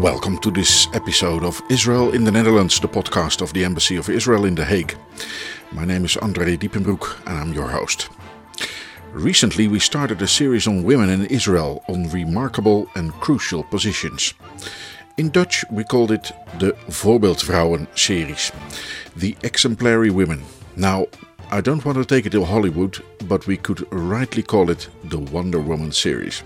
Welcome 0.00 0.38
to 0.38 0.50
this 0.50 0.88
episode 0.94 1.44
of 1.44 1.60
Israel 1.68 2.14
in 2.14 2.24
the 2.24 2.30
Netherlands, 2.30 2.80
the 2.80 2.88
podcast 2.88 3.42
of 3.42 3.52
the 3.52 3.66
Embassy 3.66 3.96
of 3.96 4.08
Israel 4.08 4.46
in 4.46 4.54
The 4.54 4.64
Hague. 4.64 4.96
My 5.72 5.84
name 5.84 6.06
is 6.06 6.16
André 6.16 6.56
Diepenbroek 6.56 7.18
and 7.26 7.38
I'm 7.38 7.52
your 7.52 7.68
host. 7.68 8.08
Recently, 9.12 9.68
we 9.68 9.78
started 9.78 10.22
a 10.22 10.26
series 10.26 10.66
on 10.66 10.84
women 10.84 11.10
in 11.10 11.26
Israel 11.26 11.84
on 11.86 12.08
remarkable 12.08 12.88
and 12.94 13.12
crucial 13.20 13.62
positions. 13.62 14.32
In 15.18 15.28
Dutch, 15.28 15.66
we 15.70 15.84
called 15.84 16.12
it 16.12 16.32
the 16.58 16.72
Voorbeeldvrouwen 16.88 17.86
series, 17.94 18.52
the 19.16 19.36
exemplary 19.42 20.08
women. 20.08 20.42
Now, 20.76 21.08
I 21.50 21.60
don't 21.60 21.84
want 21.84 21.98
to 21.98 22.06
take 22.06 22.24
it 22.24 22.30
to 22.30 22.46
Hollywood, 22.46 23.04
but 23.28 23.46
we 23.46 23.58
could 23.58 23.86
rightly 23.92 24.42
call 24.42 24.70
it 24.70 24.88
the 25.04 25.18
Wonder 25.18 25.60
Woman 25.60 25.92
series. 25.92 26.42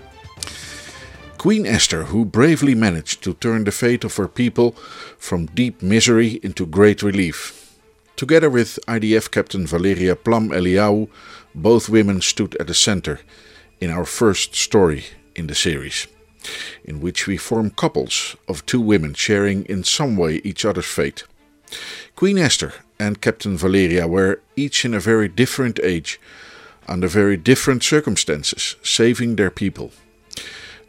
Queen 1.45 1.67
Esther, 1.67 2.05
who 2.05 2.25
bravely 2.25 2.73
managed 2.73 3.21
to 3.21 3.35
turn 3.35 3.65
the 3.65 3.71
fate 3.71 4.03
of 4.03 4.15
her 4.15 4.27
people 4.27 4.71
from 5.19 5.45
deep 5.45 5.79
misery 5.79 6.39
into 6.41 6.65
great 6.65 7.03
relief. 7.03 7.77
Together 8.15 8.49
with 8.49 8.79
IDF 8.87 9.29
Captain 9.29 9.67
Valeria 9.67 10.15
Plum 10.15 10.49
Eliyahu, 10.49 11.07
both 11.53 11.87
women 11.87 12.19
stood 12.19 12.55
at 12.55 12.65
the 12.65 12.73
center 12.73 13.19
in 13.79 13.91
our 13.91 14.05
first 14.05 14.55
story 14.55 15.03
in 15.35 15.45
the 15.45 15.53
series, 15.53 16.07
in 16.83 16.99
which 16.99 17.27
we 17.27 17.37
form 17.37 17.69
couples 17.69 18.35
of 18.47 18.65
two 18.65 18.81
women 18.81 19.13
sharing 19.13 19.65
in 19.65 19.83
some 19.83 20.17
way 20.17 20.41
each 20.43 20.65
other's 20.65 20.87
fate. 20.87 21.25
Queen 22.15 22.39
Esther 22.39 22.73
and 22.97 23.21
Captain 23.21 23.55
Valeria 23.55 24.07
were 24.07 24.41
each 24.55 24.83
in 24.83 24.95
a 24.95 24.99
very 24.99 25.27
different 25.27 25.79
age, 25.83 26.19
under 26.87 27.07
very 27.07 27.37
different 27.37 27.83
circumstances, 27.83 28.77
saving 28.81 29.35
their 29.35 29.51
people 29.51 29.91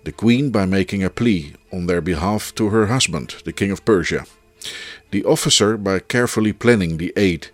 the 0.06 0.12
queen 0.12 0.50
by 0.50 0.64
making 0.64 1.02
a 1.02 1.10
plea 1.10 1.52
on 1.72 1.86
their 1.86 2.00
behalf 2.00 2.54
to 2.54 2.68
her 2.68 2.86
husband, 2.86 3.34
the 3.44 3.52
king 3.52 3.72
of 3.72 3.84
Persia, 3.84 4.24
the 5.10 5.24
officer 5.24 5.76
by 5.76 5.98
carefully 5.98 6.52
planning 6.52 6.96
the 6.96 7.12
aid 7.16 7.48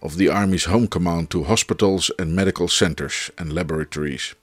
of 0.00 0.16
the 0.16 0.26
army's 0.26 0.64
home 0.64 0.86
command 0.88 1.28
to 1.28 1.44
hospitals 1.44 2.10
and 2.18 2.34
medical 2.34 2.68
centers 2.68 3.30
and 3.36 3.52
laboratories. 3.52 4.34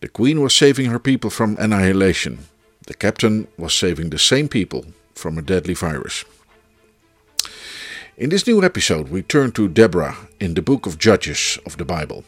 The 0.00 0.06
queen 0.06 0.40
was 0.40 0.54
saving 0.54 0.86
her 0.92 1.00
people 1.00 1.28
from 1.28 1.56
annihilation. 1.58 2.46
The 2.86 2.94
captain 2.94 3.48
was 3.58 3.74
saving 3.74 4.10
the 4.10 4.18
same 4.20 4.48
people 4.48 4.84
from 5.16 5.38
a 5.38 5.42
deadly 5.42 5.74
virus. 5.74 6.24
In 8.16 8.30
this 8.30 8.46
new 8.46 8.62
episode, 8.62 9.08
we 9.08 9.22
turn 9.22 9.50
to 9.52 9.66
Deborah 9.66 10.16
in 10.38 10.54
the 10.54 10.62
book 10.62 10.86
of 10.86 10.98
Judges 10.98 11.58
of 11.66 11.78
the 11.78 11.84
Bible. 11.84 12.22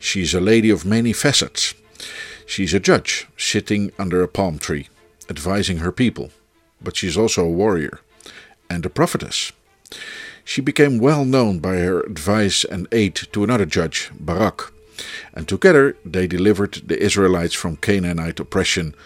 She 0.00 0.22
is 0.22 0.34
a 0.34 0.40
lady 0.40 0.70
of 0.70 0.84
many 0.84 1.12
facets. 1.12 1.74
She's 2.50 2.74
a 2.74 2.80
judge 2.80 3.28
sitting 3.36 3.92
under 3.96 4.24
a 4.24 4.28
palm 4.28 4.58
tree, 4.58 4.88
advising 5.28 5.78
her 5.78 5.92
people, 5.92 6.32
but 6.82 6.96
she's 6.96 7.16
also 7.16 7.44
a 7.44 7.56
warrior 7.62 8.00
and 8.68 8.84
a 8.84 8.90
prophetess. 8.90 9.52
She 10.44 10.60
became 10.60 10.98
well 10.98 11.24
known 11.24 11.60
by 11.60 11.76
her 11.76 12.00
advice 12.00 12.64
and 12.64 12.88
aid 12.90 13.14
to 13.14 13.44
another 13.44 13.66
judge, 13.66 14.10
Barak, 14.18 14.72
and 15.32 15.46
together 15.46 15.96
they 16.04 16.26
delivered 16.26 16.82
the 16.88 17.00
Israelites 17.00 17.54
from 17.54 17.76
Canaanite 17.76 18.40
oppression 18.40 18.96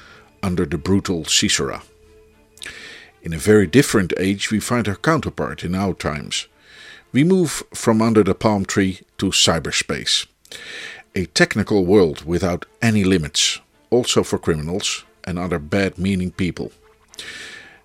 under 0.42 0.64
the 0.64 0.78
brutal 0.78 1.26
Sisera. 1.26 1.82
In 3.22 3.34
a 3.34 3.44
very 3.50 3.66
different 3.66 4.14
age, 4.18 4.50
we 4.50 4.58
find 4.58 4.86
her 4.86 4.96
counterpart 4.96 5.64
in 5.64 5.74
our 5.74 5.92
times. 5.92 6.48
We 7.12 7.24
move 7.24 7.62
from 7.74 8.00
under 8.00 8.24
the 8.24 8.34
palm 8.34 8.64
tree 8.64 9.00
to 9.18 9.26
cyberspace 9.26 10.28
a 11.14 11.26
technical 11.26 11.84
world 11.84 12.24
without 12.24 12.66
any 12.82 13.04
limits, 13.04 13.60
also 13.90 14.22
for 14.22 14.38
criminals 14.38 15.04
and 15.24 15.38
other 15.38 15.58
bad 15.58 15.98
meaning 15.98 16.30
people. 16.30 16.72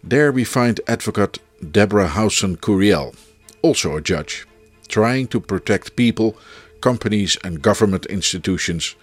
There 0.03 0.31
we 0.31 0.43
find 0.43 0.81
advocate 0.87 1.39
Deborah 1.71 2.07
Housen 2.07 2.57
Couriel, 2.57 3.15
also 3.61 3.95
a 3.95 4.01
judge, 4.01 4.47
trying 4.87 5.27
to 5.27 5.39
protect 5.39 5.95
people, 5.95 6.37
companies, 6.81 7.37
and 7.43 7.61
government 7.61 8.05
institutions 8.07 8.95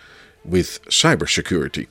with 0.45 0.85
cybersecurity. 0.87 1.87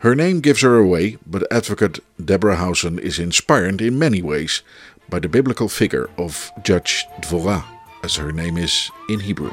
Her 0.00 0.14
name 0.14 0.40
gives 0.40 0.62
her 0.62 0.76
away, 0.76 1.16
but 1.24 1.50
advocate 1.52 2.00
Deborah 2.22 2.56
Housen 2.56 2.98
is 2.98 3.18
inspired 3.18 3.80
in 3.80 3.98
many 3.98 4.20
ways 4.20 4.62
by 5.08 5.20
the 5.20 5.28
biblical 5.28 5.68
figure 5.68 6.10
of 6.18 6.50
Judge 6.64 7.06
Dvorah, 7.20 7.64
as 8.02 8.16
her 8.16 8.32
name 8.32 8.58
is 8.58 8.90
in 9.08 9.20
Hebrew. 9.20 9.52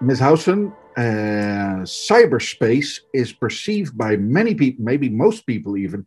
Ms. 0.00 0.18
Housen, 0.18 0.72
uh, 0.96 1.82
cyberspace 1.84 3.00
is 3.14 3.32
perceived 3.32 3.96
by 3.96 4.16
many 4.16 4.54
people, 4.54 4.84
maybe 4.84 5.08
most 5.08 5.46
people 5.46 5.76
even, 5.76 6.04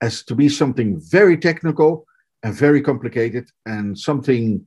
as 0.00 0.22
to 0.24 0.34
be 0.34 0.48
something 0.48 0.98
very 1.00 1.36
technical 1.36 2.06
and 2.42 2.54
very 2.54 2.80
complicated 2.80 3.50
and 3.66 3.98
something 3.98 4.66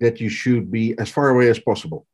that 0.00 0.20
you 0.20 0.28
should 0.28 0.70
be 0.70 0.94
as 0.98 1.08
far 1.08 1.30
away 1.30 1.48
as 1.48 1.58
possible. 1.58 2.06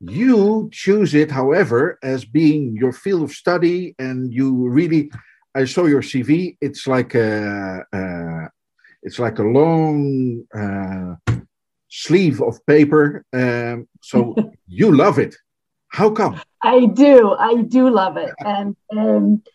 You 0.00 0.68
choose 0.72 1.14
it, 1.14 1.30
however, 1.30 1.98
as 2.02 2.26
being 2.26 2.76
your 2.76 2.92
field 2.92 3.22
of 3.22 3.32
study, 3.32 3.94
and 3.98 4.32
you 4.32 4.68
really. 4.68 5.10
I 5.54 5.64
saw 5.64 5.86
your 5.86 6.02
CV. 6.02 6.58
It's 6.60 6.86
like 6.86 7.14
a, 7.14 7.82
uh, 7.90 8.48
it's 9.02 9.18
like 9.18 9.38
a 9.38 9.42
long 9.42 10.44
uh, 10.54 11.14
sleeve 11.88 12.40
of 12.40 12.64
paper. 12.66 13.24
Um, 13.32 13.88
so 14.02 14.34
you 14.66 14.94
love 14.94 15.18
it. 15.18 15.34
How 15.88 16.10
come? 16.10 16.40
I 16.62 16.86
do. 16.86 17.34
I 17.38 17.62
do 17.62 17.90
love 17.90 18.16
it, 18.16 18.34
and 18.40 18.76
and 18.90 19.46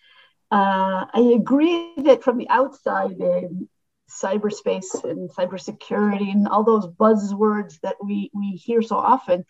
uh, 0.50 1.06
I 1.14 1.34
agree 1.36 1.94
that 1.98 2.24
from 2.24 2.38
the 2.38 2.50
outside, 2.50 3.22
um, 3.22 3.70
cyberspace 4.10 5.04
and 5.04 5.30
cybersecurity 5.30 6.32
and 6.32 6.48
all 6.48 6.64
those 6.64 6.88
buzzwords 6.88 7.80
that 7.82 7.96
we 8.04 8.30
we 8.34 8.52
hear 8.52 8.82
so 8.82 8.98
often 8.98 9.46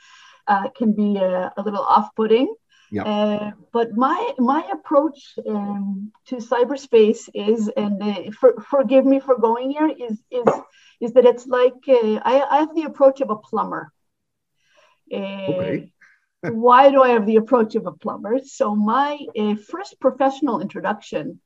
uh, 0.48 0.70
can 0.70 0.94
be 0.94 1.18
a, 1.18 1.54
a 1.58 1.62
little 1.62 1.84
off-putting. 1.84 2.54
Yeah. 2.92 3.04
Uh, 3.04 3.52
but 3.72 3.96
my 3.96 4.34
my 4.38 4.70
approach 4.72 5.40
um, 5.48 6.12
to 6.28 6.36
cyberspace 6.38 7.30
is, 7.34 7.70
and 7.70 8.04
uh, 8.04 8.32
for, 8.38 8.62
forgive 8.70 9.06
me 9.06 9.20
for 9.20 9.40
going 9.40 9.72
here, 9.72 9.88
is 9.88 10.22
is 10.30 10.48
is 11.02 11.14
that 11.14 11.26
it's 11.26 11.48
like 11.48 11.74
uh, 11.88 12.20
I, 12.24 12.46
I, 12.50 12.58
have 12.60 12.76
the 12.76 12.84
approach 12.84 13.22
of 13.22 13.30
a 13.30 13.36
plumber. 13.36 13.92
Uh, 15.12 15.18
okay. 15.18 15.92
why 16.42 16.92
do 16.92 17.02
I 17.02 17.10
have 17.10 17.26
the 17.26 17.36
approach 17.38 17.76
of 17.76 17.88
a 17.88 17.92
plumber? 17.92 18.40
So 18.46 18.76
my 18.76 19.20
uh, 19.38 19.56
first 19.56 20.00
professional 20.00 20.62
introduction 20.62 21.42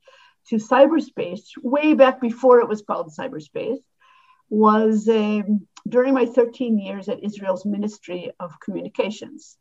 to 0.49 0.57
cyberspace, 0.57 1.43
way 1.61 1.95
back 1.95 2.21
before 2.21 2.59
it 2.59 2.69
was 2.69 2.83
called 2.83 3.13
cyberspace, 3.17 3.79
was 4.49 5.09
um, 5.09 5.67
during 5.87 6.13
my 6.13 6.25
13 6.25 6.77
years 6.77 7.09
at 7.09 7.23
Israel's 7.23 7.65
Ministry 7.65 8.31
of 8.39 8.59
Communications. 8.59 9.57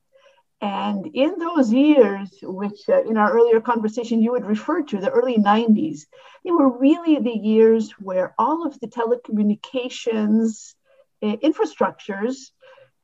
And 0.61 1.07
in 1.13 1.39
those 1.39 1.73
years, 1.73 2.31
which 2.43 2.89
uh, 2.89 3.03
in 3.03 3.17
our 3.17 3.33
earlier 3.33 3.61
conversation 3.61 4.23
you 4.23 4.35
had 4.35 4.47
referred 4.47 4.89
to, 4.89 4.99
the 4.99 5.11
early 5.11 5.37
90s, 5.37 6.07
they 6.45 6.51
were 6.51 6.79
really 6.79 7.19
the 7.19 7.39
years 7.39 7.91
where 7.99 8.35
all 8.39 8.67
of 8.67 8.79
the 8.81 8.87
telecommunications 8.87 10.75
uh, 11.23 11.37
infrastructures 11.37 12.51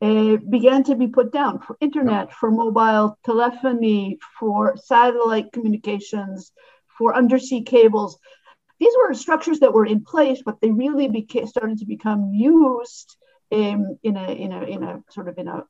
uh, 0.01 0.37
began 0.49 0.83
to 0.83 0.95
be 0.95 1.07
put 1.07 1.31
down 1.31 1.59
for 1.59 1.77
internet, 1.79 2.33
for 2.33 2.49
mobile 2.49 3.17
telephony, 3.23 4.17
for 4.39 4.75
satellite 4.77 5.51
communications, 5.51 6.51
for 6.97 7.15
undersea 7.15 7.61
cables. 7.61 8.17
These 8.79 8.93
were 8.97 9.13
structures 9.13 9.59
that 9.59 9.73
were 9.73 9.85
in 9.85 10.03
place, 10.03 10.41
but 10.43 10.59
they 10.61 10.71
really 10.71 11.07
became, 11.07 11.45
started 11.45 11.77
to 11.79 11.85
become 11.85 12.31
used 12.33 13.15
in, 13.51 13.99
in, 14.01 14.15
a, 14.15 14.31
in, 14.31 14.51
a, 14.53 14.63
in 14.63 14.83
a 14.83 15.03
sort 15.09 15.27
of 15.27 15.37
in 15.37 15.47
a 15.47 15.65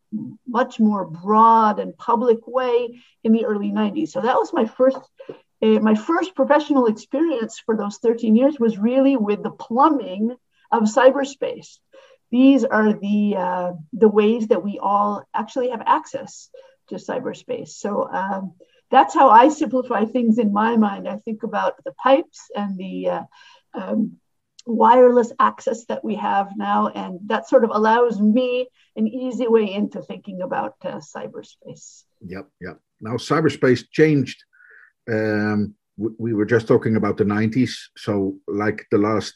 much 0.48 0.80
more 0.80 1.04
broad 1.06 1.80
and 1.80 1.98
public 1.98 2.48
way 2.48 3.02
in 3.24 3.34
the 3.34 3.46
early 3.46 3.72
90s. 3.72 4.10
So 4.10 4.22
that 4.22 4.38
was 4.38 4.54
my 4.54 4.66
first 4.66 5.00
uh, 5.64 5.80
my 5.80 5.94
first 5.94 6.34
professional 6.34 6.88
experience 6.88 7.60
for 7.60 7.78
those 7.78 7.98
13 7.98 8.36
years 8.36 8.60
was 8.60 8.80
really 8.80 9.16
with 9.16 9.44
the 9.44 9.52
plumbing 9.52 10.36
of 10.72 10.84
cyberspace. 10.84 11.78
These 12.32 12.64
are 12.64 12.94
the 12.94 13.36
uh, 13.38 13.72
the 13.94 14.08
ways 14.08 14.48
that 14.48 14.64
we 14.64 14.80
all 14.80 15.24
actually 15.34 15.70
have 15.70 15.84
access 15.86 16.50
to 16.88 16.96
cyberspace. 16.96 17.70
So 17.70 18.08
um, 18.12 18.54
that's 18.90 19.14
how 19.14 19.30
I 19.30 19.50
simplify 19.50 20.06
things 20.06 20.38
in 20.40 20.54
my 20.54 20.78
mind. 20.78 21.08
I 21.08 21.18
think 21.18 21.44
about 21.44 21.84
the 21.84 21.94
pipes 21.94 22.50
and 22.56 22.78
the 22.78 23.10
uh, 23.10 23.24
um, 23.74 24.18
wireless 24.66 25.32
access 25.40 25.86
that 25.86 26.04
we 26.04 26.16
have 26.16 26.52
now, 26.56 26.88
and 26.88 27.20
that 27.28 27.48
sort 27.48 27.64
of 27.64 27.72
allows 27.72 28.20
me 28.20 28.68
an 28.96 29.08
easy 29.08 29.48
way 29.48 29.72
into 29.74 30.02
thinking 30.02 30.42
about 30.42 30.76
uh, 30.84 31.00
cyberspace. 31.00 32.04
Yep, 32.26 32.48
yep. 32.60 32.80
Now, 33.00 33.14
cyberspace 33.14 33.84
changed 33.92 34.44
um, 35.12 35.76
we 35.98 36.34
were 36.34 36.46
just 36.46 36.68
talking 36.68 36.96
about 36.96 37.18
the 37.18 37.24
90s. 37.24 37.72
So, 37.98 38.36
like 38.48 38.86
the 38.92 38.98
last, 38.98 39.34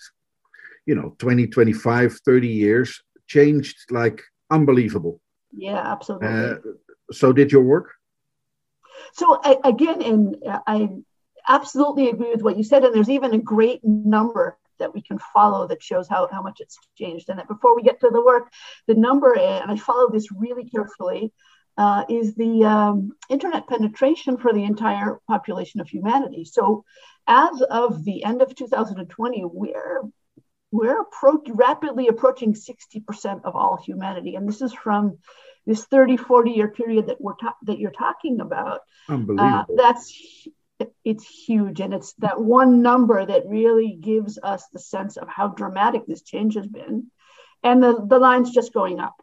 you 0.86 0.95
know, 0.95 1.16
20, 1.19 1.48
25, 1.48 2.19
30 2.25 2.48
years 2.48 3.01
changed 3.28 3.78
like 3.92 4.21
unbelievable. 4.51 5.21
Yeah, 5.51 5.78
absolutely. 5.78 6.28
Uh, 6.28 6.56
so, 7.12 7.33
did 7.33 7.51
your 7.51 7.63
work? 7.63 7.92
So, 9.13 9.39
I, 9.44 9.57
again, 9.63 10.01
and 10.01 10.38
I 10.68 10.89
absolutely 11.48 12.10
agree 12.10 12.31
with 12.31 12.42
what 12.42 12.57
you 12.57 12.63
said. 12.63 12.83
And 12.83 12.94
there's 12.94 13.10
even 13.10 13.33
a 13.33 13.39
great 13.39 13.83
number 13.83 14.57
that 14.80 14.94
we 14.94 15.01
can 15.01 15.19
follow 15.33 15.68
that 15.68 15.83
shows 15.83 16.07
how, 16.07 16.27
how 16.31 16.42
much 16.42 16.57
it's 16.60 16.77
changed. 16.98 17.30
And 17.30 17.39
that 17.39 17.48
before 17.48 17.75
we 17.75 17.83
get 17.83 18.00
to 18.01 18.10
the 18.10 18.24
work, 18.24 18.51
the 18.88 18.95
number, 18.95 19.38
and 19.38 19.72
I 19.72 19.75
follow 19.75 20.10
this 20.10 20.27
really 20.31 20.69
carefully, 20.69 21.31
uh, 21.77 22.06
is 22.10 22.36
the 22.36 22.63
um, 22.63 23.12
internet 23.30 23.68
penetration 23.68 24.38
for 24.38 24.54
the 24.54 24.63
entire 24.63 25.19
population 25.27 25.81
of 25.81 25.89
humanity. 25.89 26.45
So, 26.45 26.86
as 27.27 27.62
of 27.62 28.06
the 28.06 28.24
end 28.24 28.42
of 28.42 28.56
2020, 28.56 29.44
we're 29.45 30.01
we're 30.72 31.01
approach, 31.01 31.48
rapidly 31.50 32.07
approaching 32.07 32.54
60% 32.54 33.45
of 33.45 33.56
all 33.56 33.78
humanity, 33.78 34.36
and 34.36 34.48
this 34.48 34.62
is 34.62 34.74
from 34.74 35.18
this 35.66 35.86
30, 35.86 36.18
40 36.18 36.51
year 36.51 36.68
period 36.69 37.07
that 37.07 37.19
we're 37.19 37.36
ta- 37.36 37.56
that 37.63 37.80
you're 37.80 37.92
talking 37.92 38.39
about. 38.39 38.81
Unbelievable. 39.10 39.60
Uh, 39.60 39.63
that's 39.75 40.48
it's 41.04 41.27
huge, 41.27 41.80
and 41.80 41.94
it's 41.94 42.13
that 42.19 42.39
one 42.39 42.81
number 42.81 43.25
that 43.25 43.48
really 43.48 43.98
gives 44.00 44.38
us 44.42 44.66
the 44.74 44.80
sense 44.80 45.18
of 45.18 45.27
how 45.27 45.50
dramatic 45.50 46.06
this 46.06 46.22
change 46.22 46.56
has 46.56 46.68
been, 46.68 47.07
and 47.63 47.81
the 47.81 48.06
the 48.06 48.19
line's 48.19 48.51
just 48.51 48.74
going 48.74 49.00
up. 49.00 49.16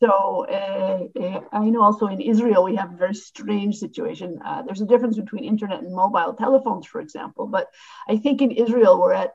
So 0.00 0.46
uh, 0.48 1.06
uh, 1.18 1.40
I 1.52 1.70
know 1.70 1.82
also 1.82 2.08
in 2.08 2.20
Israel 2.20 2.64
we 2.64 2.76
have 2.76 2.92
a 2.92 2.96
very 2.96 3.14
strange 3.14 3.76
situation. 3.76 4.40
Uh, 4.44 4.62
there's 4.62 4.80
a 4.80 4.86
difference 4.86 5.16
between 5.16 5.44
internet 5.44 5.82
and 5.82 5.94
mobile 5.94 6.34
telephones, 6.34 6.86
for 6.86 7.00
example. 7.00 7.46
But 7.46 7.68
I 8.08 8.16
think 8.16 8.42
in 8.42 8.50
Israel 8.50 9.00
we're 9.00 9.12
at 9.12 9.34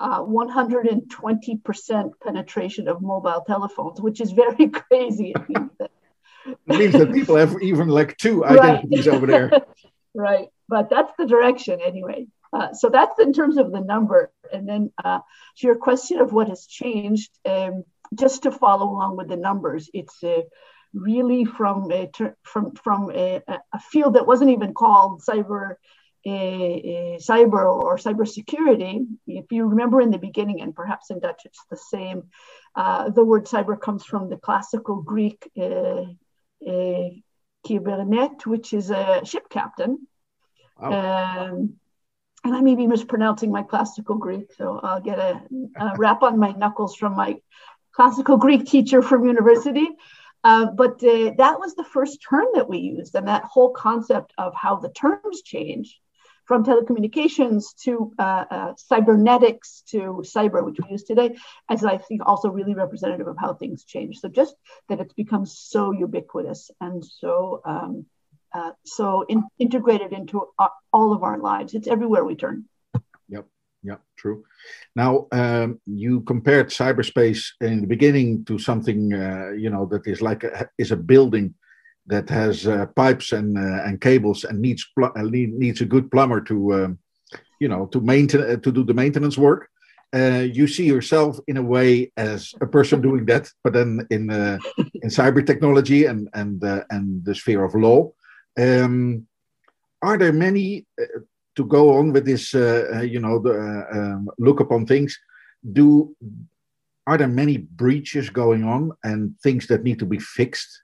120% 0.00 2.10
penetration 2.22 2.88
of 2.88 3.02
mobile 3.02 3.42
telephones, 3.46 4.00
which 4.00 4.20
is 4.20 4.30
very 4.30 4.68
crazy. 4.68 5.32
It 5.34 5.48
means 5.48 5.70
that, 5.78 5.90
it 6.46 6.78
means 6.78 6.92
that 6.92 7.12
people 7.12 7.36
have 7.36 7.60
even 7.60 7.88
like 7.88 8.16
two 8.16 8.44
identities 8.44 9.08
right. 9.08 9.16
over 9.16 9.26
there. 9.26 9.50
right, 10.14 10.48
but 10.68 10.90
that's 10.90 11.12
the 11.18 11.26
direction 11.26 11.80
anyway. 11.84 12.26
Uh, 12.52 12.72
so 12.72 12.88
that's 12.88 13.18
in 13.18 13.32
terms 13.32 13.58
of 13.58 13.72
the 13.72 13.80
number. 13.80 14.32
And 14.52 14.68
then 14.68 14.90
uh, 15.04 15.20
to 15.58 15.66
your 15.66 15.76
question 15.76 16.20
of 16.20 16.32
what 16.32 16.48
has 16.48 16.66
changed. 16.66 17.30
Um, 17.48 17.84
just 18.14 18.44
to 18.44 18.50
follow 18.50 18.86
along 18.86 19.16
with 19.16 19.28
the 19.28 19.36
numbers, 19.36 19.90
it's 19.92 20.22
uh, 20.24 20.40
really 20.94 21.44
from 21.44 21.92
a 21.92 22.10
from 22.42 22.74
from 22.74 23.10
a, 23.10 23.42
a, 23.46 23.80
field 23.90 24.14
that 24.14 24.26
wasn't 24.26 24.50
even 24.50 24.72
called 24.72 25.22
cyber 25.28 25.74
cyber 26.26 27.70
or 27.70 27.96
cybersecurity. 27.96 29.06
If 29.26 29.52
you 29.52 29.66
remember 29.66 30.00
in 30.00 30.10
the 30.10 30.18
beginning, 30.18 30.62
and 30.62 30.74
perhaps 30.74 31.10
in 31.10 31.20
Dutch 31.20 31.42
it's 31.44 31.62
the 31.70 31.76
same, 31.76 32.24
uh, 32.74 33.10
the 33.10 33.24
word 33.24 33.44
cyber 33.44 33.78
comes 33.78 34.04
from 34.04 34.30
the 34.30 34.36
classical 34.36 35.02
Greek 35.02 35.50
uh, 35.60 36.04
kybernet, 37.66 38.46
which 38.46 38.72
is 38.72 38.90
a 38.90 39.22
ship 39.24 39.48
captain. 39.50 40.06
Um, 40.86 41.74
and 42.44 42.54
I 42.54 42.60
may 42.60 42.74
be 42.74 42.86
mispronouncing 42.86 43.50
my 43.50 43.62
classical 43.62 44.16
Greek, 44.16 44.52
so 44.56 44.80
I'll 44.82 45.00
get 45.00 45.18
a, 45.18 45.40
a 45.76 45.94
rap 45.98 46.22
on 46.22 46.38
my 46.38 46.52
knuckles 46.52 46.94
from 46.94 47.16
my 47.16 47.40
classical 47.92 48.36
Greek 48.36 48.64
teacher 48.64 49.02
from 49.02 49.26
university. 49.26 49.88
Uh, 50.44 50.66
but 50.66 51.02
uh, 51.02 51.32
that 51.36 51.58
was 51.58 51.74
the 51.74 51.84
first 51.84 52.24
term 52.28 52.46
that 52.54 52.68
we 52.68 52.78
used, 52.78 53.14
and 53.16 53.26
that 53.26 53.44
whole 53.44 53.70
concept 53.70 54.32
of 54.38 54.54
how 54.54 54.76
the 54.76 54.90
terms 54.90 55.42
change 55.42 56.00
from 56.44 56.64
telecommunications 56.64 57.76
to 57.82 58.12
uh, 58.18 58.44
uh, 58.50 58.72
cybernetics 58.76 59.82
to 59.88 60.22
cyber, 60.24 60.64
which 60.64 60.78
we 60.82 60.92
use 60.92 61.02
today, 61.02 61.36
as 61.68 61.84
I 61.84 61.98
think 61.98 62.22
also 62.24 62.48
really 62.48 62.74
representative 62.74 63.26
of 63.26 63.36
how 63.38 63.52
things 63.52 63.84
change. 63.84 64.20
So 64.20 64.28
just 64.28 64.54
that 64.88 65.00
it's 65.00 65.12
become 65.12 65.44
so 65.44 65.92
ubiquitous 65.92 66.70
and 66.80 67.04
so 67.04 67.60
um, 67.66 68.06
uh, 68.54 68.72
so 68.84 69.22
in, 69.28 69.44
integrated 69.58 70.12
into 70.12 70.46
all 70.92 71.12
of 71.12 71.22
our 71.22 71.38
lives. 71.38 71.74
It's 71.74 71.88
everywhere 71.88 72.24
we 72.24 72.34
turn. 72.34 72.64
Yep 73.30 73.46
Yep. 73.84 74.00
true. 74.16 74.44
Now, 74.96 75.28
um, 75.32 75.80
you 75.86 76.22
compared 76.22 76.68
cyberspace 76.68 77.46
in 77.60 77.82
the 77.82 77.86
beginning 77.86 78.44
to 78.46 78.58
something, 78.58 79.12
uh, 79.12 79.50
you 79.56 79.70
know, 79.70 79.86
that 79.86 80.06
is 80.06 80.20
like 80.20 80.44
a, 80.44 80.68
is 80.78 80.90
a 80.90 80.96
building 80.96 81.54
that 82.06 82.28
has 82.28 82.66
uh, 82.66 82.86
pipes 82.96 83.32
and 83.32 83.56
uh, 83.56 83.84
and 83.84 84.00
cables 84.00 84.44
and 84.44 84.60
needs 84.60 84.84
uh, 85.00 85.10
needs 85.22 85.80
a 85.80 85.84
good 85.84 86.10
plumber 86.10 86.40
to, 86.40 86.74
um, 86.74 86.98
you 87.60 87.68
know, 87.68 87.86
to 87.86 88.00
maintain 88.00 88.42
uh, 88.42 88.56
to 88.56 88.72
do 88.72 88.82
the 88.82 88.94
maintenance 88.94 89.38
work. 89.38 89.68
Uh, 90.12 90.44
you 90.52 90.66
see 90.66 90.86
yourself 90.86 91.38
in 91.46 91.58
a 91.58 91.62
way 91.62 92.10
as 92.16 92.54
a 92.62 92.66
person 92.66 93.00
doing 93.00 93.26
that, 93.26 93.48
but 93.62 93.74
then 93.74 94.06
in 94.10 94.30
in 95.02 95.10
cyber 95.10 95.46
technology 95.46 96.06
and 96.06 96.28
and 96.34 96.62
and 96.90 97.24
the 97.24 97.34
sphere 97.34 97.62
of 97.64 97.74
law. 97.74 98.10
Um, 98.58 99.26
are 100.02 100.18
there 100.18 100.32
many 100.32 100.86
to 101.58 101.64
go 101.64 101.98
on 101.98 102.12
with 102.12 102.24
this, 102.24 102.54
uh, 102.54 102.88
uh, 102.94 103.00
you 103.00 103.18
know, 103.18 103.40
the, 103.40 103.52
uh, 103.52 103.98
um, 103.98 104.30
look 104.38 104.60
upon 104.60 104.86
things, 104.86 105.18
do 105.72 106.14
are 107.08 107.18
there 107.18 107.26
many 107.26 107.56
breaches 107.56 108.30
going 108.30 108.64
on 108.64 108.92
and 109.02 109.34
things 109.42 109.66
that 109.68 109.82
need 109.82 109.98
to 109.98 110.06
be 110.06 110.18
fixed? 110.18 110.82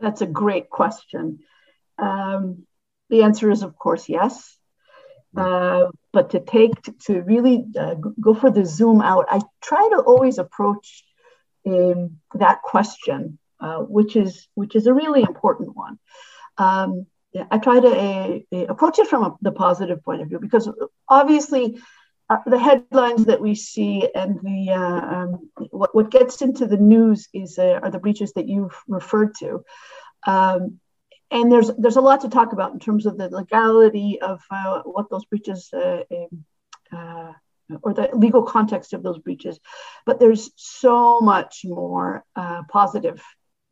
That's 0.00 0.22
a 0.22 0.26
great 0.26 0.68
question. 0.70 1.40
Um, 1.98 2.66
the 3.10 3.22
answer 3.22 3.50
is, 3.50 3.62
of 3.62 3.78
course, 3.78 4.08
yes. 4.08 4.56
Uh, 5.36 5.88
but 6.14 6.30
to 6.30 6.40
take 6.40 6.72
to 7.04 7.20
really 7.20 7.66
uh, 7.78 7.94
go 8.18 8.32
for 8.34 8.50
the 8.50 8.64
zoom 8.64 9.02
out, 9.02 9.26
I 9.30 9.42
try 9.62 9.86
to 9.92 10.00
always 10.00 10.38
approach 10.38 11.04
um, 11.66 12.18
that 12.34 12.62
question, 12.62 13.38
uh, 13.60 13.80
which 13.80 14.16
is 14.16 14.48
which 14.54 14.74
is 14.74 14.86
a 14.86 14.94
really 14.94 15.20
important 15.20 15.76
one. 15.76 15.98
Um, 16.58 17.06
I 17.50 17.58
try 17.58 17.80
to 17.80 17.88
uh, 17.88 18.56
approach 18.68 18.98
it 18.98 19.08
from 19.08 19.22
a, 19.24 19.36
the 19.42 19.52
positive 19.52 20.02
point 20.02 20.22
of 20.22 20.28
view 20.28 20.38
because 20.38 20.70
obviously 21.08 21.78
uh, 22.28 22.38
the 22.46 22.58
headlines 22.58 23.26
that 23.26 23.40
we 23.40 23.54
see 23.54 24.08
and 24.14 24.40
the 24.40 24.72
uh, 24.72 25.14
um, 25.14 25.50
what, 25.70 25.94
what 25.94 26.10
gets 26.10 26.42
into 26.42 26.66
the 26.66 26.76
news 26.76 27.28
is 27.32 27.58
uh, 27.58 27.78
are 27.82 27.90
the 27.90 27.98
breaches 27.98 28.32
that 28.32 28.48
you've 28.48 28.76
referred 28.88 29.34
to. 29.36 29.64
Um, 30.26 30.80
and 31.30 31.50
there's 31.50 31.70
there's 31.76 31.96
a 31.96 32.00
lot 32.00 32.22
to 32.22 32.28
talk 32.28 32.52
about 32.52 32.72
in 32.72 32.78
terms 32.78 33.06
of 33.06 33.18
the 33.18 33.28
legality 33.28 34.20
of 34.20 34.40
uh, 34.50 34.82
what 34.84 35.10
those 35.10 35.24
breaches 35.24 35.70
um, 35.72 37.34
or 37.82 37.94
the 37.94 38.08
legal 38.12 38.44
context 38.44 38.92
of 38.92 39.02
those 39.02 39.18
breaches, 39.18 39.58
but 40.04 40.20
there's 40.20 40.50
so 40.54 41.20
much 41.20 41.62
more 41.64 42.24
positive 42.68 43.20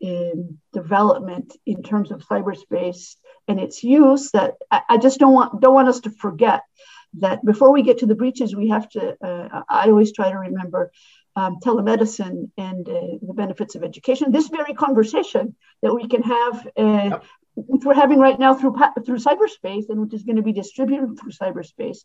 in 0.04 0.58
development 0.74 1.56
in 1.64 1.82
terms 1.82 2.10
of 2.10 2.22
cyberspace 2.28 3.16
and 3.48 3.58
its 3.58 3.82
use 3.82 4.30
that 4.32 4.52
I, 4.70 4.82
I, 4.90 4.98
just 4.98 5.18
don't 5.18 5.32
want 5.32 5.62
don't 5.62 5.72
want 5.72 5.88
us 5.88 6.00
to 6.00 6.10
forget 6.10 6.60
that 7.20 7.42
before 7.42 7.72
we 7.72 7.80
get 7.82 7.98
to 7.98 8.06
the 8.06 8.14
breaches 8.14 8.54
we 8.54 8.68
have 8.68 8.86
to 8.90 9.16
uh, 9.26 9.62
i 9.66 9.88
always 9.88 10.12
try 10.12 10.30
to 10.30 10.36
remember 10.36 10.92
um, 11.36 11.56
telemedicine 11.64 12.50
and 12.58 12.86
uh, 12.86 13.00
the 13.22 13.32
benefits 13.34 13.76
of 13.76 13.82
education 13.82 14.30
this 14.30 14.48
very 14.48 14.74
conversation 14.74 15.56
that 15.80 15.94
we 15.94 16.06
can 16.06 16.22
have 16.22 16.66
uh, 16.76 17.08
yep. 17.12 17.24
which 17.54 17.84
we're 17.84 17.94
having 17.94 18.18
right 18.18 18.38
now 18.38 18.52
through 18.52 18.76
through 19.06 19.16
cyberspace 19.16 19.88
and 19.88 19.98
which 20.02 20.12
is 20.12 20.24
going 20.24 20.36
to 20.36 20.42
be 20.42 20.52
distributed 20.52 21.18
through 21.18 21.32
cyberspace 21.32 22.00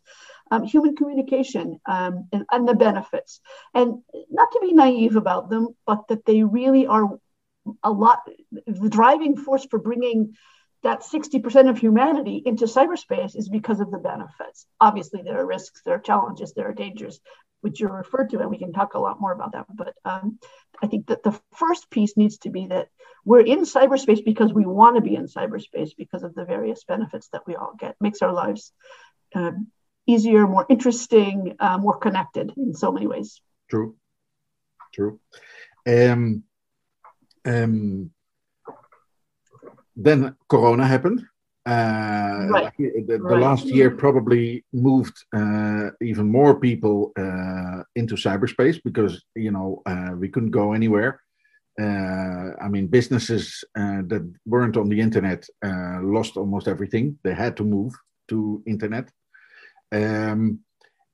um, 0.50 0.64
human 0.64 0.96
communication 0.96 1.78
um, 1.84 2.28
and, 2.32 2.46
and 2.50 2.66
the 2.66 2.74
benefits 2.74 3.42
and 3.74 3.98
not 4.30 4.50
to 4.52 4.60
be 4.62 4.72
naive 4.72 5.16
about 5.16 5.50
them 5.50 5.68
but 5.86 6.08
that 6.08 6.24
they 6.24 6.42
really 6.42 6.86
are 6.86 7.20
a 7.82 7.90
lot 7.90 8.20
the 8.66 8.88
driving 8.88 9.36
force 9.36 9.66
for 9.66 9.78
bringing 9.78 10.34
that 10.82 11.02
60% 11.02 11.68
of 11.68 11.78
humanity 11.78 12.42
into 12.44 12.64
cyberspace 12.64 13.36
is 13.36 13.48
because 13.48 13.80
of 13.80 13.90
the 13.90 13.98
benefits. 13.98 14.66
Obviously, 14.80 15.22
there 15.22 15.38
are 15.38 15.46
risks, 15.46 15.82
there 15.84 15.94
are 15.94 16.00
challenges, 16.00 16.54
there 16.54 16.68
are 16.68 16.74
dangers, 16.74 17.20
which 17.60 17.80
you're 17.80 17.92
referred 17.92 18.30
to, 18.30 18.40
and 18.40 18.50
we 18.50 18.58
can 18.58 18.72
talk 18.72 18.94
a 18.94 18.98
lot 18.98 19.20
more 19.20 19.32
about 19.32 19.52
that. 19.52 19.66
But 19.74 19.94
um, 20.04 20.38
I 20.82 20.86
think 20.86 21.08
that 21.08 21.22
the 21.22 21.38
first 21.54 21.90
piece 21.90 22.16
needs 22.16 22.38
to 22.38 22.50
be 22.50 22.68
that 22.68 22.88
we're 23.24 23.40
in 23.40 23.60
cyberspace 23.60 24.24
because 24.24 24.52
we 24.52 24.64
want 24.64 24.96
to 24.96 25.02
be 25.02 25.16
in 25.16 25.26
cyberspace 25.26 25.90
because 25.96 26.22
of 26.22 26.34
the 26.34 26.46
various 26.46 26.84
benefits 26.84 27.28
that 27.32 27.46
we 27.46 27.56
all 27.56 27.74
get. 27.78 27.96
Makes 28.00 28.22
our 28.22 28.32
lives 28.32 28.72
uh, 29.34 29.52
easier, 30.06 30.46
more 30.46 30.64
interesting, 30.70 31.56
uh, 31.60 31.76
more 31.76 31.98
connected 31.98 32.52
in 32.56 32.72
so 32.72 32.90
many 32.90 33.06
ways. 33.06 33.42
True, 33.68 33.96
true. 34.94 35.20
Um, 35.86 36.44
um, 37.44 38.10
then 39.96 40.36
Corona 40.48 40.86
happened. 40.86 41.24
Uh, 41.66 42.46
right. 42.48 42.72
the, 42.78 43.04
the 43.06 43.18
right. 43.20 43.42
last 43.42 43.66
year 43.66 43.90
probably 43.90 44.64
moved 44.72 45.16
uh, 45.36 45.90
even 46.00 46.26
more 46.26 46.58
people 46.58 47.12
uh, 47.18 47.82
into 47.94 48.14
cyberspace 48.14 48.80
because 48.82 49.22
you 49.36 49.50
know 49.50 49.82
uh, 49.86 50.12
we 50.16 50.28
couldn't 50.28 50.50
go 50.50 50.72
anywhere. 50.72 51.20
Uh, 51.80 52.50
I 52.60 52.68
mean, 52.68 52.86
businesses 52.86 53.62
uh, 53.78 54.02
that 54.06 54.32
weren't 54.46 54.76
on 54.76 54.88
the 54.88 55.00
internet 55.00 55.46
lost 55.62 56.36
almost 56.36 56.66
everything. 56.66 57.18
They 57.22 57.34
had 57.34 57.56
to 57.58 57.64
move 57.64 57.92
to 58.28 58.62
internet. 58.66 59.10
Um, 59.92 60.60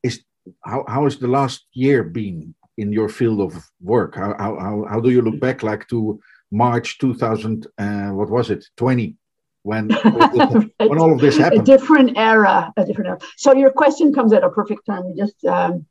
is 0.03 0.23
how, 0.65 0.85
how 0.87 1.05
has 1.05 1.19
the 1.19 1.29
last 1.29 1.67
year 1.73 2.05
been 2.05 2.55
in 2.79 2.93
your 2.93 3.09
field 3.09 3.41
of 3.41 3.55
work? 3.81 4.15
How, 4.15 4.35
how, 4.39 4.85
how 4.89 5.01
do 5.01 5.11
you 5.11 5.23
look 5.23 5.41
back 5.41 5.63
like 5.63 5.89
to 5.89 6.21
March 6.51 6.99
2000, 6.99 7.67
uh, 7.79 8.09
what 8.09 8.31
was 8.31 8.51
it, 8.51 8.65
20, 8.77 9.17
when, 9.63 9.89
when 10.79 10.99
all 10.99 11.13
of 11.13 11.21
this 11.21 11.37
happened? 11.37 11.63
A 11.63 11.65
different 11.65 12.17
era, 12.17 12.73
a 12.77 12.85
different 12.85 13.09
era. 13.09 13.19
So 13.37 13.55
your 13.55 13.71
question 13.71 14.13
comes 14.13 14.33
at 14.33 14.45
a 14.45 14.51
perfect 14.51 14.87
time. 14.87 15.07
We 15.07 15.15
just, 15.15 15.45
um, 15.45 15.87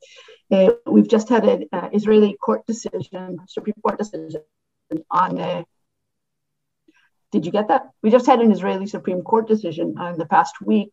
uh, 0.52 0.72
we've 0.86 1.10
just 1.10 1.30
had 1.30 1.46
an 1.46 1.66
uh, 1.74 1.90
Israeli 1.92 2.38
court 2.42 2.66
decision, 2.66 3.40
Supreme 3.48 3.76
Court 3.82 3.98
decision 3.98 4.42
on, 5.10 5.40
uh, 5.40 5.64
did 7.32 7.46
you 7.46 7.52
get 7.52 7.68
that? 7.68 7.90
We 8.02 8.12
just 8.12 8.28
had 8.28 8.40
an 8.40 8.52
Israeli 8.52 8.88
Supreme 8.88 9.24
Court 9.24 9.48
decision 9.48 9.96
on 9.98 10.18
the 10.18 10.26
past 10.26 10.56
week 10.62 10.92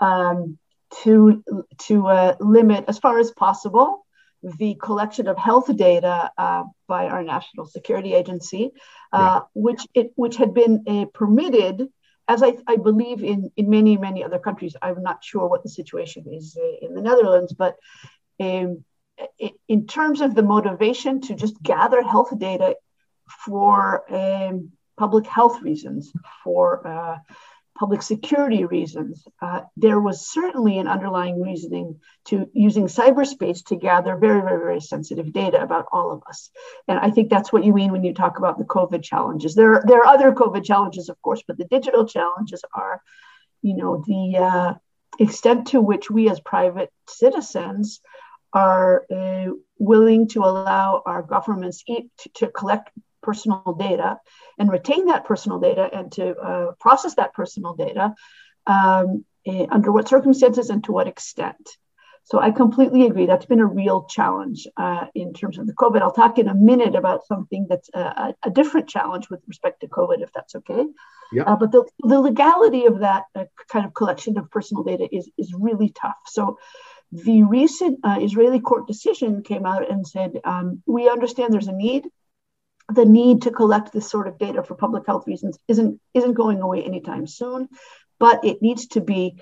um, 0.00 0.58
to, 1.02 1.42
to 1.78 2.06
uh, 2.06 2.36
limit, 2.40 2.84
as 2.88 2.98
far 2.98 3.18
as 3.18 3.30
possible, 3.32 4.05
the 4.42 4.74
collection 4.76 5.28
of 5.28 5.38
health 5.38 5.74
data 5.76 6.30
uh, 6.38 6.64
by 6.86 7.06
our 7.06 7.22
National 7.22 7.66
Security 7.66 8.14
Agency, 8.14 8.70
uh, 9.12 9.40
which 9.54 9.86
it 9.94 10.12
which 10.16 10.36
had 10.36 10.54
been 10.54 10.84
uh, 10.86 11.06
permitted, 11.12 11.88
as 12.28 12.42
I, 12.42 12.56
I, 12.66 12.76
believe 12.76 13.24
in 13.24 13.50
in 13.56 13.70
many 13.70 13.96
many 13.96 14.22
other 14.24 14.38
countries. 14.38 14.76
I'm 14.80 15.02
not 15.02 15.24
sure 15.24 15.48
what 15.48 15.62
the 15.62 15.68
situation 15.68 16.26
is 16.30 16.56
uh, 16.60 16.86
in 16.86 16.94
the 16.94 17.02
Netherlands, 17.02 17.52
but 17.52 17.76
um, 18.40 18.84
in 19.68 19.86
terms 19.86 20.20
of 20.20 20.34
the 20.34 20.42
motivation 20.42 21.20
to 21.22 21.34
just 21.34 21.60
gather 21.62 22.02
health 22.02 22.36
data 22.38 22.76
for 23.44 24.04
um, 24.12 24.72
public 24.96 25.26
health 25.26 25.62
reasons, 25.62 26.12
for 26.44 26.86
uh, 26.86 27.18
public 27.78 28.02
security 28.02 28.64
reasons, 28.64 29.26
uh, 29.40 29.60
there 29.76 30.00
was 30.00 30.28
certainly 30.28 30.78
an 30.78 30.88
underlying 30.88 31.40
reasoning 31.40 32.00
to 32.26 32.48
using 32.52 32.86
cyberspace 32.86 33.64
to 33.66 33.76
gather 33.76 34.16
very, 34.16 34.40
very, 34.40 34.58
very 34.58 34.80
sensitive 34.80 35.32
data 35.32 35.62
about 35.62 35.86
all 35.92 36.10
of 36.12 36.22
us. 36.28 36.50
And 36.88 36.98
I 36.98 37.10
think 37.10 37.30
that's 37.30 37.52
what 37.52 37.64
you 37.64 37.72
mean 37.72 37.92
when 37.92 38.04
you 38.04 38.14
talk 38.14 38.38
about 38.38 38.58
the 38.58 38.64
COVID 38.64 39.02
challenges. 39.02 39.54
There, 39.54 39.74
are, 39.74 39.84
there 39.86 40.00
are 40.00 40.06
other 40.06 40.32
COVID 40.32 40.64
challenges, 40.64 41.08
of 41.08 41.20
course, 41.22 41.42
but 41.46 41.58
the 41.58 41.66
digital 41.66 42.06
challenges 42.06 42.62
are, 42.74 43.02
you 43.62 43.76
know, 43.76 44.02
the 44.06 44.38
uh, 44.38 44.74
extent 45.18 45.68
to 45.68 45.80
which 45.80 46.10
we 46.10 46.28
as 46.30 46.40
private 46.40 46.90
citizens 47.08 48.00
are 48.52 49.04
uh, 49.14 49.50
willing 49.78 50.28
to 50.28 50.40
allow 50.40 51.02
our 51.04 51.22
governments 51.22 51.84
to, 51.84 52.02
to 52.34 52.46
collect 52.48 52.90
personal 53.28 53.76
data 53.78 54.10
and 54.58 54.70
retain 54.70 55.06
that 55.06 55.24
personal 55.24 55.58
data 55.68 55.84
and 55.92 56.12
to 56.12 56.24
uh, 56.50 56.66
process 56.86 57.14
that 57.16 57.34
personal 57.34 57.74
data 57.74 58.14
um, 58.66 59.24
eh, 59.46 59.66
under 59.76 59.90
what 59.92 60.08
circumstances 60.08 60.70
and 60.70 60.82
to 60.84 60.92
what 60.92 61.08
extent. 61.08 61.66
So 62.28 62.40
I 62.40 62.50
completely 62.50 63.06
agree. 63.06 63.26
That's 63.26 63.46
been 63.46 63.60
a 63.60 63.72
real 63.82 64.06
challenge 64.16 64.66
uh, 64.76 65.06
in 65.14 65.32
terms 65.32 65.58
of 65.58 65.68
the 65.68 65.74
COVID. 65.74 66.02
I'll 66.02 66.12
talk 66.22 66.38
in 66.38 66.48
a 66.48 66.54
minute 66.54 66.96
about 66.96 67.24
something 67.24 67.66
that's 67.70 67.88
a, 67.94 68.34
a 68.42 68.50
different 68.50 68.88
challenge 68.88 69.30
with 69.30 69.42
respect 69.46 69.80
to 69.82 69.86
COVID, 69.86 70.22
if 70.22 70.32
that's 70.32 70.56
okay. 70.56 70.86
Yeah. 71.32 71.44
Uh, 71.44 71.54
but 71.54 71.70
the, 71.70 71.84
the 72.00 72.20
legality 72.20 72.86
of 72.86 72.98
that 73.00 73.24
uh, 73.36 73.44
kind 73.68 73.86
of 73.86 73.94
collection 73.94 74.38
of 74.38 74.50
personal 74.50 74.82
data 74.82 75.06
is, 75.12 75.30
is 75.38 75.54
really 75.56 75.90
tough. 75.90 76.18
So 76.26 76.58
the 77.12 77.44
recent 77.44 78.00
uh, 78.02 78.18
Israeli 78.20 78.58
court 78.58 78.88
decision 78.88 79.44
came 79.44 79.64
out 79.64 79.88
and 79.88 80.04
said, 80.04 80.32
um, 80.42 80.82
we 80.84 81.08
understand 81.08 81.52
there's 81.52 81.68
a 81.68 81.72
need 81.72 82.08
the 82.92 83.04
need 83.04 83.42
to 83.42 83.50
collect 83.50 83.92
this 83.92 84.08
sort 84.08 84.28
of 84.28 84.38
data 84.38 84.62
for 84.62 84.74
public 84.74 85.06
health 85.06 85.26
reasons 85.26 85.58
isn't 85.68 86.00
isn't 86.14 86.34
going 86.34 86.60
away 86.60 86.84
anytime 86.84 87.26
soon, 87.26 87.68
but 88.18 88.44
it 88.44 88.62
needs 88.62 88.86
to 88.88 89.00
be 89.00 89.40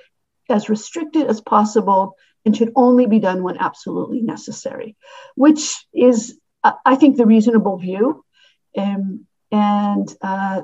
as 0.48 0.68
restricted 0.68 1.26
as 1.26 1.40
possible 1.40 2.16
and 2.44 2.56
should 2.56 2.72
only 2.76 3.06
be 3.06 3.18
done 3.18 3.42
when 3.42 3.56
absolutely 3.58 4.20
necessary, 4.20 4.96
which 5.34 5.86
is, 5.94 6.38
I 6.62 6.96
think, 6.96 7.16
the 7.16 7.26
reasonable 7.26 7.78
view. 7.78 8.24
Um, 8.76 9.26
and 9.50 10.14
uh, 10.20 10.62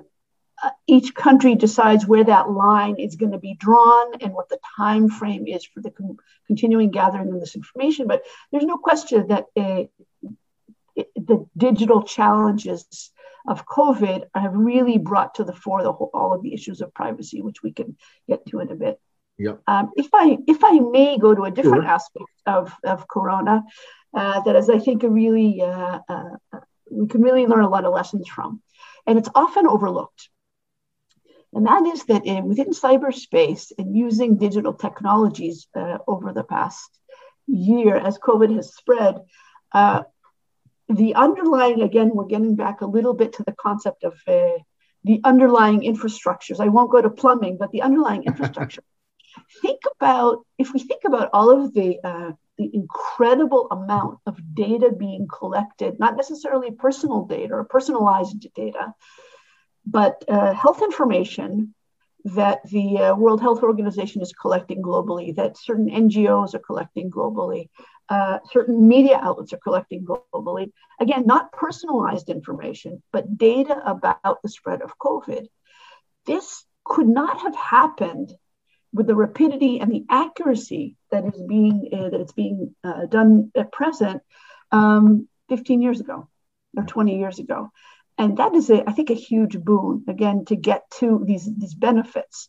each 0.86 1.14
country 1.14 1.54
decides 1.54 2.06
where 2.06 2.24
that 2.24 2.50
line 2.50 2.96
is 2.96 3.16
going 3.16 3.32
to 3.32 3.38
be 3.38 3.54
drawn 3.54 4.14
and 4.20 4.34
what 4.34 4.48
the 4.48 4.58
time 4.76 5.08
frame 5.08 5.46
is 5.46 5.64
for 5.64 5.80
the 5.80 5.90
con- 5.90 6.18
continuing 6.46 6.90
gathering 6.90 7.32
of 7.32 7.40
this 7.40 7.56
information. 7.56 8.06
But 8.06 8.22
there's 8.50 8.64
no 8.64 8.76
question 8.76 9.28
that 9.28 9.46
uh, 9.56 9.84
the 11.16 11.46
digital 11.56 12.02
challenges 12.02 13.10
of 13.48 13.66
COVID 13.66 14.24
have 14.34 14.54
really 14.54 14.98
brought 14.98 15.34
to 15.36 15.44
the 15.44 15.52
fore 15.52 15.82
the 15.82 15.92
whole, 15.92 16.10
all 16.12 16.32
of 16.34 16.42
the 16.42 16.54
issues 16.54 16.80
of 16.80 16.94
privacy, 16.94 17.40
which 17.42 17.62
we 17.62 17.72
can 17.72 17.96
get 18.28 18.44
to 18.46 18.60
in 18.60 18.70
a 18.70 18.74
bit. 18.74 19.00
Yep. 19.38 19.62
Um, 19.66 19.90
if 19.96 20.08
I 20.12 20.36
if 20.46 20.62
I 20.62 20.78
may 20.78 21.16
go 21.18 21.34
to 21.34 21.44
a 21.44 21.50
different 21.50 21.84
sure. 21.84 21.92
aspect 21.92 22.30
of, 22.46 22.74
of 22.84 23.08
Corona, 23.08 23.62
uh, 24.12 24.40
that 24.40 24.56
is, 24.56 24.68
I 24.68 24.78
think, 24.78 25.02
a 25.02 25.08
really 25.08 25.62
uh, 25.62 26.00
uh, 26.08 26.36
we 26.90 27.06
can 27.06 27.22
really 27.22 27.46
learn 27.46 27.64
a 27.64 27.68
lot 27.70 27.84
of 27.84 27.94
lessons 27.94 28.28
from, 28.28 28.62
and 29.06 29.18
it's 29.18 29.30
often 29.34 29.66
overlooked. 29.66 30.28
And 31.52 31.66
that 31.66 31.84
is 31.86 32.04
that 32.04 32.26
in, 32.26 32.44
within 32.44 32.70
cyberspace 32.70 33.72
and 33.76 33.96
using 33.96 34.36
digital 34.36 34.74
technologies 34.74 35.66
uh, 35.74 35.98
over 36.06 36.32
the 36.32 36.44
past 36.44 36.90
year, 37.46 37.96
as 37.96 38.18
COVID 38.18 38.54
has 38.54 38.74
spread, 38.74 39.16
uh, 39.72 40.02
the 40.90 41.14
underlying, 41.14 41.82
again, 41.82 42.10
we're 42.12 42.24
getting 42.24 42.56
back 42.56 42.80
a 42.80 42.86
little 42.86 43.14
bit 43.14 43.34
to 43.34 43.44
the 43.44 43.52
concept 43.52 44.04
of 44.04 44.14
uh, 44.26 44.58
the 45.04 45.20
underlying 45.24 45.80
infrastructures. 45.82 46.60
I 46.60 46.68
won't 46.68 46.90
go 46.90 47.00
to 47.00 47.10
plumbing, 47.10 47.56
but 47.58 47.70
the 47.70 47.82
underlying 47.82 48.24
infrastructure. 48.24 48.82
think 49.62 49.80
about, 49.96 50.44
if 50.58 50.72
we 50.72 50.80
think 50.80 51.02
about 51.06 51.30
all 51.32 51.50
of 51.50 51.72
the, 51.74 51.98
uh, 52.02 52.32
the 52.58 52.70
incredible 52.74 53.68
amount 53.70 54.18
of 54.26 54.38
data 54.54 54.90
being 54.90 55.28
collected, 55.28 55.98
not 56.00 56.16
necessarily 56.16 56.72
personal 56.72 57.24
data 57.24 57.54
or 57.54 57.64
personalized 57.64 58.46
data, 58.54 58.92
but 59.86 60.22
uh, 60.28 60.52
health 60.52 60.82
information 60.82 61.74
that 62.24 62.60
the 62.68 62.98
uh, 62.98 63.14
World 63.14 63.40
Health 63.40 63.62
Organization 63.62 64.20
is 64.20 64.32
collecting 64.32 64.82
globally, 64.82 65.34
that 65.36 65.56
certain 65.56 65.88
NGOs 65.88 66.54
are 66.54 66.58
collecting 66.58 67.10
globally, 67.10 67.68
uh, 68.10 68.40
certain 68.52 68.88
media 68.88 69.18
outlets 69.22 69.52
are 69.52 69.58
collecting 69.58 70.04
globally. 70.04 70.72
Again, 70.98 71.24
not 71.26 71.52
personalized 71.52 72.28
information, 72.28 73.02
but 73.12 73.38
data 73.38 73.80
about 73.86 74.42
the 74.42 74.48
spread 74.48 74.82
of 74.82 74.98
COVID. 74.98 75.46
This 76.26 76.64
could 76.84 77.08
not 77.08 77.40
have 77.40 77.54
happened 77.54 78.34
with 78.92 79.06
the 79.06 79.14
rapidity 79.14 79.80
and 79.80 79.92
the 79.92 80.04
accuracy 80.10 80.96
that 81.10 81.24
is 81.24 81.40
being 81.48 81.88
uh, 81.92 82.10
that 82.10 82.20
it's 82.20 82.32
being 82.32 82.74
uh, 82.82 83.06
done 83.06 83.52
at 83.56 83.70
present 83.70 84.22
um, 84.72 85.28
15 85.48 85.80
years 85.80 86.00
ago 86.00 86.28
or 86.76 86.84
20 86.84 87.18
years 87.18 87.38
ago 87.38 87.70
and 88.18 88.36
that 88.36 88.54
is 88.54 88.68
a, 88.70 88.88
I 88.88 88.92
think 88.92 89.10
a 89.10 89.14
huge 89.14 89.58
boon 89.58 90.04
again 90.08 90.44
to 90.46 90.56
get 90.56 90.82
to 90.98 91.22
these 91.24 91.48
these 91.56 91.74
benefits 91.74 92.48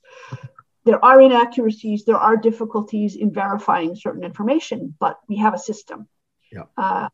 there 0.85 1.03
are 1.03 1.21
inaccuracies, 1.21 2.05
there 2.05 2.17
are 2.17 2.37
difficulties 2.37 3.15
in 3.15 3.31
verifying 3.31 3.95
certain 3.95 4.23
information, 4.23 4.95
but 4.99 5.19
we 5.29 5.37
have 5.37 5.53
a 5.53 5.59
system. 5.59 6.07
Yeah. 6.51 6.63
Uh, 6.77 7.09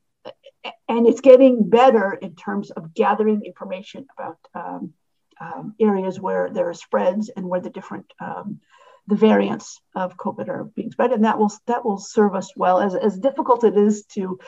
and 0.87 1.07
it's 1.07 1.21
getting 1.21 1.69
better 1.69 2.13
in 2.13 2.35
terms 2.35 2.71
of 2.71 2.93
gathering 2.93 3.43
information 3.43 4.07
about 4.17 4.37
um, 4.55 4.93
um, 5.39 5.75
areas 5.79 6.19
where 6.19 6.49
there 6.49 6.69
are 6.69 6.73
spreads 6.73 7.29
and 7.29 7.47
where 7.47 7.61
the 7.61 7.69
different 7.69 8.11
um, 8.19 8.59
the 9.07 9.15
variants 9.15 9.79
of 9.95 10.17
COVID 10.17 10.49
are 10.49 10.65
being 10.65 10.91
spread, 10.91 11.13
and 11.13 11.23
that 11.23 11.39
will 11.39 11.51
that 11.67 11.85
will 11.85 11.97
serve 11.97 12.35
us 12.35 12.51
well. 12.55 12.79
As, 12.79 12.93
as 12.95 13.17
difficult 13.17 13.63
it 13.63 13.77
is 13.77 14.05
to 14.15 14.39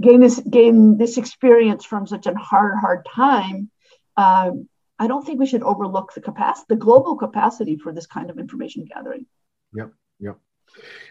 gain 0.00 0.20
this 0.20 0.38
gain 0.40 0.98
this 0.98 1.16
experience 1.16 1.84
from 1.84 2.06
such 2.06 2.26
a 2.26 2.34
hard 2.34 2.76
hard 2.78 3.06
time, 3.06 3.70
um, 4.16 4.68
I 4.98 5.06
don't 5.06 5.24
think 5.24 5.40
we 5.40 5.46
should 5.46 5.62
overlook 5.62 6.12
the 6.14 6.20
capacity, 6.20 6.66
the 6.68 6.76
global 6.76 7.16
capacity 7.16 7.76
for 7.76 7.92
this 7.92 8.06
kind 8.06 8.30
of 8.30 8.38
information 8.38 8.84
gathering. 8.84 9.26
Yep, 9.74 9.92
yep. 10.20 10.38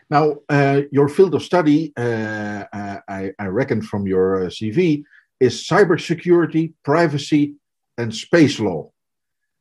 Now, 0.10 0.38
uh, 0.50 0.82
your 0.92 1.10
field 1.10 1.36
of 1.36 1.44
study, 1.44 1.94
uh, 1.98 2.64
uh 2.74 2.98
I, 3.08 3.32
I, 3.38 3.46
reckon 3.48 3.82
from 3.82 4.08
your 4.08 4.46
uh, 4.46 4.50
CV, 4.50 5.04
is 5.40 5.68
cybersecurity, 5.68 6.74
privacy, 6.84 7.56
and 7.98 8.14
space 8.14 8.60
law. 8.60 8.92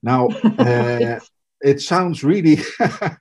Now, 0.03 0.29
uh, 0.59 1.21
it 1.61 1.81
sounds 1.81 2.25
really. 2.25 2.59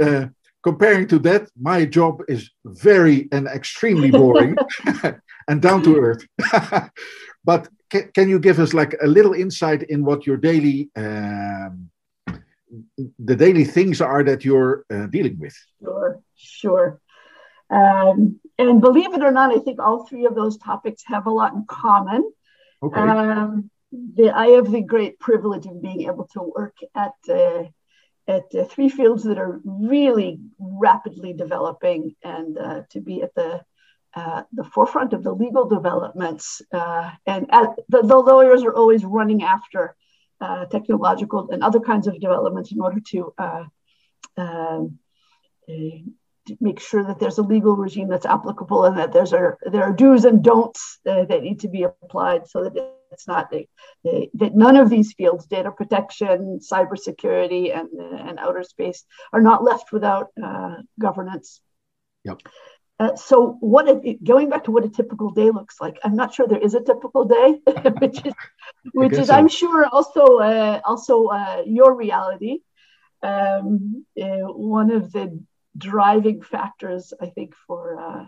Uh, 0.00 0.26
comparing 0.62 1.04
to 1.08 1.18
that, 1.18 1.48
my 1.60 1.84
job 1.84 2.22
is 2.28 2.50
very 2.64 3.28
and 3.32 3.48
extremely 3.48 4.08
boring 4.08 4.54
and 5.48 5.60
down 5.60 5.82
to 5.82 5.96
earth. 5.96 6.24
but 7.44 7.68
can, 7.90 8.10
can 8.14 8.28
you 8.28 8.38
give 8.38 8.58
us 8.58 8.72
like 8.72 8.96
a 9.02 9.06
little 9.06 9.34
insight 9.34 9.82
in 9.84 10.04
what 10.04 10.26
your 10.26 10.36
daily 10.36 10.90
um, 10.96 11.90
the 13.18 13.36
daily 13.36 13.64
things 13.64 14.00
are 14.00 14.22
that 14.24 14.44
you're 14.44 14.84
uh, 14.90 15.06
dealing 15.06 15.38
with? 15.38 15.56
Sure 15.82 16.20
sure. 16.40 17.00
Um, 17.70 18.40
and 18.58 18.80
believe 18.80 19.14
it 19.14 19.22
or 19.22 19.30
not 19.30 19.54
i 19.54 19.60
think 19.60 19.78
all 19.78 20.04
three 20.04 20.26
of 20.26 20.34
those 20.34 20.58
topics 20.58 21.04
have 21.06 21.26
a 21.26 21.30
lot 21.30 21.52
in 21.52 21.64
common. 21.66 22.30
Okay. 22.82 23.00
Um, 23.00 23.70
the, 23.92 24.30
i 24.30 24.48
have 24.48 24.70
the 24.70 24.82
great 24.82 25.18
privilege 25.18 25.66
of 25.66 25.82
being 25.82 26.02
able 26.02 26.26
to 26.32 26.42
work 26.42 26.76
at 26.94 27.14
uh, 27.28 27.64
at 28.26 28.46
uh, 28.54 28.64
three 28.64 28.88
fields 28.88 29.24
that 29.24 29.38
are 29.38 29.60
really 29.64 30.40
rapidly 30.58 31.32
developing 31.32 32.14
and 32.22 32.58
uh, 32.58 32.82
to 32.90 33.00
be 33.00 33.22
at 33.22 33.34
the 33.34 33.62
uh, 34.14 34.42
the 34.52 34.64
forefront 34.64 35.12
of 35.12 35.22
the 35.22 35.32
legal 35.32 35.68
developments. 35.68 36.62
Uh, 36.72 37.10
and 37.26 37.46
the, 37.88 38.02
the, 38.02 38.16
lawyers 38.16 38.64
are 38.64 38.74
always 38.74 39.04
running 39.04 39.44
after 39.44 39.94
uh, 40.40 40.64
technological 40.66 41.48
and 41.50 41.62
other 41.62 41.78
kinds 41.78 42.08
of 42.08 42.20
developments 42.20 42.72
in 42.72 42.80
order 42.80 42.98
to, 42.98 43.32
uh, 43.38 43.64
um, 44.36 44.98
to, 45.68 46.02
make 46.60 46.80
sure 46.80 47.04
that 47.04 47.20
there's 47.20 47.38
a 47.38 47.42
legal 47.42 47.76
regime 47.76 48.08
that's 48.08 48.26
applicable 48.26 48.84
and 48.84 48.98
that 48.98 49.12
there's 49.12 49.32
a, 49.32 49.56
there 49.70 49.84
are 49.84 49.92
do's 49.92 50.24
and 50.24 50.42
don'ts 50.42 50.98
that 51.04 51.28
need 51.28 51.60
to 51.60 51.68
be 51.68 51.84
applied 51.84 52.48
so 52.48 52.64
that 52.64 52.92
it's 53.12 53.28
not 53.28 53.52
that 53.52 54.56
none 54.56 54.74
of 54.74 54.90
these 54.90 55.12
fields, 55.12 55.46
data 55.46 55.70
protection, 55.70 56.58
cybersecurity, 56.58 57.76
and, 57.76 57.88
and 58.18 58.40
outer 58.40 58.64
space, 58.64 59.04
are 59.32 59.40
not 59.40 59.62
left 59.62 59.92
without 59.92 60.30
governance. 60.98 61.60
Yep. 62.24 62.42
Uh, 63.00 63.16
so 63.16 63.56
what 63.60 63.88
it, 63.88 64.22
going 64.22 64.50
back 64.50 64.64
to 64.64 64.70
what 64.70 64.84
a 64.84 64.88
typical 64.88 65.30
day 65.30 65.50
looks 65.50 65.80
like, 65.80 65.98
I'm 66.04 66.14
not 66.14 66.34
sure 66.34 66.46
there 66.46 66.58
is 66.58 66.74
a 66.74 66.82
typical 66.82 67.24
day, 67.24 67.58
which 67.98 68.26
is 68.26 68.34
which 68.92 69.12
is 69.14 69.28
so. 69.28 69.34
I'm 69.34 69.48
sure 69.48 69.86
also 69.86 70.38
uh, 70.38 70.80
also 70.84 71.28
uh, 71.28 71.62
your 71.64 71.94
reality. 71.96 72.58
Um, 73.22 74.04
uh, 74.20 74.52
one 74.52 74.90
of 74.90 75.12
the 75.12 75.42
driving 75.78 76.42
factors, 76.42 77.14
I 77.18 77.26
think, 77.26 77.54
for 77.66 77.98
uh, 77.98 78.24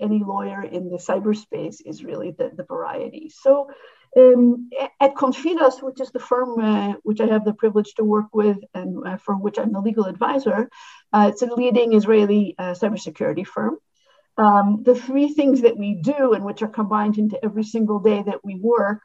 any 0.00 0.22
lawyer 0.22 0.62
in 0.62 0.90
the 0.90 0.98
cyberspace 0.98 1.78
is 1.84 2.04
really 2.04 2.30
the, 2.30 2.52
the 2.54 2.64
variety. 2.64 3.32
So 3.34 3.68
um, 4.16 4.70
at 5.00 5.16
Konfidas, 5.16 5.82
which 5.82 6.00
is 6.00 6.12
the 6.12 6.20
firm 6.20 6.60
uh, 6.60 6.94
which 7.02 7.20
I 7.20 7.26
have 7.26 7.44
the 7.44 7.52
privilege 7.52 7.94
to 7.94 8.04
work 8.04 8.32
with 8.32 8.58
and 8.74 9.04
uh, 9.04 9.16
for 9.16 9.34
which 9.34 9.58
I'm 9.58 9.72
the 9.72 9.80
legal 9.80 10.04
advisor, 10.04 10.70
uh, 11.12 11.30
it's 11.32 11.42
a 11.42 11.52
leading 11.52 11.94
Israeli 11.94 12.54
cybersecurity 12.60 13.44
firm 13.44 13.78
um, 14.38 14.82
the 14.84 14.94
three 14.94 15.28
things 15.28 15.62
that 15.62 15.76
we 15.76 15.94
do 15.94 16.32
and 16.32 16.44
which 16.44 16.62
are 16.62 16.68
combined 16.68 17.18
into 17.18 17.42
every 17.44 17.64
single 17.64 17.98
day 17.98 18.22
that 18.22 18.44
we 18.44 18.54
work 18.54 19.02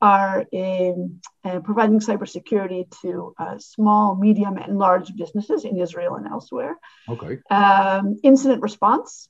are 0.00 0.46
in 0.52 1.20
uh, 1.44 1.58
providing 1.60 1.98
cybersecurity 1.98 2.88
to 3.02 3.34
uh, 3.38 3.58
small, 3.58 4.14
medium, 4.14 4.56
and 4.56 4.78
large 4.78 5.14
businesses 5.16 5.64
in 5.64 5.76
Israel 5.76 6.14
and 6.14 6.28
elsewhere. 6.28 6.78
Okay. 7.08 7.38
Um, 7.50 8.16
incident 8.22 8.62
response. 8.62 9.28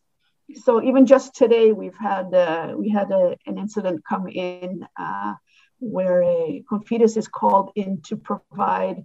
So 0.63 0.83
even 0.83 1.07
just 1.07 1.35
today, 1.35 1.73
we've 1.73 1.97
had 1.97 2.35
uh, 2.35 2.75
we 2.77 2.91
had 2.91 3.11
a, 3.11 3.37
an 3.47 3.59
incident 3.59 4.05
come 4.07 4.29
in 4.29 4.87
uh, 4.99 5.35
where 5.79 6.23
a 6.23 6.65
Konfidas 6.71 7.17
is 7.17 7.29
called 7.29 7.71
in 7.75 8.03
to 8.03 8.17
provide 8.17 9.05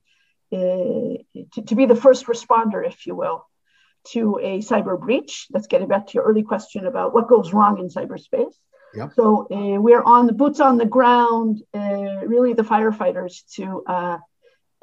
uh, 0.52 1.18
to, 1.54 1.62
to 1.68 1.76
be 1.76 1.86
the 1.86 1.96
first 1.96 2.26
responder, 2.28 2.86
if 2.86 3.08
you 3.08 3.16
will, 3.16 3.46
to 4.10 4.40
a 4.42 4.60
cyber 4.60 5.00
breach. 5.00 5.48
Let's 5.52 5.68
get 5.68 5.88
back 5.88 6.08
to 6.08 6.14
your 6.16 6.24
early 6.24 6.44
question 6.44 6.86
about 6.86 7.14
what 7.14 7.28
goes 7.28 7.54
wrong 7.54 7.80
in 7.80 7.90
cyberspace. 7.90 8.54
Yep. 8.96 9.14
So 9.16 9.48
uh, 9.52 9.82
we're 9.82 10.04
on 10.04 10.28
the 10.28 10.34
boots 10.34 10.60
on 10.60 10.78
the 10.78 10.86
ground, 10.86 11.64
uh, 11.74 12.26
really 12.26 12.54
the 12.54 12.64
firefighters 12.64 13.42
to 13.56 13.84
uh, 13.88 14.18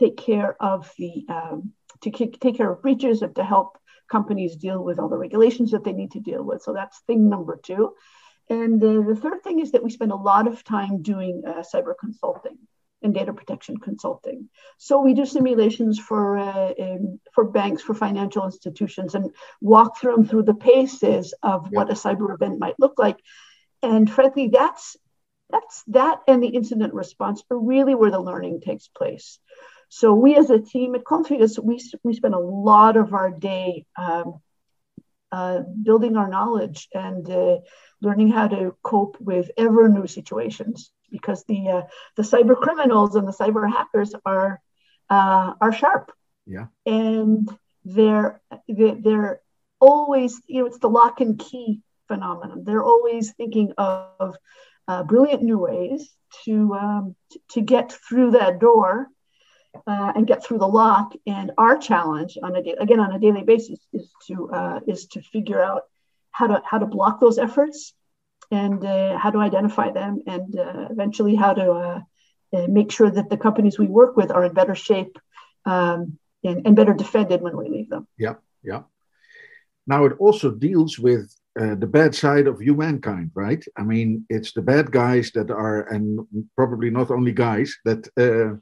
take 0.01 0.17
care 0.17 0.57
of 0.61 0.93
the 0.99 1.25
um, 1.29 1.73
to 2.03 2.11
take 2.11 2.57
care 2.57 2.73
of 2.73 2.83
breaches 2.83 3.23
and 3.23 3.35
to 3.37 3.45
help 3.45 3.79
companies 4.11 4.57
deal 4.57 4.83
with 4.83 4.99
all 4.99 5.09
the 5.09 5.19
regulations 5.19 5.71
that 5.71 5.85
they 5.85 5.93
need 5.93 6.13
to 6.13 6.21
deal 6.21 6.43
with. 6.43 6.63
So 6.63 6.73
that's 6.73 7.01
thing 7.01 7.29
number 7.29 7.61
two. 7.63 7.95
And 8.49 8.81
the 8.81 9.17
third 9.21 9.45
thing 9.45 9.61
is 9.61 9.73
that 9.73 9.85
we 9.85 9.91
spend 9.91 10.11
a 10.11 10.17
lot 10.17 10.49
of 10.49 10.65
time 10.65 11.03
doing 11.03 11.43
uh, 11.47 11.63
cyber 11.73 11.95
consulting 11.99 12.59
and 13.03 13.15
data 13.15 13.33
protection 13.33 13.79
consulting. 13.79 14.49
So 14.79 15.01
we 15.01 15.15
do 15.15 15.25
simulations 15.25 15.99
for 15.99 16.39
uh, 16.39 16.73
um, 16.81 17.21
for 17.33 17.45
banks, 17.45 17.83
for 17.83 17.95
financial 17.95 18.45
institutions, 18.45 19.15
and 19.15 19.35
walk 19.61 19.99
through 19.99 20.17
them 20.17 20.27
through 20.27 20.45
the 20.45 20.55
paces 20.55 21.35
of 21.43 21.65
yeah. 21.65 21.71
what 21.79 21.91
a 21.91 21.95
cyber 21.95 22.33
event 22.35 22.59
might 22.59 22.79
look 22.79 22.99
like. 22.99 23.19
And 23.83 24.11
frankly, 24.11 24.49
that's 24.53 24.97
that's 25.51 25.83
that 25.89 26.21
and 26.29 26.43
the 26.43 26.49
incident 26.49 26.95
response 26.95 27.43
are 27.51 27.59
really 27.59 27.95
where 27.95 28.11
the 28.11 28.21
learning 28.21 28.61
takes 28.61 28.89
place. 28.89 29.39
So 29.89 30.15
we 30.15 30.37
as 30.37 30.51
a 30.51 30.61
team 30.61 30.95
at 30.95 31.05
Konfidas, 31.05 31.59
we 31.59 31.81
we 32.05 32.15
spend 32.15 32.35
a 32.35 32.39
lot 32.39 32.97
of 32.97 33.13
our 33.13 33.31
day 33.31 33.87
um, 33.97 34.41
uh, 35.33 35.61
building 35.83 36.17
our 36.17 36.29
knowledge 36.29 36.89
and 36.95 37.29
uh, 37.31 37.59
learning 38.01 38.31
how 38.31 38.49
to 38.49 38.75
cope 38.83 39.17
with 39.21 39.51
ever 39.57 39.89
new 39.89 40.07
situations 40.07 40.91
because 41.11 41.45
the 41.45 41.69
uh, 41.69 41.83
the 42.17 42.23
cyber 42.23 42.57
criminals 42.57 43.15
and 43.15 43.27
the 43.27 43.33
cyber 43.33 43.71
hackers 43.71 44.15
are 44.25 44.61
uh, 45.09 45.55
are 45.61 45.73
sharp. 45.73 46.13
Yeah. 46.47 46.67
And 46.87 47.49
they're 47.85 48.41
they're 48.69 49.41
always 49.81 50.41
you 50.47 50.61
know 50.61 50.67
it's 50.67 50.79
the 50.79 50.89
lock 50.89 51.21
and 51.21 51.39
key 51.39 51.81
phenomenon. 52.09 52.65
They're 52.65 52.85
always 52.85 53.33
thinking 53.33 53.73
of 53.79 54.37
uh, 54.89 55.05
brilliant 55.05 55.43
new 55.43 55.59
ways 55.59 56.11
to 56.45 56.75
um, 56.75 57.17
to 57.51 57.61
get 57.61 57.93
through 57.93 58.33
that 58.33 58.59
door 58.59 59.09
uh, 59.87 60.13
and 60.15 60.27
get 60.27 60.45
through 60.45 60.59
the 60.59 60.69
lock. 60.69 61.13
And 61.27 61.53
our 61.59 61.79
challenge 61.79 62.37
on 62.43 62.57
a 62.57 62.61
again 62.81 63.01
on 63.01 63.13
a 63.13 63.19
daily 63.19 63.43
basis 63.43 63.79
is 63.93 64.11
to 64.27 64.51
uh, 64.51 64.81
is 64.87 65.07
to 65.09 65.23
figure 65.23 65.63
out 65.63 65.83
how 66.31 66.47
to 66.47 66.63
how 66.65 66.79
to 66.79 66.87
block 66.87 67.21
those 67.21 67.39
efforts 67.39 67.95
and 68.51 68.85
uh, 68.85 69.17
how 69.17 69.31
to 69.31 69.39
identify 69.39 69.91
them 69.91 70.23
and 70.27 70.59
uh, 70.59 70.89
eventually 70.91 71.35
how 71.35 71.55
to 71.55 71.71
uh, 71.73 72.01
uh, 72.53 72.67
make 72.69 72.91
sure 72.91 73.11
that 73.11 73.31
the 73.31 73.37
companies 73.37 73.79
we 73.79 73.87
work 73.87 74.17
with 74.17 74.31
are 74.31 74.45
in 74.45 74.53
better 74.53 74.75
shape 74.75 75.19
um, 75.67 76.19
and, 76.43 76.67
and, 76.67 76.75
better 76.75 76.95
defended 76.95 77.43
when 77.43 77.57
we 77.57 77.69
leave 77.69 77.89
them. 77.91 78.09
Yeah, 78.19 78.35
yeah. 78.63 78.83
Now 79.87 80.05
it 80.07 80.15
also 80.19 80.51
deals 80.51 80.99
with 80.99 81.33
uh, 81.61 81.75
the 81.77 81.87
bad 81.87 82.15
side 82.15 82.47
of 82.47 82.61
humankind, 82.61 83.31
right? 83.35 83.65
I 83.77 83.83
mean, 83.83 84.25
it's 84.29 84.53
the 84.53 84.63
bad 84.63 84.91
guys 84.91 85.31
that 85.33 85.51
are, 85.51 85.83
and 85.89 86.21
probably 86.57 86.91
not 86.91 87.11
only 87.11 87.33
guys, 87.33 87.77
that 87.85 88.09
uh, 88.17 88.57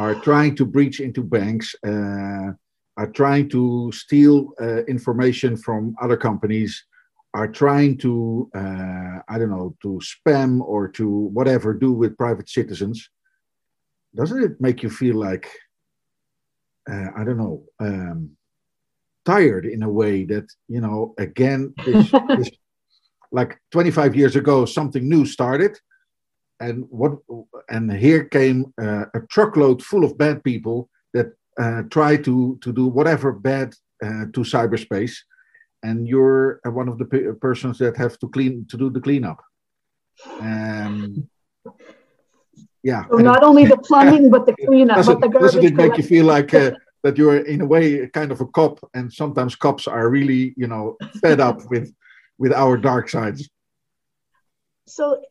are 0.00 0.14
trying 0.14 0.54
to 0.56 0.64
breach 0.64 1.00
into 1.00 1.22
banks, 1.22 1.74
are 1.84 3.10
trying 3.14 3.48
to 3.48 3.90
steal 3.92 4.52
information 4.86 5.56
from 5.56 5.94
other 6.00 6.16
companies, 6.16 6.84
are 7.34 7.48
trying 7.48 7.98
to, 7.98 8.50
uh, 8.54 9.18
I 9.28 9.38
don't 9.38 9.50
know, 9.50 9.76
to 9.82 10.00
spam 10.02 10.60
or 10.60 10.88
to 10.88 11.08
whatever 11.08 11.74
do 11.74 11.92
with 11.92 12.16
private 12.16 12.48
citizens, 12.48 13.10
doesn't 14.14 14.42
it 14.42 14.60
make 14.60 14.82
you 14.82 14.90
feel 14.90 15.16
like, 15.16 15.48
uh, 16.90 17.08
I 17.16 17.24
don't 17.24 17.36
know, 17.36 17.64
um, 17.80 18.30
tired 19.26 19.66
in 19.66 19.82
a 19.82 19.90
way 19.90 20.24
that, 20.24 20.46
you 20.68 20.80
know, 20.80 21.14
again, 21.18 21.74
this, 21.84 22.10
this, 22.28 22.50
like 23.30 23.58
25 23.72 24.16
years 24.16 24.36
ago, 24.36 24.64
something 24.64 25.06
new 25.06 25.26
started. 25.26 25.78
And 26.60 26.86
what 26.88 27.18
and 27.68 27.92
here 27.92 28.24
came 28.24 28.72
uh, 28.82 29.04
a 29.14 29.20
truckload 29.30 29.82
full 29.82 30.02
of 30.02 30.18
bad 30.18 30.42
people 30.42 30.88
that 31.14 31.26
uh, 31.60 31.82
try 31.88 32.16
to 32.16 32.58
to 32.62 32.72
do 32.72 32.86
whatever 32.88 33.30
bad 33.30 33.74
uh, 34.04 34.24
to 34.32 34.40
cyberspace 34.40 35.14
and 35.82 36.08
you're 36.08 36.60
uh, 36.66 36.70
one 36.70 36.88
of 36.88 36.98
the 36.98 37.04
p- 37.04 37.32
persons 37.40 37.78
that 37.78 37.96
have 37.96 38.18
to 38.18 38.28
clean 38.28 38.66
to 38.66 38.76
do 38.76 38.90
the 38.90 39.00
cleanup. 39.00 39.42
Um, 40.40 41.28
yeah. 42.82 43.04
So 43.10 43.18
not 43.18 43.42
only 43.42 43.66
the 43.66 43.78
plumbing, 43.78 44.30
but 44.30 44.46
the 44.46 44.54
cleanup, 44.66 45.06
but 45.06 45.20
the. 45.20 45.28
Doesn't 45.28 45.64
it 45.64 45.74
make 45.74 45.96
you 45.96 46.02
feel 46.02 46.26
like 46.26 46.52
uh, 46.54 46.72
that 47.02 47.16
you're 47.16 47.38
in 47.38 47.60
a 47.60 47.66
way 47.66 48.06
kind 48.08 48.32
of 48.32 48.40
a 48.40 48.46
cop, 48.46 48.78
and 48.94 49.12
sometimes 49.12 49.56
cops 49.56 49.86
are 49.86 50.08
really, 50.08 50.54
you 50.56 50.66
know, 50.66 50.96
fed 51.20 51.40
up 51.40 51.58
with 51.70 51.92
with 52.38 52.52
our 52.52 52.76
dark 52.76 53.08
sides? 53.08 53.48
So, 54.86 55.22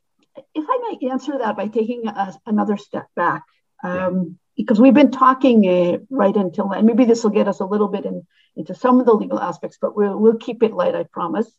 if 0.53 0.65
I 0.69 0.77
might 0.89 1.12
answer 1.12 1.38
that 1.38 1.57
by 1.57 1.67
taking 1.67 2.07
a, 2.07 2.33
another 2.45 2.77
step 2.77 3.07
back. 3.15 3.43
Um, 3.83 4.39
because 4.57 4.81
we've 4.81 4.93
been 4.93 5.11
talking 5.11 5.67
uh, 5.67 5.97
right 6.09 6.35
until 6.35 6.71
and 6.71 6.85
maybe 6.85 7.05
this 7.05 7.23
will 7.23 7.31
get 7.31 7.47
us 7.47 7.59
a 7.59 7.65
little 7.65 7.87
bit 7.87 8.05
in, 8.05 8.25
into 8.55 8.73
some 8.75 8.99
of 8.99 9.05
the 9.05 9.13
legal 9.13 9.39
aspects 9.39 9.77
but 9.79 9.95
we'll, 9.95 10.17
we'll 10.17 10.37
keep 10.37 10.63
it 10.63 10.73
light 10.73 10.95
i 10.95 11.03
promise. 11.03 11.49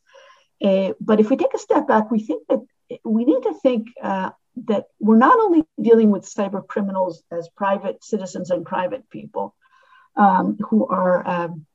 Uh, 0.62 0.92
but 1.00 1.20
if 1.20 1.30
we 1.30 1.37
take 1.37 1.54
a 1.54 1.58
step 1.58 1.87
back 1.87 2.11
we 2.11 2.18
think 2.18 2.42
that 2.48 2.61
we 3.04 3.24
need 3.24 3.42
to 3.42 3.54
think 3.62 3.88
uh, 4.02 4.30
that 4.66 4.87
we're 4.98 5.16
not 5.16 5.38
only 5.38 5.64
dealing 5.80 6.11
with 6.11 6.24
cyber 6.24 6.66
criminals 6.66 7.22
as 7.30 7.48
private 7.56 8.02
citizens 8.02 8.50
and 8.50 8.66
private 8.66 9.08
people 9.11 9.54
um, 10.16 10.58
who 10.68 10.87
are 10.87 11.26
um, 11.28 11.66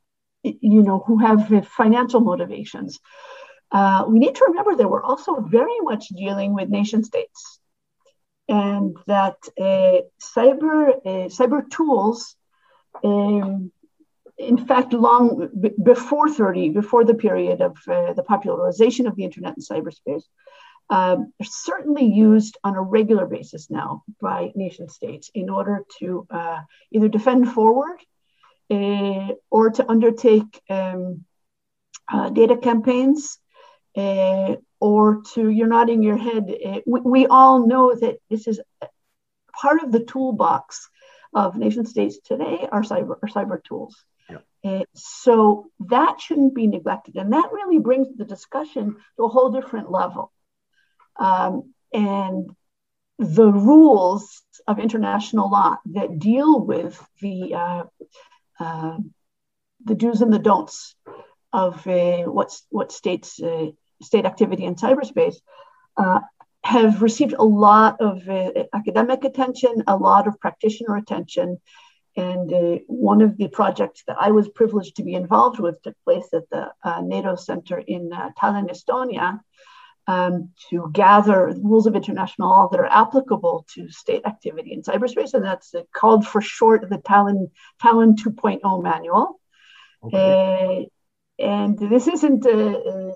you 0.43 0.83
know 0.83 0.99
who 0.99 1.17
have 1.17 1.67
financial 1.67 2.19
motivations. 2.19 2.99
Uh, 3.71 4.03
we 4.07 4.19
need 4.19 4.35
to 4.35 4.45
remember 4.49 4.75
that 4.75 4.89
we're 4.89 5.03
also 5.03 5.39
very 5.39 5.79
much 5.81 6.09
dealing 6.09 6.53
with 6.53 6.69
nation 6.69 7.03
states 7.03 7.59
and 8.47 8.97
that 9.07 9.37
uh, 9.59 10.01
cyber 10.21 10.89
uh, 11.05 11.29
cyber 11.29 11.69
tools, 11.69 12.35
um, 13.03 13.71
in 14.37 14.57
fact, 14.65 14.93
long 14.93 15.49
before 15.81 16.29
30, 16.29 16.69
before 16.69 17.05
the 17.05 17.13
period 17.13 17.61
of 17.61 17.77
the 17.85 18.23
popularization 18.27 19.07
of 19.07 19.15
the 19.15 19.23
internet 19.23 19.55
and 19.55 19.65
cyberspace, 19.65 20.23
um, 20.89 21.33
are 21.39 21.45
certainly 21.45 22.05
used 22.05 22.57
on 22.63 22.75
a 22.75 22.81
regular 22.81 23.25
basis 23.25 23.69
now 23.69 24.03
by 24.21 24.51
nation 24.55 24.89
states 24.89 25.31
in 25.33 25.49
order 25.49 25.83
to 25.99 26.27
uh, 26.29 26.59
either 26.91 27.07
defend 27.07 27.51
forward 27.51 27.99
uh, 28.69 29.29
or 29.49 29.69
to 29.71 29.89
undertake 29.89 30.61
um, 30.69 31.25
uh, 32.11 32.29
data 32.29 32.57
campaigns, 32.57 33.39
or 34.83 35.21
to, 35.33 35.49
you're 35.49 35.67
nodding 35.67 36.03
your 36.03 36.17
head. 36.17 36.53
We, 36.85 36.99
we, 36.99 37.25
all 37.25 37.65
know 37.65 37.95
that 37.95 38.17
this 38.29 38.47
is 38.47 38.59
part 39.61 39.81
of 39.81 39.93
the 39.93 40.03
toolbox 40.03 40.89
of 41.33 41.55
nation 41.55 41.85
states 41.85 42.19
today 42.19 42.67
are 42.69 42.81
cyber, 42.81 43.15
are 43.23 43.29
cyber 43.29 43.63
tools. 43.63 43.95
Uh, 44.65 44.83
so 44.93 45.69
that 45.79 46.19
shouldn't 46.19 46.53
be 46.53 46.67
neglected. 46.67 47.15
And 47.15 47.31
that 47.31 47.49
really 47.53 47.79
brings 47.79 48.09
the 48.15 48.25
discussion 48.25 48.97
to 49.15 49.23
a 49.23 49.29
whole 49.29 49.51
different 49.51 49.89
level. 49.89 50.33
Um, 51.17 51.73
and 51.93 52.49
the 53.19 53.51
rules 53.51 54.41
of 54.67 54.79
international 54.79 55.49
law 55.49 55.77
that 55.93 56.19
deal 56.19 56.59
with 56.59 57.01
the 57.21 57.53
uh, 57.53 57.83
uh, 58.59 58.97
the 59.85 59.95
do's 59.95 60.21
and 60.21 60.33
the 60.33 60.39
don'ts 60.39 60.95
of 61.53 61.85
uh, 61.87 62.23
what's 62.23 62.65
what 62.69 62.91
states 62.91 63.41
uh, 63.41 63.67
state 64.01 64.25
activity 64.25 64.65
in 64.65 64.75
cyberspace 64.75 65.35
uh, 65.97 66.19
have 66.63 67.01
received 67.01 67.33
a 67.37 67.43
lot 67.43 67.99
of 67.99 68.27
uh, 68.27 68.51
academic 68.73 69.23
attention, 69.23 69.83
a 69.87 69.95
lot 69.97 70.27
of 70.27 70.39
practitioner 70.39 70.95
attention, 70.95 71.59
and 72.15 72.79
one 72.87 73.21
of 73.21 73.37
the 73.37 73.47
projects 73.47 74.03
that 74.05 74.17
I 74.19 74.31
was 74.31 74.47
privileged 74.47 74.97
to 74.97 75.03
be 75.03 75.15
involved 75.15 75.59
with 75.59 75.81
took 75.81 75.95
place 76.05 76.27
at 76.31 76.47
the 76.51 76.71
NATO 77.01 77.35
Center 77.35 77.79
in 77.79 78.11
Tallinn, 78.39 78.69
Estonia, 78.69 79.39
um, 80.07 80.49
to 80.69 80.89
gather 80.91 81.53
rules 81.61 81.87
of 81.87 81.95
international 81.95 82.49
law 82.49 82.67
that 82.69 82.79
are 82.79 82.85
applicable 82.85 83.65
to 83.73 83.89
state 83.89 84.23
activity 84.25 84.73
in 84.73 84.81
cyberspace, 84.81 85.33
and 85.33 85.43
that's 85.43 85.73
uh, 85.73 85.81
called 85.93 86.27
for 86.27 86.41
short 86.41 86.89
the 86.89 86.97
Tallinn 86.97 87.49
Tallinn 87.81 88.15
2.0 88.15 88.83
manual. 88.83 89.39
Okay. 90.03 90.89
Uh, 91.39 91.43
and 91.43 91.79
this 91.79 92.07
isn't 92.07 92.45
uh, 92.45 92.49
uh, 92.49 93.11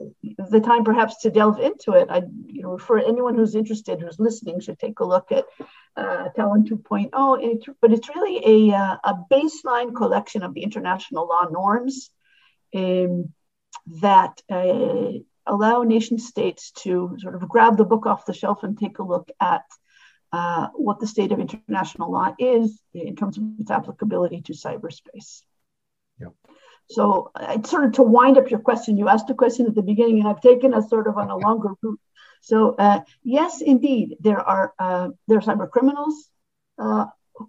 the 0.50 0.60
time, 0.60 0.84
perhaps, 0.84 1.22
to 1.22 1.30
delve 1.30 1.60
into 1.60 1.92
it. 1.92 2.08
I, 2.10 2.24
you 2.46 2.64
know, 2.64 2.78
for 2.78 2.98
anyone 2.98 3.36
who's 3.36 3.56
interested, 3.56 4.02
who's 4.02 4.20
listening, 4.20 4.60
should 4.60 4.80
take 4.80 5.00
a 5.00 5.06
look 5.06 5.32
at 5.32 5.46
uh, 5.96 6.30
Tallinn 6.38 6.68
2.0. 6.68 7.44
It, 7.44 7.76
but 7.82 7.94
it's 7.94 8.10
really 8.10 8.72
a, 8.72 8.76
uh, 8.76 8.98
a 9.04 9.16
baseline 9.32 9.96
collection 9.96 10.44
of 10.44 10.54
the 10.54 10.64
international 10.64 11.28
law 11.28 11.48
norms 11.50 12.10
um, 12.76 13.34
that 14.02 14.42
allow 15.46 15.84
nation 15.84 16.20
states 16.20 16.72
to 16.72 17.16
sort 17.20 17.36
of 17.36 17.48
grab 17.48 17.78
the 17.78 17.86
book 17.86 18.06
off 18.06 18.26
the 18.26 18.34
shelf 18.34 18.64
and 18.64 18.78
take 18.78 19.00
a 19.00 19.04
look 19.04 19.30
at 19.40 19.64
uh, 20.34 20.68
what 20.74 21.00
the 21.00 21.08
state 21.08 21.32
of 21.32 21.40
international 21.40 22.12
law 22.12 22.36
is 22.38 22.82
in 22.94 23.16
terms 23.16 23.38
of 23.38 23.44
its 23.60 23.72
applicability 23.72 24.42
to 24.42 24.54
cyberspace. 24.54 25.42
So, 26.90 27.32
uh, 27.36 27.62
sort 27.64 27.86
of 27.86 27.92
to 27.94 28.04
wind 28.04 28.38
up 28.38 28.50
your 28.50 28.60
question, 28.62 28.98
you 28.98 29.10
asked 29.10 29.30
a 29.30 29.34
question 29.34 29.66
at 29.66 29.76
the 29.76 29.82
beginning, 29.82 30.20
and 30.20 30.28
I've 30.28 30.42
taken 30.42 30.74
us 30.74 30.90
sort 30.90 31.08
of 31.08 31.18
on 31.18 31.30
a 31.30 31.38
longer 31.38 31.72
route. 31.82 32.00
So, 32.42 32.76
uh, 32.76 33.02
yes, 33.24 33.62
indeed, 33.62 34.18
there 34.20 34.40
are 34.40 34.74
uh, 34.80 35.10
there 35.28 35.38
are 35.38 35.42
cyber 35.42 35.70
criminals 35.70 36.30
uh, 36.80 37.08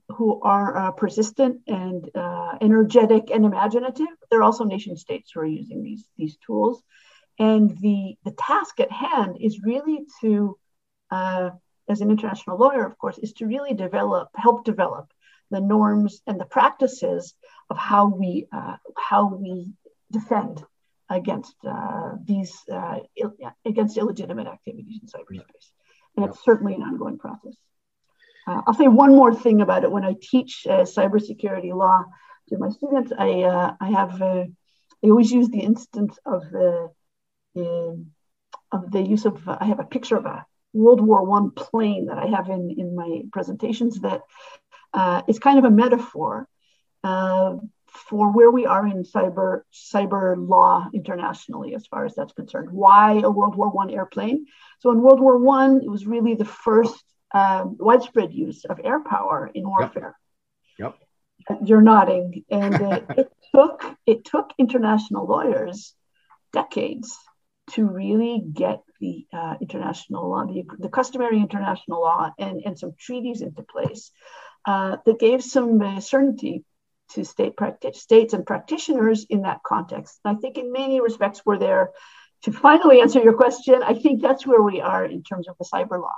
who 0.08 0.40
are 0.42 0.76
uh, 0.76 0.90
persistent 0.92 1.60
and 1.66 2.10
energetic 2.60 3.30
and 3.30 3.44
imaginative. 3.44 4.08
There 4.30 4.40
are 4.40 4.44
also 4.44 4.64
nation 4.64 4.96
states 4.96 5.30
who 5.32 5.40
are 5.40 5.46
using 5.46 5.82
these 5.82 6.04
these 6.16 6.36
tools. 6.44 6.82
And 7.38 7.78
the, 7.78 8.16
the 8.24 8.32
task 8.32 8.80
at 8.80 8.90
hand 8.90 9.38
is 9.40 9.62
really 9.62 10.06
to, 10.20 10.58
uh, 11.10 11.50
as 11.88 12.00
an 12.00 12.10
international 12.10 12.58
lawyer, 12.58 12.84
of 12.84 12.98
course, 12.98 13.18
is 13.18 13.32
to 13.34 13.46
really 13.46 13.74
develop, 13.74 14.30
help 14.34 14.64
develop 14.64 15.12
the 15.50 15.60
norms 15.60 16.20
and 16.26 16.40
the 16.40 16.44
practices 16.44 17.34
of 17.70 17.76
how 17.76 18.06
we, 18.06 18.46
uh, 18.52 18.76
how 18.96 19.34
we 19.34 19.72
defend 20.10 20.64
against 21.10 21.54
uh, 21.66 22.12
these, 22.24 22.54
uh, 22.72 22.98
Ill, 23.16 23.34
against 23.64 23.96
illegitimate 23.96 24.46
activities 24.46 25.00
in 25.02 25.08
cyberspace. 25.08 25.68
And 26.16 26.26
it's 26.26 26.42
certainly 26.44 26.74
an 26.74 26.82
ongoing 26.82 27.18
process. 27.18 27.54
Uh, 28.46 28.62
I'll 28.66 28.74
say 28.74 28.88
one 28.88 29.14
more 29.14 29.34
thing 29.34 29.60
about 29.60 29.84
it. 29.84 29.90
When 29.90 30.04
I 30.04 30.14
teach 30.20 30.66
uh, 30.66 30.80
cybersecurity 30.80 31.72
law 31.74 32.04
to 32.48 32.58
my 32.58 32.70
students, 32.70 33.12
I, 33.16 33.42
uh, 33.42 33.74
I 33.80 33.90
have, 33.90 34.22
I 34.22 34.48
always 35.04 35.30
use 35.30 35.48
the 35.48 35.60
instance 35.60 36.18
of 36.24 36.42
the 36.50 36.90
um, 37.56 38.12
of 38.70 38.90
the 38.90 39.00
use 39.00 39.24
of, 39.24 39.48
I 39.48 39.64
have 39.64 39.80
a 39.80 39.84
picture 39.84 40.16
of 40.16 40.26
a 40.26 40.44
World 40.72 41.00
War 41.00 41.24
One 41.24 41.50
plane 41.50 42.06
that 42.06 42.18
I 42.18 42.26
have 42.26 42.48
in, 42.50 42.74
in 42.76 42.94
my 42.94 43.22
presentations 43.32 44.00
that 44.00 44.20
uh, 44.92 45.22
is 45.26 45.38
kind 45.38 45.58
of 45.58 45.64
a 45.64 45.70
metaphor 45.70 46.46
uh, 47.04 47.56
for 47.90 48.32
where 48.32 48.50
we 48.50 48.66
are 48.66 48.86
in 48.86 49.02
cyber 49.02 49.62
cyber 49.72 50.36
law 50.36 50.88
internationally, 50.92 51.74
as 51.74 51.86
far 51.86 52.04
as 52.04 52.14
that's 52.14 52.32
concerned. 52.32 52.70
Why 52.70 53.20
a 53.20 53.30
World 53.30 53.56
War 53.56 53.70
One 53.70 53.90
airplane? 53.90 54.46
So 54.80 54.90
in 54.90 55.00
World 55.00 55.20
War 55.20 55.38
One, 55.38 55.80
it 55.82 55.90
was 55.90 56.06
really 56.06 56.34
the 56.34 56.44
first 56.44 57.02
um, 57.32 57.76
widespread 57.78 58.32
use 58.32 58.64
of 58.64 58.80
air 58.82 59.02
power 59.02 59.50
in 59.52 59.68
warfare. 59.68 60.16
Yep. 60.78 60.96
yep. 61.50 61.58
You're 61.64 61.82
nodding, 61.82 62.44
and 62.50 62.74
it, 62.74 63.04
it 63.16 63.32
took 63.54 63.84
it 64.06 64.24
took 64.24 64.52
international 64.58 65.26
lawyers 65.26 65.94
decades 66.52 67.16
to 67.72 67.86
really 67.86 68.42
get 68.52 68.80
the 69.00 69.26
uh, 69.32 69.54
international 69.60 70.30
law, 70.30 70.46
the, 70.46 70.64
the, 70.78 70.88
customary 70.88 71.38
international 71.38 72.00
law, 72.00 72.30
and, 72.38 72.62
and 72.64 72.78
some 72.78 72.92
treaties 72.98 73.42
into 73.42 73.62
place 73.62 74.10
uh, 74.64 74.96
that 75.04 75.20
gave 75.20 75.42
some 75.42 75.80
uh, 75.80 76.00
certainty 76.00 76.64
to 77.10 77.24
state 77.24 77.56
practi- 77.56 77.94
states 77.94 78.34
and 78.34 78.46
practitioners 78.46 79.26
in 79.28 79.42
that 79.42 79.62
context. 79.64 80.20
And 80.24 80.36
I 80.36 80.40
think 80.40 80.58
in 80.58 80.72
many 80.72 81.00
respects 81.00 81.42
we're 81.44 81.58
there. 81.58 81.90
To 82.44 82.52
finally 82.52 83.00
answer 83.00 83.20
your 83.20 83.34
question, 83.34 83.82
I 83.82 83.94
think 83.94 84.22
that's 84.22 84.46
where 84.46 84.62
we 84.62 84.80
are 84.80 85.04
in 85.04 85.22
terms 85.24 85.48
of 85.48 85.56
the 85.58 85.64
cyber 85.64 86.00
law. 86.00 86.14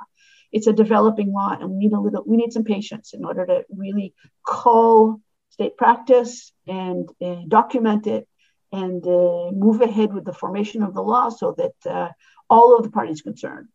It's 0.52 0.66
a 0.66 0.72
developing 0.72 1.32
law, 1.32 1.56
and 1.58 1.70
we 1.70 1.76
need 1.76 1.92
a 1.92 2.00
little, 2.00 2.24
we 2.26 2.36
need 2.36 2.52
some 2.52 2.64
patience 2.64 3.14
in 3.14 3.24
order 3.24 3.46
to 3.46 3.64
really 3.74 4.14
call 4.46 5.20
state 5.50 5.76
practice 5.76 6.52
and, 6.66 7.08
and 7.20 7.48
document 7.48 8.06
it 8.06 8.28
and 8.72 9.04
uh, 9.06 9.50
move 9.52 9.80
ahead 9.80 10.12
with 10.12 10.24
the 10.24 10.32
formation 10.32 10.82
of 10.82 10.94
the 10.94 11.02
law 11.02 11.28
so 11.28 11.54
that 11.56 11.90
uh, 11.90 12.08
all 12.48 12.76
of 12.76 12.84
the 12.84 12.90
parties 12.90 13.22
concerned, 13.22 13.68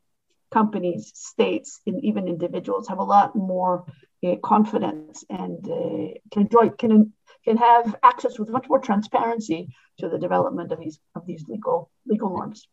companies, 0.51 1.12
states, 1.15 1.82
and 1.86 2.04
even 2.04 2.28
individuals, 2.28 2.88
have 2.88 2.99
a 2.99 3.04
lot 3.04 3.36
more 3.36 3.86
uh, 4.26 4.36
confidence 4.44 5.24
and 5.30 5.60
uh, 5.70 6.14
can 6.32 6.42
enjoy 6.44 6.70
can 6.70 7.14
can 7.44 7.58
have 7.58 7.96
access 8.04 8.40
with 8.40 8.50
much 8.50 8.68
more 8.68 8.80
transparency 8.80 9.70
to 10.00 10.10
the 10.10 10.18
development 10.18 10.72
of 10.72 10.80
these 10.80 11.00
of 11.16 11.26
these 11.26 11.44
legal 11.48 11.90
legal 12.06 12.30
norms. 12.30 12.68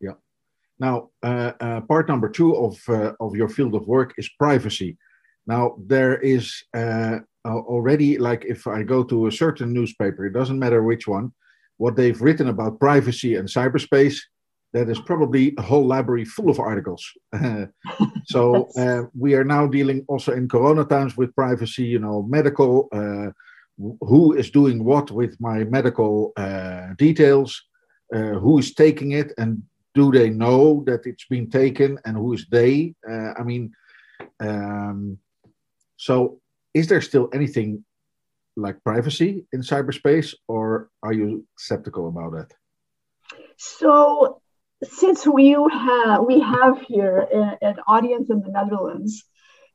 Yeah. 0.00 0.16
Now, 0.78 1.10
uh, 1.22 1.52
uh, 1.60 1.80
part 1.82 2.08
number 2.08 2.28
two 2.28 2.54
of 2.56 2.74
of 3.20 3.34
your 3.34 3.48
field 3.48 3.74
of 3.74 3.86
work 3.86 4.14
is 4.18 4.28
privacy. 4.38 4.98
Now, 5.46 5.76
there 5.86 6.16
is 6.18 6.64
already 7.44 8.18
like 8.18 8.44
if 8.44 8.66
I 8.66 8.82
go 8.82 9.02
to 9.04 9.26
a 9.26 9.32
certain 9.32 9.72
newspaper, 9.72 10.26
it 10.26 10.34
doesn't 10.34 10.58
matter 10.58 10.82
which 10.82 11.08
one 11.08 11.32
what 11.78 11.96
they've 11.96 12.20
written 12.20 12.48
about 12.48 12.78
privacy 12.78 13.36
and 13.36 13.48
cyberspace, 13.48 14.18
that 14.72 14.88
is 14.88 15.00
probably 15.00 15.54
a 15.58 15.62
whole 15.62 15.86
library 15.86 16.24
full 16.24 16.50
of 16.50 16.58
articles. 16.58 17.10
so 18.26 18.68
uh, 18.76 19.02
we 19.18 19.34
are 19.34 19.44
now 19.44 19.66
dealing 19.66 20.04
also 20.08 20.32
in 20.32 20.48
Corona 20.48 20.84
times 20.84 21.16
with 21.16 21.34
privacy, 21.34 21.84
you 21.84 21.98
know, 21.98 22.22
medical, 22.22 22.88
uh, 22.92 23.30
who 24.00 24.34
is 24.34 24.50
doing 24.50 24.84
what 24.84 25.10
with 25.10 25.36
my 25.40 25.64
medical 25.64 26.32
uh, 26.36 26.88
details, 26.98 27.62
uh, 28.14 28.34
who 28.34 28.58
is 28.58 28.74
taking 28.74 29.12
it, 29.12 29.32
and 29.38 29.62
do 29.94 30.10
they 30.12 30.30
know 30.30 30.82
that 30.86 31.06
it's 31.06 31.26
been 31.26 31.48
taken, 31.50 31.98
and 32.04 32.16
who 32.16 32.32
is 32.34 32.46
they? 32.50 32.94
Uh, 33.08 33.32
I 33.38 33.42
mean, 33.42 33.72
um, 34.40 35.18
so 35.96 36.40
is 36.74 36.88
there 36.88 37.00
still 37.00 37.28
anything 37.32 37.84
like 38.56 38.82
privacy 38.84 39.46
in 39.52 39.60
cyberspace, 39.62 40.34
or 40.46 40.90
are 41.02 41.12
you 41.12 41.46
skeptical 41.56 42.08
about 42.08 42.34
it? 42.34 42.52
So, 43.56 44.40
since 44.82 45.26
we 45.26 45.50
have 45.50 46.24
we 46.24 46.40
have 46.40 46.80
here 46.82 47.18
a, 47.18 47.58
an 47.62 47.76
audience 47.86 48.30
in 48.30 48.40
the 48.42 48.50
Netherlands, 48.50 49.24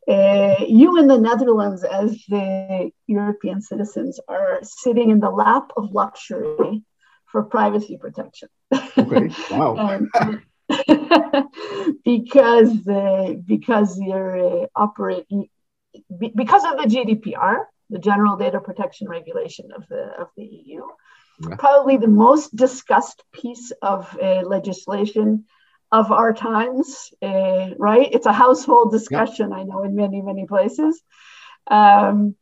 uh, 0.08 0.56
you 0.68 0.98
in 0.98 1.08
the 1.08 1.18
Netherlands, 1.18 1.84
as 1.84 2.24
the 2.28 2.92
European 3.08 3.62
citizens, 3.62 4.20
are 4.28 4.60
sitting 4.64 5.10
in 5.10 5.20
the 5.20 5.30
lap 5.30 5.72
of 5.76 5.92
luxury 5.92 6.84
for 7.32 7.44
privacy 7.44 7.98
protection. 7.98 8.50
Okay. 8.98 9.30
Wow. 9.52 9.76
and, 10.14 10.42
because 12.06 12.88
uh, 12.88 13.34
because 13.46 14.00
you're 14.00 14.64
uh, 14.64 14.68
operating 14.76 15.48
because 16.18 16.64
of 16.64 16.78
the 16.78 16.96
GDPR, 16.96 17.66
the 17.90 18.00
General 18.00 18.38
Data 18.38 18.60
Protection 18.60 19.08
Regulation 19.10 19.70
of 19.76 19.88
the 19.90 20.12
of 20.20 20.28
the 20.38 20.44
EU. 20.44 20.84
Probably 21.58 21.98
the 21.98 22.08
most 22.08 22.56
discussed 22.56 23.24
piece 23.32 23.72
of 23.82 24.16
uh, 24.22 24.42
legislation 24.42 25.46
of 25.92 26.12
our 26.12 26.34
times, 26.34 27.12
uh, 27.22 27.70
right? 27.78 28.10
It's 28.12 28.26
a 28.26 28.34
household 28.34 28.92
discussion, 28.92 29.50
yeah. 29.52 29.58
I 29.58 29.64
know, 29.64 29.84
in 29.84 29.96
many, 29.96 30.22
many 30.22 30.46
places. 30.48 31.02
Um, 31.68 32.36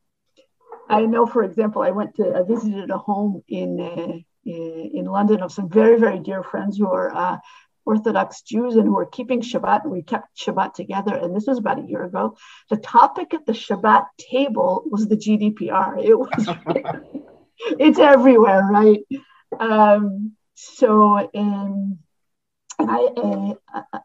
I 0.90 1.06
know, 1.06 1.26
for 1.26 1.44
example, 1.44 1.82
I 1.82 1.92
went 1.92 2.16
to, 2.16 2.34
I 2.34 2.44
visited 2.44 2.90
a 2.90 2.98
home 2.98 3.44
in 3.48 3.80
uh, 3.80 4.20
in 4.46 5.06
London 5.06 5.42
of 5.42 5.52
some 5.52 5.70
very, 5.70 6.00
very 6.00 6.20
dear 6.20 6.44
friends 6.44 6.78
who 6.78 6.88
are 6.88 7.16
uh, 7.16 7.38
Orthodox 7.86 8.42
Jews 8.42 8.76
and 8.76 8.86
who 8.86 8.98
are 8.98 9.06
keeping 9.06 9.42
Shabbat. 9.42 9.84
And 9.84 9.92
we 9.92 10.02
kept 10.02 10.38
Shabbat 10.38 10.74
together. 10.74 11.16
And 11.16 11.36
this 11.36 11.46
was 11.48 11.60
about 11.60 11.80
a 11.80 11.88
year 11.88 12.04
ago. 12.04 12.38
The 12.70 12.78
topic 12.78 13.34
at 13.34 13.46
the 13.46 13.54
Shabbat 13.54 14.06
table 14.18 14.84
was 14.86 15.08
the 15.08 15.18
GDPR. 15.18 16.04
It 16.04 16.18
was, 16.18 16.30
it's 17.80 18.00
everywhere, 18.00 18.68
right? 18.70 19.00
Um, 19.60 20.34
so, 20.56 21.30
um, 21.34 22.00
and 22.80 22.90
I, 22.90 23.56
uh, 23.74 24.00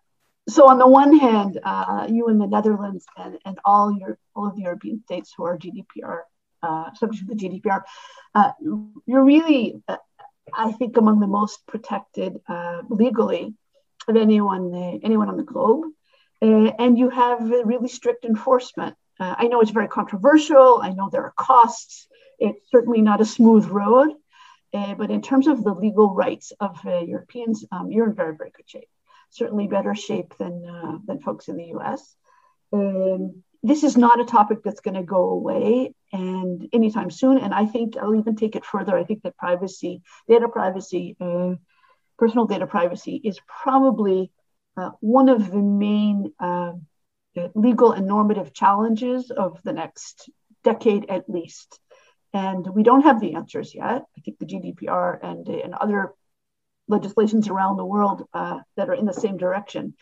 so 0.49 0.69
on 0.69 0.79
the 0.79 0.87
one 0.87 1.19
hand, 1.19 1.59
uh, 1.63 2.07
you 2.09 2.29
in 2.29 2.39
the 2.39 2.47
Netherlands 2.47 3.05
and, 3.17 3.39
and 3.45 3.59
all 3.65 3.93
your 3.93 4.19
all 4.35 4.47
of 4.47 4.57
the 4.57 4.63
European 4.63 5.03
states 5.03 5.33
who 5.37 5.45
are 5.45 5.59
GDPR 5.59 6.21
uh, 6.63 6.93
subject 6.95 7.29
to 7.29 7.35
the 7.35 7.61
GDPR, 7.61 7.83
uh, 8.35 8.53
you're 9.07 9.25
really, 9.25 9.83
uh, 9.89 9.97
I 10.55 10.73
think, 10.73 10.97
among 10.97 11.21
the 11.21 11.27
most 11.27 11.67
protected 11.67 12.41
uh, 12.49 12.83
legally 12.89 13.55
of 14.09 14.17
anyone 14.17 14.75
uh, 14.75 14.99
anyone 15.03 15.29
on 15.29 15.37
the 15.37 15.43
globe, 15.43 15.85
and 16.41 16.99
you 16.99 17.11
have 17.11 17.41
really 17.41 17.89
strict 17.89 18.25
enforcement. 18.25 18.97
I 19.19 19.49
know 19.49 19.61
it's 19.63 19.71
very 19.71 19.89
controversial. 19.89 20.81
I 20.83 20.91
know 20.91 21.09
there 21.11 21.25
are 21.25 21.35
costs. 21.37 22.07
It's 22.39 22.71
certainly 22.71 23.01
not 23.01 23.21
a 23.21 23.25
smooth 23.25 23.67
road, 23.67 24.11
but 24.73 25.11
in 25.11 25.23
terms 25.23 25.47
of 25.47 25.65
the 25.65 25.75
legal 25.75 26.15
rights 26.15 26.53
of 26.61 26.79
Europeans, 26.85 27.65
um, 27.73 27.91
you're 27.91 28.09
in 28.09 28.15
very 28.15 28.37
very 28.37 28.51
good 28.51 28.69
shape 28.69 28.89
certainly 29.31 29.67
better 29.67 29.95
shape 29.95 30.35
than 30.39 30.65
uh, 30.65 30.99
than 31.07 31.21
folks 31.21 31.49
in 31.49 31.57
the 31.57 31.67
U.S. 31.67 32.17
Um, 32.73 33.43
this 33.63 33.83
is 33.83 33.97
not 33.97 34.21
a 34.21 34.25
topic 34.25 34.59
that's 34.65 34.81
going 34.81 34.95
to 34.95 35.03
go 35.03 35.31
away 35.31 35.93
and 36.13 36.69
anytime 36.73 37.11
soon. 37.11 37.39
And 37.39 37.53
I 37.53 37.67
think 37.67 37.97
I'll 37.97 38.15
even 38.15 38.37
take 38.37 38.57
it 38.57 38.65
further. 38.65 38.97
I 38.97 39.05
think 39.05 39.23
that 39.23 39.37
privacy, 39.37 40.03
data 40.29 40.49
privacy, 40.49 41.17
uh, 41.21 41.55
personal 42.19 42.47
data 42.47 42.67
privacy 42.67 43.21
is 43.25 43.41
probably 43.47 44.31
uh, 44.77 44.91
one 45.01 45.29
of 45.29 45.51
the 45.51 45.59
main 45.59 46.33
uh, 46.39 46.73
legal 47.55 47.93
and 47.93 48.07
normative 48.07 48.53
challenges 48.53 49.31
of 49.31 49.59
the 49.65 49.73
next 49.73 50.31
decade 50.63 51.07
at 51.09 51.29
least. 51.29 51.81
And 52.37 52.67
we 52.69 52.83
don't 52.83 53.09
have 53.09 53.19
the 53.19 53.33
answers 53.33 53.75
yet. 53.75 54.05
I 54.17 54.21
think 54.21 54.39
the 54.39 54.45
GDPR 54.45 55.19
and, 55.23 55.49
and 55.49 55.73
other 55.73 56.13
legislations 56.87 57.49
around 57.49 57.79
the 57.79 57.85
world 57.95 58.25
uh, 58.35 58.59
that 58.77 58.91
are 58.91 58.95
in 58.95 59.07
the 59.07 59.21
same 59.25 59.39
direction 59.39 59.95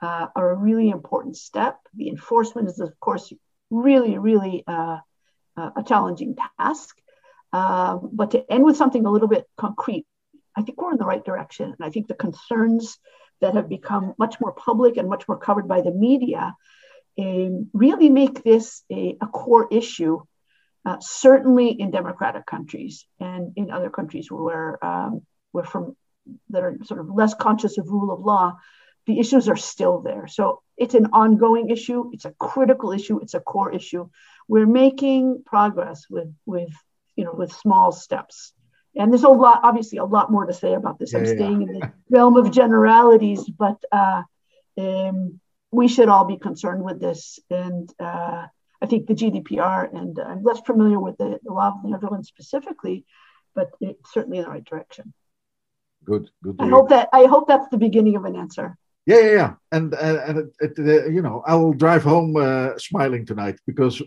uh, 0.00 0.28
are 0.34 0.50
a 0.52 0.56
really 0.56 0.88
important 0.88 1.36
step. 1.36 1.76
The 1.92 2.08
enforcement 2.08 2.68
is, 2.68 2.80
of 2.80 2.98
course, 2.98 3.30
really, 3.70 4.16
really 4.16 4.64
uh, 4.66 4.98
uh 5.58 5.70
a 5.76 5.82
challenging 5.82 6.34
task. 6.58 6.96
Um, 7.52 8.08
but 8.14 8.30
to 8.30 8.50
end 8.50 8.64
with 8.64 8.78
something 8.78 9.04
a 9.04 9.10
little 9.10 9.28
bit 9.28 9.44
concrete, 9.58 10.06
I 10.56 10.62
think 10.62 10.80
we're 10.80 10.92
in 10.92 10.98
the 10.98 11.12
right 11.12 11.24
direction. 11.30 11.66
And 11.66 11.86
I 11.86 11.90
think 11.90 12.06
the 12.08 12.24
concerns 12.26 12.98
that 13.42 13.54
have 13.54 13.68
become 13.68 14.14
much 14.18 14.40
more 14.40 14.52
public 14.52 14.96
and 14.96 15.10
much 15.10 15.28
more 15.28 15.38
covered 15.38 15.68
by 15.68 15.82
the 15.82 15.90
media 15.90 16.54
um, 17.18 17.68
really 17.74 18.08
make 18.08 18.42
this 18.42 18.82
a, 18.90 19.18
a 19.20 19.26
core 19.26 19.68
issue, 19.70 20.22
uh, 20.84 20.96
certainly 21.00 21.68
in 21.68 21.90
democratic 21.90 22.46
countries 22.46 23.06
and 23.20 23.52
in 23.56 23.70
other 23.70 23.90
countries 23.90 24.30
where, 24.30 24.84
um, 24.84 25.22
where 25.52 25.64
from 25.64 25.96
that 26.50 26.62
are 26.62 26.76
sort 26.84 27.00
of 27.00 27.08
less 27.08 27.34
conscious 27.34 27.78
of 27.78 27.88
rule 27.88 28.12
of 28.12 28.20
law, 28.20 28.56
the 29.06 29.18
issues 29.18 29.48
are 29.48 29.56
still 29.56 30.00
there. 30.00 30.26
So 30.26 30.62
it's 30.76 30.94
an 30.94 31.08
ongoing 31.12 31.70
issue. 31.70 32.10
It's 32.12 32.24
a 32.24 32.34
critical 32.38 32.92
issue. 32.92 33.20
It's 33.20 33.34
a 33.34 33.40
core 33.40 33.72
issue. 33.72 34.08
We're 34.48 34.66
making 34.66 35.42
progress 35.44 36.06
with 36.08 36.32
with 36.46 36.70
you 37.16 37.24
know 37.24 37.32
with 37.32 37.52
small 37.52 37.92
steps. 37.92 38.52
And 38.94 39.10
there's 39.10 39.24
a 39.24 39.28
lot, 39.28 39.60
obviously, 39.62 39.98
a 39.98 40.04
lot 40.04 40.30
more 40.30 40.44
to 40.44 40.52
say 40.52 40.74
about 40.74 40.98
this. 40.98 41.14
I'm 41.14 41.24
yeah, 41.24 41.34
staying 41.34 41.62
yeah. 41.62 41.68
in 41.68 41.72
the 41.80 41.92
realm 42.10 42.36
of 42.36 42.50
generalities, 42.52 43.48
but 43.48 43.82
uh, 43.90 44.22
um, 44.76 45.40
we 45.70 45.88
should 45.88 46.10
all 46.10 46.26
be 46.26 46.36
concerned 46.36 46.84
with 46.84 47.00
this. 47.00 47.38
And 47.48 47.90
uh, 47.98 48.46
I 48.82 48.86
think 48.86 49.06
the 49.06 49.14
GDPR, 49.14 49.94
and 49.94 50.18
I'm 50.18 50.42
less 50.42 50.60
familiar 50.60 50.98
with 50.98 51.16
the, 51.16 51.38
the 51.44 51.52
law 51.52 51.68
of 51.68 51.82
the 51.82 51.90
Netherlands 51.90 52.26
specifically, 52.26 53.06
but 53.54 53.70
it's 53.80 54.12
certainly 54.12 54.38
in 54.38 54.44
the 54.44 54.50
right 54.50 54.64
direction. 54.64 55.14
Good 56.04 56.30
good 56.42 56.56
i 56.58 56.66
hope 56.66 56.88
that 56.88 57.08
i 57.12 57.26
hope 57.26 57.46
that's 57.46 57.68
the 57.68 57.76
beginning 57.76 58.16
of 58.16 58.24
an 58.24 58.34
answer. 58.34 58.76
Yeah 59.06 59.20
yeah 59.20 59.34
yeah. 59.40 59.52
And 59.70 59.94
uh, 59.94 60.20
and 60.26 60.38
it, 60.38 60.48
it, 60.60 60.72
uh, 60.78 61.08
you 61.08 61.22
know 61.22 61.44
i 61.46 61.54
will 61.54 61.74
drive 61.84 62.02
home 62.02 62.36
uh, 62.36 62.76
smiling 62.76 63.24
tonight 63.24 63.56
because 63.68 64.02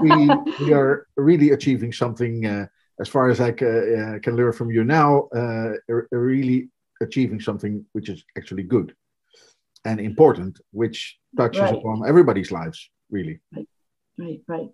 we 0.00 0.12
we 0.60 0.72
are 0.72 1.08
really 1.16 1.50
achieving 1.50 1.92
something 1.92 2.46
uh, 2.46 2.66
as 3.00 3.08
far 3.08 3.30
as 3.30 3.40
i 3.40 3.50
uh, 3.50 4.18
can 4.24 4.36
learn 4.36 4.52
from 4.52 4.70
you 4.70 4.84
now 4.84 5.10
uh, 5.40 5.72
really 6.12 6.68
achieving 7.02 7.40
something 7.40 7.84
which 7.94 8.08
is 8.08 8.22
actually 8.38 8.62
good 8.62 8.94
and 9.84 9.98
important 9.98 10.60
which 10.70 11.18
touches 11.36 11.62
right. 11.62 11.74
upon 11.74 12.06
everybody's 12.06 12.52
lives 12.52 12.90
really. 13.10 13.40
Right 13.56 13.66
right 14.20 14.42
right 14.46 14.70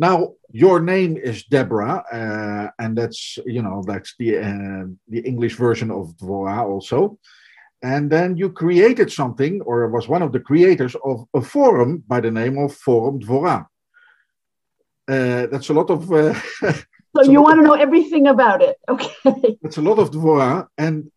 now, 0.00 0.32
your 0.50 0.80
name 0.80 1.18
is 1.18 1.44
Deborah, 1.44 2.02
uh, 2.10 2.70
and 2.82 2.96
that's 2.96 3.38
you 3.44 3.60
know 3.60 3.84
that's 3.86 4.14
the 4.18 4.38
uh, 4.38 4.86
the 5.08 5.20
English 5.20 5.56
version 5.56 5.90
of 5.90 6.16
Dvorah 6.16 6.62
also. 6.64 7.18
And 7.82 8.10
then 8.10 8.36
you 8.36 8.50
created 8.50 9.12
something, 9.12 9.60
or 9.62 9.88
was 9.88 10.08
one 10.08 10.22
of 10.22 10.32
the 10.32 10.40
creators 10.40 10.96
of 11.04 11.26
a 11.34 11.42
forum 11.42 12.02
by 12.08 12.20
the 12.20 12.30
name 12.30 12.56
of 12.56 12.74
Forum 12.74 13.20
Dvorah. 13.20 13.66
Uh, 15.06 15.46
that's 15.52 15.68
a 15.68 15.74
lot 15.74 15.90
of. 15.90 16.10
Uh, 16.10 16.32
so 17.16 17.22
you 17.22 17.42
want 17.42 17.58
to 17.58 17.62
know 17.62 17.74
everything 17.74 18.26
about 18.26 18.62
it, 18.62 18.76
okay? 18.88 19.58
It's 19.66 19.76
a 19.76 19.82
lot 19.82 19.98
of 19.98 20.10
Dvorah, 20.10 20.66
and 20.78 21.10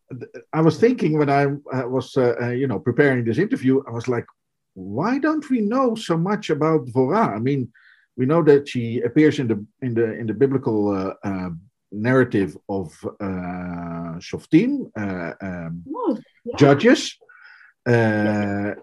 I 0.51 0.59
was 0.59 0.77
thinking 0.77 1.17
when 1.17 1.29
I 1.29 1.43
uh, 1.45 1.87
was 1.87 2.17
uh, 2.17 2.49
you 2.49 2.67
know 2.67 2.79
preparing 2.79 3.23
this 3.23 3.37
interview, 3.37 3.81
I 3.87 3.91
was 3.91 4.09
like, 4.09 4.25
why 4.73 5.19
don't 5.19 5.49
we 5.49 5.61
know 5.61 5.95
so 5.95 6.17
much 6.17 6.49
about 6.49 6.85
Dvorah? 6.85 7.35
I 7.35 7.39
mean 7.39 7.71
we 8.15 8.25
know 8.25 8.43
that 8.43 8.67
she 8.67 9.01
appears 9.01 9.39
in 9.39 9.47
the 9.47 9.65
in 9.81 9.93
the 9.93 10.13
in 10.13 10.27
the 10.27 10.33
biblical 10.33 10.89
uh, 10.89 11.13
uh, 11.23 11.49
narrative 11.91 12.57
of 12.69 12.93
uh, 13.19 14.17
Shoftim, 14.19 14.91
uh, 14.97 15.33
um, 15.41 15.83
oh, 15.93 16.17
yeah. 16.45 16.55
judges, 16.57 17.17
uh, 17.87 17.91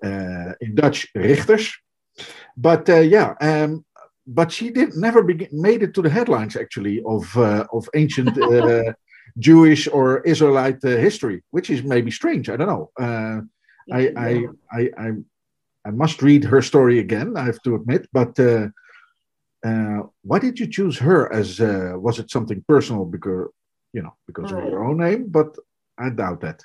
uh, 0.04 0.52
in 0.60 0.74
Dutch 0.74 1.08
richters. 1.14 1.72
But 2.56 2.88
uh, 2.88 3.00
yeah, 3.00 3.34
um, 3.40 3.84
but 4.26 4.52
she 4.52 4.70
did 4.70 4.94
never 4.94 5.22
be, 5.22 5.48
made 5.52 5.82
it 5.82 5.94
to 5.94 6.02
the 6.02 6.10
headlines 6.10 6.56
actually 6.56 7.02
of 7.06 7.36
of 7.36 7.88
ancient 7.94 8.36
Jewish 9.38 9.88
or 9.88 10.20
Israelite 10.22 10.82
history, 10.82 11.42
which 11.50 11.70
is 11.70 11.82
maybe 11.82 12.10
strange. 12.10 12.50
I 12.50 12.56
don't 12.56 12.68
know. 12.68 12.90
I, 13.92 14.12
I, 14.16 14.46
I 14.70 14.90
I 14.98 15.10
I 15.86 15.90
must 15.90 16.22
read 16.22 16.44
her 16.44 16.62
story 16.62 16.98
again. 16.98 17.36
I 17.36 17.44
have 17.44 17.62
to 17.62 17.74
admit, 17.74 18.08
but 18.12 18.38
uh, 18.38 18.68
why 20.22 20.38
did 20.38 20.58
you 20.58 20.66
choose 20.66 20.98
her 20.98 21.32
as? 21.32 21.60
Uh, 21.60 21.92
was 21.96 22.18
it 22.18 22.30
something 22.30 22.64
personal 22.66 23.04
because 23.04 23.48
you 23.92 24.02
know 24.02 24.14
because 24.26 24.52
of 24.52 24.58
your 24.64 24.84
own 24.84 24.98
name? 24.98 25.28
But 25.28 25.56
I 25.98 26.10
doubt 26.10 26.40
that. 26.42 26.62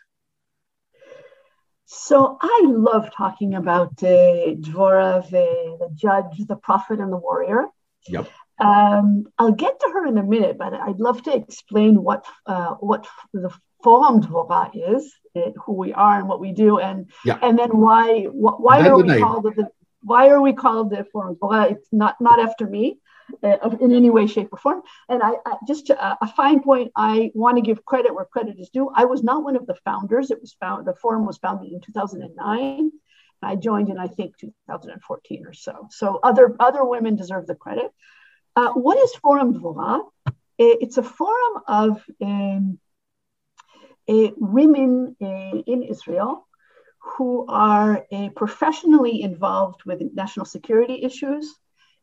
So 1.86 2.38
I 2.42 2.64
love 2.66 3.12
talking 3.16 3.54
about 3.54 3.92
uh, 4.02 4.56
Dvorah, 4.66 5.30
the, 5.30 5.78
the 5.80 5.90
judge, 5.94 6.48
the 6.48 6.56
prophet, 6.56 7.00
and 7.00 7.12
the 7.12 7.18
warrior. 7.18 7.68
Yep. 8.08 8.28
Um, 8.60 9.26
I'll 9.38 9.52
get 9.52 9.80
to 9.82 9.90
her 9.94 10.08
in 10.08 10.18
a 10.18 10.24
minute, 10.24 10.58
but 10.58 10.74
I'd 10.74 11.00
love 11.00 11.22
to 11.24 11.36
explain 11.36 12.02
what 12.02 12.26
uh, 12.46 12.76
what 12.76 13.06
the 13.34 13.52
Forum 13.86 14.20
Dvorah 14.20 14.72
is, 14.74 15.14
uh, 15.36 15.52
who 15.64 15.74
we 15.74 15.94
are, 15.94 16.18
and 16.18 16.28
what 16.28 16.40
we 16.40 16.52
do, 16.52 16.80
and 16.80 17.12
yeah. 17.24 17.38
and 17.44 17.58
then 17.60 17.70
why 17.86 18.24
wh- 18.24 18.60
why 18.66 18.88
are 18.88 18.98
we 18.98 19.04
name. 19.04 19.22
called 19.22 19.44
the 19.44 19.70
why 20.02 20.30
are 20.30 20.42
we 20.42 20.54
called 20.54 20.90
the 20.90 21.06
forum? 21.12 21.38
Well, 21.40 21.70
it's 21.70 21.88
not 21.92 22.20
not 22.20 22.40
after 22.40 22.66
me. 22.66 22.98
Uh, 23.44 23.58
in 23.82 23.92
any 23.92 24.12
way, 24.12 24.28
shape, 24.28 24.50
or 24.52 24.58
form. 24.60 24.82
And 25.10 25.22
I, 25.24 25.32
I 25.46 25.58
just 25.68 25.90
uh, 25.90 26.16
a 26.22 26.28
fine 26.28 26.62
point. 26.62 26.92
I 26.96 27.32
want 27.34 27.58
to 27.58 27.62
give 27.62 27.84
credit 27.84 28.14
where 28.14 28.26
credit 28.26 28.56
is 28.60 28.70
due. 28.70 28.92
I 28.96 29.06
was 29.06 29.24
not 29.24 29.44
one 29.44 29.56
of 29.56 29.66
the 29.66 29.78
founders. 29.84 30.30
It 30.30 30.42
was 30.42 30.54
found. 30.60 30.86
The 30.86 30.96
forum 31.02 31.26
was 31.26 31.38
founded 31.38 31.72
in 31.72 31.82
2009. 31.82 32.92
I 33.42 33.56
joined 33.56 33.90
in 33.90 34.00
I 34.00 34.08
think 34.08 34.38
2014 34.40 35.46
or 35.46 35.54
so. 35.54 35.88
So 35.92 36.20
other 36.24 36.56
other 36.60 36.84
women 36.84 37.16
deserve 37.16 37.46
the 37.46 37.56
credit. 37.56 37.92
Uh, 38.56 38.72
what 38.74 38.98
is 38.98 39.14
Forum 39.16 39.54
Dvorah? 39.54 40.02
It's 40.58 40.98
a 40.98 41.04
forum 41.04 41.56
of 41.68 42.04
um, 42.22 42.80
women 44.08 45.16
uh, 45.22 45.58
in 45.74 45.84
Israel 45.84 46.48
who 47.00 47.46
are 47.48 48.06
uh, 48.12 48.30
professionally 48.36 49.22
involved 49.22 49.84
with 49.86 50.02
national 50.14 50.46
security 50.46 51.04
issues 51.04 51.54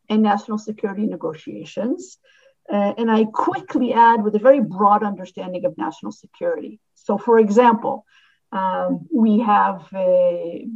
and 0.09 0.23
national 0.23 0.59
security 0.59 1.07
negotiations. 1.07 2.19
Uh, 2.73 2.93
and 2.99 3.11
I 3.11 3.25
quickly 3.25 3.93
add 3.93 4.23
with 4.25 4.35
a 4.37 4.39
very 4.39 4.61
broad 4.61 5.03
understanding 5.03 5.65
of 5.65 5.77
national 5.77 6.13
security. 6.13 6.81
So, 6.95 7.19
for 7.19 7.39
example, 7.39 8.05
Um, 8.63 9.09
we 9.25 9.41
have, 9.53 9.81
a, 9.95 10.69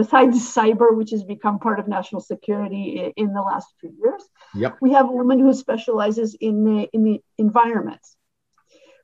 besides 0.00 0.36
cyber, 0.56 0.88
which 0.98 1.12
has 1.14 1.24
become 1.34 1.56
part 1.58 1.78
of 1.80 1.86
national 1.86 2.22
security 2.32 3.12
in, 3.22 3.28
the 3.36 3.44
last 3.50 3.68
few 3.80 3.92
years, 4.02 4.22
yep. 4.62 4.72
we 4.84 4.90
have 4.96 5.06
a 5.08 5.16
woman 5.20 5.38
who 5.44 5.52
specializes 5.52 6.30
in 6.48 6.56
the, 6.66 6.88
in 6.94 7.00
the 7.08 7.16
environment. 7.36 8.04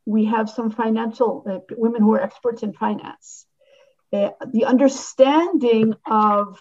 We 0.07 0.27
have 0.27 0.51
some 0.51 0.71
financial 0.71 1.45
uh, 1.49 1.75
women 1.77 2.03
who 2.03 2.15
are 2.15 2.23
experts 2.23 2.63
in 2.63 2.73
finance. 2.73 3.47
Uh, 4.13 4.31
the 4.53 4.65
understanding 4.65 5.95
of 6.07 6.61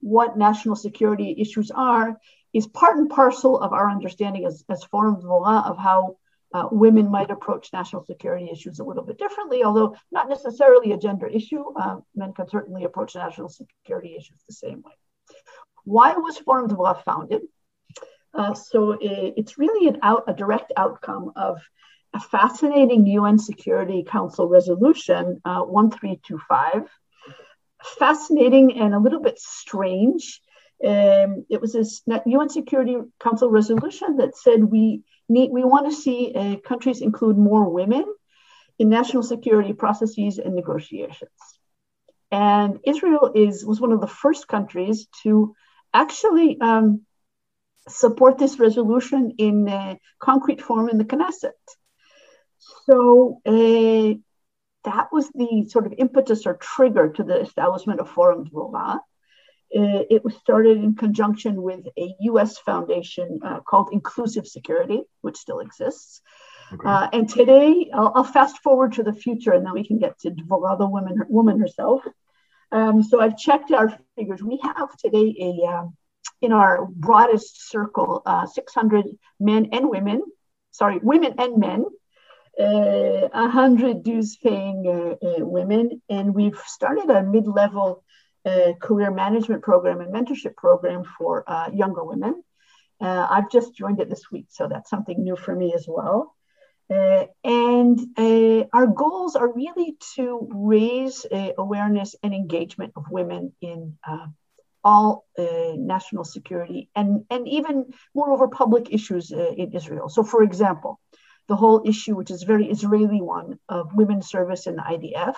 what 0.00 0.38
national 0.38 0.76
security 0.76 1.34
issues 1.38 1.70
are 1.70 2.18
is 2.52 2.66
part 2.66 2.96
and 2.96 3.10
parcel 3.10 3.58
of 3.58 3.72
our 3.72 3.90
understanding 3.90 4.46
as, 4.46 4.64
as 4.70 4.84
Forum 4.84 5.20
Dvora 5.20 5.68
of 5.68 5.76
how 5.76 6.16
uh, 6.54 6.68
women 6.70 7.10
might 7.10 7.30
approach 7.30 7.72
national 7.72 8.04
security 8.04 8.48
issues 8.50 8.78
a 8.78 8.84
little 8.84 9.02
bit 9.02 9.18
differently, 9.18 9.64
although 9.64 9.96
not 10.12 10.28
necessarily 10.28 10.92
a 10.92 10.96
gender 10.96 11.26
issue. 11.26 11.64
Uh, 11.74 11.96
men 12.14 12.32
can 12.32 12.48
certainly 12.48 12.84
approach 12.84 13.16
national 13.16 13.48
security 13.48 14.14
issues 14.16 14.38
the 14.46 14.54
same 14.54 14.80
way. 14.82 14.92
Why 15.84 16.14
was 16.14 16.38
Forum 16.38 16.68
Dvora 16.68 17.02
founded? 17.02 17.42
Uh, 18.32 18.54
so 18.54 18.92
it, 18.92 19.34
it's 19.36 19.58
really 19.58 19.96
out, 20.02 20.24
a 20.28 20.32
direct 20.32 20.72
outcome 20.76 21.32
of 21.34 21.60
a 22.14 22.20
fascinating 22.20 23.06
UN 23.06 23.38
Security 23.38 24.04
Council 24.04 24.48
resolution 24.48 25.40
uh, 25.44 25.62
1325. 25.62 26.88
Fascinating 27.98 28.78
and 28.80 28.94
a 28.94 29.00
little 29.00 29.20
bit 29.20 29.38
strange. 29.38 30.40
Um, 30.82 31.44
it 31.50 31.60
was 31.60 31.74
a 31.74 32.22
UN 32.26 32.48
Security 32.48 32.96
Council 33.20 33.50
resolution 33.50 34.18
that 34.18 34.36
said 34.36 34.62
we 34.62 35.02
need, 35.28 35.50
we 35.50 35.64
want 35.64 35.86
to 35.86 35.92
see 35.92 36.32
uh, 36.34 36.56
countries 36.66 37.00
include 37.00 37.36
more 37.36 37.68
women 37.68 38.04
in 38.78 38.88
national 38.88 39.24
security 39.24 39.72
processes 39.72 40.38
and 40.38 40.54
negotiations. 40.54 41.30
And 42.30 42.78
Israel 42.84 43.32
is 43.34 43.64
was 43.64 43.80
one 43.80 43.92
of 43.92 44.00
the 44.00 44.06
first 44.06 44.46
countries 44.48 45.08
to 45.22 45.54
actually 45.92 46.60
um, 46.60 47.02
support 47.88 48.38
this 48.38 48.58
resolution 48.58 49.34
in 49.38 49.98
concrete 50.20 50.62
form 50.62 50.88
in 50.88 50.98
the 50.98 51.04
Knesset. 51.04 51.52
So 52.86 53.40
uh, 53.46 54.14
that 54.84 55.08
was 55.12 55.30
the 55.30 55.66
sort 55.68 55.86
of 55.86 55.94
impetus 55.98 56.46
or 56.46 56.54
trigger 56.54 57.10
to 57.12 57.22
the 57.22 57.40
establishment 57.40 58.00
of 58.00 58.10
Forum 58.10 58.44
Dvora. 58.46 58.96
Uh, 59.76 60.04
it 60.08 60.22
was 60.24 60.34
started 60.36 60.76
in 60.78 60.94
conjunction 60.94 61.60
with 61.60 61.86
a 61.98 62.14
US 62.20 62.58
foundation 62.58 63.40
uh, 63.44 63.60
called 63.60 63.88
Inclusive 63.92 64.46
Security, 64.46 65.02
which 65.22 65.36
still 65.36 65.60
exists. 65.60 66.20
Okay. 66.72 66.88
Uh, 66.88 67.08
and 67.12 67.28
today, 67.28 67.90
I'll, 67.92 68.12
I'll, 68.14 68.24
fast 68.24 68.58
forward 68.62 68.94
to 68.94 69.02
the 69.02 69.12
future 69.12 69.52
and 69.52 69.66
then 69.66 69.72
we 69.72 69.86
can 69.86 69.98
get 69.98 70.18
to 70.20 70.30
Dvora, 70.30 70.78
the 70.78 70.86
woman, 70.86 71.22
woman 71.28 71.60
herself. 71.60 72.02
Um, 72.72 73.02
so 73.02 73.20
I've 73.20 73.36
checked 73.36 73.70
our 73.72 73.98
figures. 74.16 74.42
We 74.42 74.60
have 74.62 74.96
today 74.96 75.34
a, 75.40 75.66
um, 75.66 75.96
in 76.40 76.52
our 76.52 76.86
broadest 76.86 77.68
circle, 77.70 78.22
uh, 78.26 78.46
600 78.46 79.06
men 79.40 79.68
and 79.72 79.88
women, 79.88 80.22
sorry, 80.70 80.98
women 81.02 81.34
and 81.38 81.58
men, 81.58 81.84
uh, 82.60 83.28
100 83.32 84.02
dues 84.02 84.36
paying 84.36 84.86
uh, 84.86 85.26
uh, 85.26 85.44
women, 85.44 86.02
and 86.08 86.34
we've 86.34 86.58
started 86.66 87.10
a 87.10 87.22
mid 87.22 87.46
level 87.46 88.04
uh, 88.44 88.72
career 88.80 89.10
management 89.10 89.62
program 89.62 90.00
and 90.00 90.12
mentorship 90.12 90.54
program 90.56 91.04
for 91.04 91.44
uh, 91.46 91.70
younger 91.72 92.04
women. 92.04 92.42
Uh, 93.00 93.26
I've 93.28 93.50
just 93.50 93.74
joined 93.74 94.00
it 94.00 94.08
this 94.08 94.30
week, 94.30 94.46
so 94.50 94.68
that's 94.68 94.90
something 94.90 95.22
new 95.22 95.36
for 95.36 95.54
me 95.54 95.74
as 95.74 95.86
well. 95.88 96.34
Uh, 96.90 97.24
and 97.42 97.98
uh, 98.18 98.66
our 98.72 98.86
goals 98.86 99.36
are 99.36 99.50
really 99.50 99.96
to 100.14 100.46
raise 100.52 101.24
uh, 101.24 101.52
awareness 101.56 102.14
and 102.22 102.34
engagement 102.34 102.92
of 102.96 103.04
women 103.10 103.52
in 103.62 103.96
all 104.86 105.24
national 105.36 106.24
security 106.24 106.90
and, 106.94 107.24
and 107.30 107.48
even, 107.48 107.86
moreover, 108.14 108.48
public 108.48 108.92
issues 108.92 109.32
in 109.32 109.72
Israel. 109.72 110.10
So, 110.10 110.22
for 110.22 110.42
example, 110.42 111.00
the 111.48 111.56
whole 111.56 111.82
issue, 111.84 112.14
which 112.14 112.30
is 112.30 112.42
a 112.42 112.46
very 112.46 112.70
Israeli 112.70 113.20
one, 113.20 113.58
of 113.68 113.94
women's 113.94 114.28
service 114.28 114.66
in 114.66 114.76
the 114.76 114.82
IDF, 114.82 115.36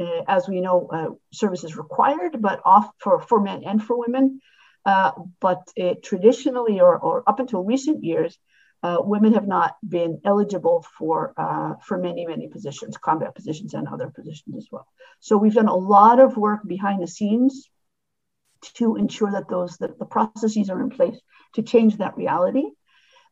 uh, 0.00 0.22
as 0.26 0.48
we 0.48 0.60
know, 0.60 0.88
uh, 0.92 1.14
service 1.32 1.64
is 1.64 1.76
required, 1.76 2.40
but 2.40 2.60
off 2.64 2.90
for, 2.98 3.20
for 3.20 3.40
men 3.40 3.62
and 3.64 3.82
for 3.82 3.98
women. 3.98 4.40
Uh, 4.84 5.12
but 5.40 5.60
traditionally, 6.02 6.80
or, 6.80 6.98
or 6.98 7.22
up 7.28 7.38
until 7.38 7.62
recent 7.62 8.02
years, 8.02 8.36
uh, 8.82 8.96
women 9.00 9.34
have 9.34 9.46
not 9.46 9.76
been 9.88 10.20
eligible 10.24 10.84
for 10.98 11.32
uh, 11.36 11.74
for 11.86 11.98
many 11.98 12.26
many 12.26 12.48
positions, 12.48 12.96
combat 12.96 13.32
positions 13.34 13.74
and 13.74 13.86
other 13.86 14.08
positions 14.08 14.56
as 14.56 14.66
well. 14.72 14.88
So 15.20 15.36
we've 15.36 15.54
done 15.54 15.68
a 15.68 15.76
lot 15.76 16.18
of 16.18 16.36
work 16.36 16.66
behind 16.66 17.00
the 17.00 17.06
scenes 17.06 17.70
to 18.74 18.96
ensure 18.96 19.30
that 19.30 19.48
those 19.48 19.76
that 19.78 20.00
the 20.00 20.04
processes 20.04 20.68
are 20.68 20.80
in 20.80 20.90
place 20.90 21.16
to 21.54 21.62
change 21.62 21.98
that 21.98 22.16
reality. 22.16 22.64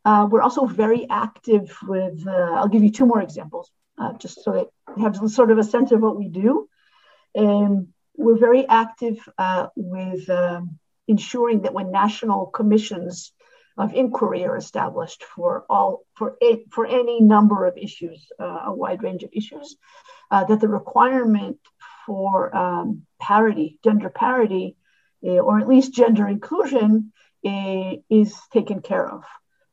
Uh, 0.05 0.27
we're 0.31 0.43
also 0.43 0.67
very 0.67 1.07
active 1.11 1.77
with. 1.83 2.27
I'll 2.27 2.69
give 2.69 2.83
you 2.83 2.91
two 2.91 3.07
more 3.07 3.23
examples 3.23 3.71
uh, 4.01 4.15
just 4.15 4.43
so 4.43 4.53
that 4.53 4.67
you 4.97 5.05
have 5.05 5.17
sort 5.31 5.51
of 5.51 5.59
a 5.59 5.65
sense 5.65 5.93
of 5.93 6.01
what 6.01 6.17
we 6.17 6.29
do. 6.29 6.69
And 7.35 7.89
we're 8.17 8.39
very 8.39 8.67
active 8.67 9.19
uh, 9.39 9.69
with 9.77 10.29
um, 10.31 10.79
ensuring 11.07 11.63
that 11.63 11.75
when 11.75 11.93
national 11.93 12.47
commissions 12.47 13.33
of 13.77 13.95
inquiry 13.95 14.45
are 14.45 14.57
established 14.57 15.23
for 15.25 15.65
all 15.71 16.05
for 16.15 16.37
for 16.71 16.87
any 16.87 17.21
number 17.21 17.67
of 17.67 17.79
issues, 17.79 18.29
uh, 18.39 18.63
a 18.67 18.75
wide 18.75 19.03
range 19.03 19.23
of 19.23 19.31
issues, 19.33 19.77
uh, 20.31 20.45
that 20.45 20.61
the 20.61 20.69
requirement 20.69 21.59
for 22.07 22.55
um, 22.55 23.03
parity, 23.21 23.79
gender 23.85 24.11
parity, 24.11 24.77
uh, 25.25 25.39
or 25.39 25.61
at 25.61 25.69
least 25.69 25.95
gender 25.95 26.27
inclusion, 26.27 27.13
uh, 27.47 27.93
is 28.11 28.39
taken 28.53 28.83
care 28.83 29.09
of. 29.09 29.25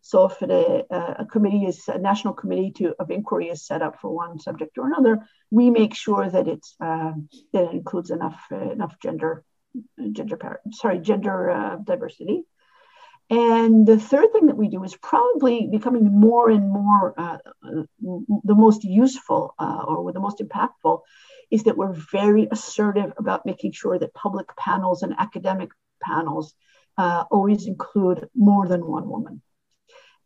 So 0.07 0.23
if 0.29 0.41
a, 0.41 0.85
a, 0.89 1.25
committee 1.25 1.65
is 1.65 1.85
a 1.89 1.97
national 1.97 2.33
committee 2.33 2.71
to, 2.77 2.95
of 2.97 3.11
inquiry 3.11 3.49
is 3.49 3.67
set 3.67 3.81
up 3.81 3.99
for 3.99 4.09
one 4.09 4.39
subject 4.39 4.77
or 4.77 4.87
another, 4.87 5.27
we 5.51 5.69
make 5.69 5.93
sure 5.93 6.29
that 6.29 6.47
it's 6.47 6.77
um, 6.79 7.27
that 7.51 7.65
it 7.65 7.71
includes 7.73 8.09
enough 8.09 8.41
uh, 8.49 8.71
enough 8.71 8.95
gender 9.01 9.43
gender 10.13 10.61
sorry 10.71 10.99
gender 10.99 11.51
uh, 11.51 11.75
diversity. 11.83 12.43
And 13.29 13.85
the 13.85 13.99
third 13.99 14.31
thing 14.31 14.45
that 14.45 14.55
we 14.55 14.69
do 14.69 14.81
is 14.85 14.95
probably 14.95 15.67
becoming 15.69 16.05
more 16.05 16.49
and 16.49 16.71
more 16.71 17.13
uh, 17.17 17.39
the 17.99 18.55
most 18.55 18.85
useful 18.85 19.55
uh, 19.59 19.83
or 19.89 20.13
the 20.13 20.21
most 20.21 20.39
impactful 20.39 21.01
is 21.51 21.63
that 21.63 21.75
we're 21.75 21.97
very 22.13 22.47
assertive 22.49 23.11
about 23.17 23.45
making 23.45 23.73
sure 23.73 23.99
that 23.99 24.13
public 24.13 24.55
panels 24.55 25.03
and 25.03 25.13
academic 25.17 25.71
panels 26.01 26.53
uh, 26.97 27.25
always 27.29 27.67
include 27.67 28.29
more 28.33 28.69
than 28.69 28.85
one 28.85 29.09
woman. 29.09 29.41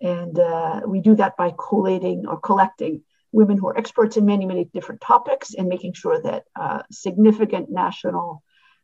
And 0.02 0.38
uh, 0.40 0.82
we 0.86 1.00
do 1.02 1.16
that 1.16 1.38
by 1.38 1.54
collating 1.58 2.26
or 2.28 2.40
collecting 2.40 3.04
women 3.32 3.58
who 3.58 3.68
are 3.68 3.78
experts 3.78 4.18
in 4.18 4.26
many, 4.26 4.46
many 4.46 4.66
different 4.66 5.02
topics 5.02 5.54
and 5.54 5.68
making 5.68 5.94
sure 5.94 6.22
that 6.22 6.44
uh, 6.60 6.82
significant 6.92 7.70
national 7.70 8.44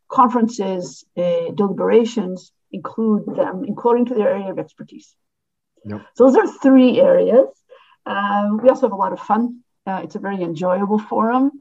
conferences, 0.09 1.03
uh, 1.17 1.51
deliberations 1.53 2.51
include 2.71 3.25
them 3.35 3.65
according 3.69 4.05
to 4.05 4.13
their 4.13 4.29
area 4.29 4.51
of 4.51 4.59
expertise. 4.59 5.15
Yep. 5.85 6.05
So 6.15 6.25
those 6.25 6.37
are 6.37 6.47
three 6.47 6.99
areas. 6.99 7.47
Uh, 8.05 8.49
we 8.61 8.69
also 8.69 8.87
have 8.87 8.93
a 8.93 8.95
lot 8.95 9.13
of 9.13 9.19
fun. 9.19 9.61
Uh, 9.85 10.01
it's 10.03 10.15
a 10.15 10.19
very 10.19 10.41
enjoyable 10.41 10.99
forum. 10.99 11.51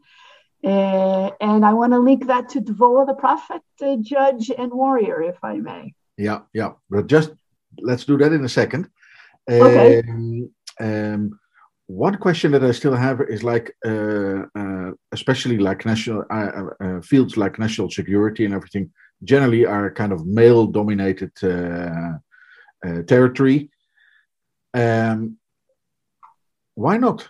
Uh, 0.65 1.31
and 1.41 1.65
I 1.65 1.75
want 1.75 1.93
to 1.93 1.99
link 1.99 2.27
that 2.27 2.49
to 2.51 2.61
Dvora, 2.61 3.07
the 3.07 3.15
prophet, 3.15 3.63
judge, 4.01 4.51
and 4.51 4.73
warrior, 4.73 5.23
if 5.23 5.43
I 5.43 5.55
may. 5.59 5.95
Yeah, 6.17 6.41
yeah. 6.53 6.73
But 6.91 7.07
just 7.07 7.31
let's 7.79 8.05
do 8.05 8.17
that 8.19 8.33
in 8.33 8.45
a 8.45 8.49
second. 8.49 8.89
Okay. 9.49 10.03
Um, 10.09 10.51
um, 10.81 11.41
one 11.87 12.17
question 12.17 12.51
that 12.53 12.65
I 12.65 12.73
still 12.73 12.95
have 12.95 13.21
is 13.21 13.45
like, 13.45 13.75
uh, 13.87 14.43
uh, 14.59 14.91
especially 15.13 15.59
like 15.59 15.87
national 15.87 16.25
uh, 16.31 16.35
uh, 16.35 16.85
uh 16.85 17.01
fields 17.01 17.37
like 17.37 17.59
national 17.59 17.91
security 17.91 18.45
and 18.45 18.55
everything, 18.55 18.91
generally 19.23 19.65
are 19.65 19.91
kind 19.91 20.13
of 20.13 20.27
male-dominated 20.27 21.33
uh, 21.43 23.03
territory. 23.07 23.71
Um, 24.75 25.39
why 26.75 26.97
not? 26.97 27.29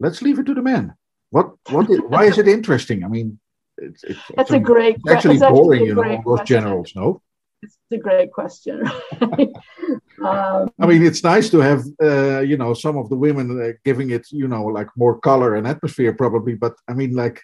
Let's 0.00 0.22
leave 0.22 0.38
it 0.38 0.46
to 0.46 0.54
the 0.54 0.62
men. 0.62 0.94
What? 1.28 1.52
What? 1.68 1.90
Is, 1.90 2.00
why 2.08 2.24
is 2.24 2.38
it 2.38 2.48
interesting? 2.58 3.04
I 3.04 3.08
mean, 3.08 3.38
it's, 3.76 4.02
it's, 4.04 4.20
That's 4.34 4.50
a, 4.50 4.58
great. 4.58 4.96
It's 5.04 5.10
actually 5.10 5.38
boring, 5.38 5.84
you 5.84 5.94
know, 5.94 6.22
those 6.24 6.42
generals. 6.42 6.92
No. 6.96 7.22
It's 7.62 7.76
a 7.92 7.98
great 7.98 8.32
question. 8.32 8.90
um, 10.24 10.70
I 10.78 10.86
mean, 10.86 11.02
it's 11.02 11.24
nice 11.24 11.48
to 11.50 11.58
have, 11.58 11.84
uh, 12.02 12.40
you 12.40 12.56
know, 12.56 12.74
some 12.74 12.96
of 12.96 13.08
the 13.08 13.16
women 13.16 13.60
uh, 13.60 13.72
giving 13.84 14.10
it, 14.10 14.26
you 14.30 14.48
know, 14.48 14.64
like 14.64 14.88
more 14.96 15.18
color 15.18 15.54
and 15.56 15.66
atmosphere, 15.66 16.12
probably. 16.12 16.54
But 16.54 16.74
I 16.88 16.94
mean, 16.94 17.14
like, 17.14 17.40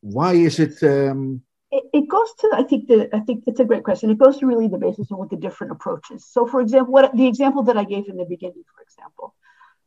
why 0.00 0.32
is 0.32 0.58
it? 0.58 0.82
Um... 0.82 1.42
It, 1.70 1.84
it, 1.94 2.08
goes 2.08 2.28
to, 2.40 2.50
I 2.54 2.64
think, 2.64 2.88
the, 2.88 3.08
I 3.14 3.20
think 3.20 3.44
it's 3.46 3.60
a 3.60 3.64
great 3.64 3.82
question. 3.82 4.10
It 4.10 4.18
goes 4.18 4.38
to 4.38 4.46
really 4.46 4.68
the 4.68 4.78
basis 4.78 5.10
of 5.10 5.18
what 5.18 5.30
the 5.30 5.36
different 5.36 5.72
approaches. 5.72 6.26
So, 6.26 6.46
for 6.46 6.60
example, 6.60 6.92
what 6.92 7.16
the 7.16 7.26
example 7.26 7.62
that 7.62 7.78
I 7.78 7.84
gave 7.84 8.08
in 8.08 8.16
the 8.16 8.26
beginning, 8.26 8.64
for 8.74 8.82
example, 8.82 9.34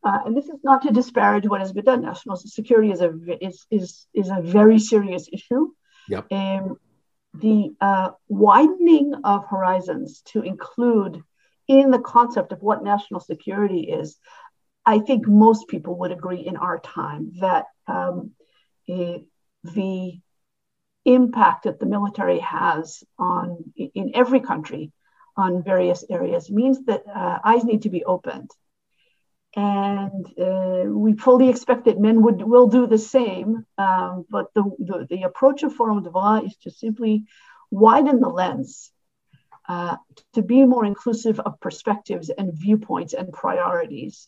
uh, 0.04 0.20
and 0.26 0.38
this 0.38 0.46
is 0.46 0.60
not 0.64 0.82
to 0.84 0.92
disparage 0.92 1.48
what 1.48 1.60
has 1.60 1.74
been 1.74 1.86
done. 1.86 2.02
National 2.02 2.38
security 2.38 2.92
is 2.92 3.02
a 3.02 3.14
is 3.42 3.66
is, 3.70 4.08
is 4.14 4.30
a 4.30 4.42
very 4.42 4.80
serious 4.80 5.28
issue. 5.32 5.72
Yep. 6.10 6.32
Um, 6.32 6.80
the 7.34 7.76
uh, 7.82 8.12
widening 8.30 9.14
of 9.24 9.46
horizons 9.48 10.22
to 10.28 10.42
include 10.42 11.22
in 11.68 11.92
the 11.92 12.00
concept 12.00 12.52
of 12.52 12.62
what 12.62 12.84
national 12.84 13.20
security 13.20 13.82
is, 13.82 14.18
I 14.86 15.00
think 15.00 15.28
most 15.28 15.68
people 15.68 16.00
would 16.00 16.12
agree 16.12 16.40
in 16.40 16.58
our 16.58 16.80
time 16.80 17.32
that 17.40 17.66
um, 17.88 18.32
eh, 18.88 19.20
the 19.64 20.20
impact 21.06 21.64
that 21.64 21.80
the 21.80 21.86
military 21.86 22.40
has 22.40 23.04
on 23.18 23.58
in 23.76 24.12
every 24.16 24.40
country 24.40 24.92
on 25.38 25.64
various 25.64 26.04
areas 26.10 26.50
means 26.50 26.84
that 26.86 27.04
uh, 27.08 27.40
eyes 27.44 27.64
need 27.64 27.84
to 27.84 27.90
be 27.90 28.04
opened. 28.04 28.50
And 29.56 30.26
uh, 30.40 30.90
we 30.90 31.14
fully 31.14 31.50
expect 31.50 31.86
that 31.86 32.00
men 32.00 32.22
would 32.24 32.42
will 32.42 32.68
do 32.68 32.88
the 32.88 32.98
same 32.98 33.66
um, 33.78 34.26
but 34.30 34.54
the, 34.54 34.64
the, 34.80 35.08
the, 35.10 35.24
approach 35.24 35.64
of 35.64 35.74
forum 35.74 36.04
Devora 36.04 36.46
is 36.46 36.58
to 36.64 36.72
simply 36.72 37.24
widen 37.72 38.20
the 38.20 38.28
lens 38.28 38.92
uh, 39.68 39.98
to 40.34 40.42
be 40.42 40.64
more 40.66 40.86
inclusive 40.86 41.40
of 41.40 41.60
perspectives 41.60 42.30
and 42.30 42.54
viewpoints 42.54 43.14
and 43.14 43.34
priorities 43.34 44.28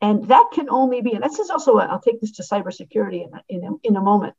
and 0.00 0.28
that 0.28 0.48
can 0.52 0.70
only 0.70 1.02
be 1.02 1.12
and 1.12 1.22
this 1.22 1.38
is 1.38 1.50
also 1.50 1.78
i 1.78 1.90
will 1.90 2.00
take 2.00 2.20
this 2.20 2.32
to 2.32 2.42
cybersecurity 2.42 3.26
in 3.26 3.34
a, 3.34 3.42
in 3.48 3.64
a, 3.64 3.88
in 3.88 3.96
a 3.96 4.00
moment 4.00 4.34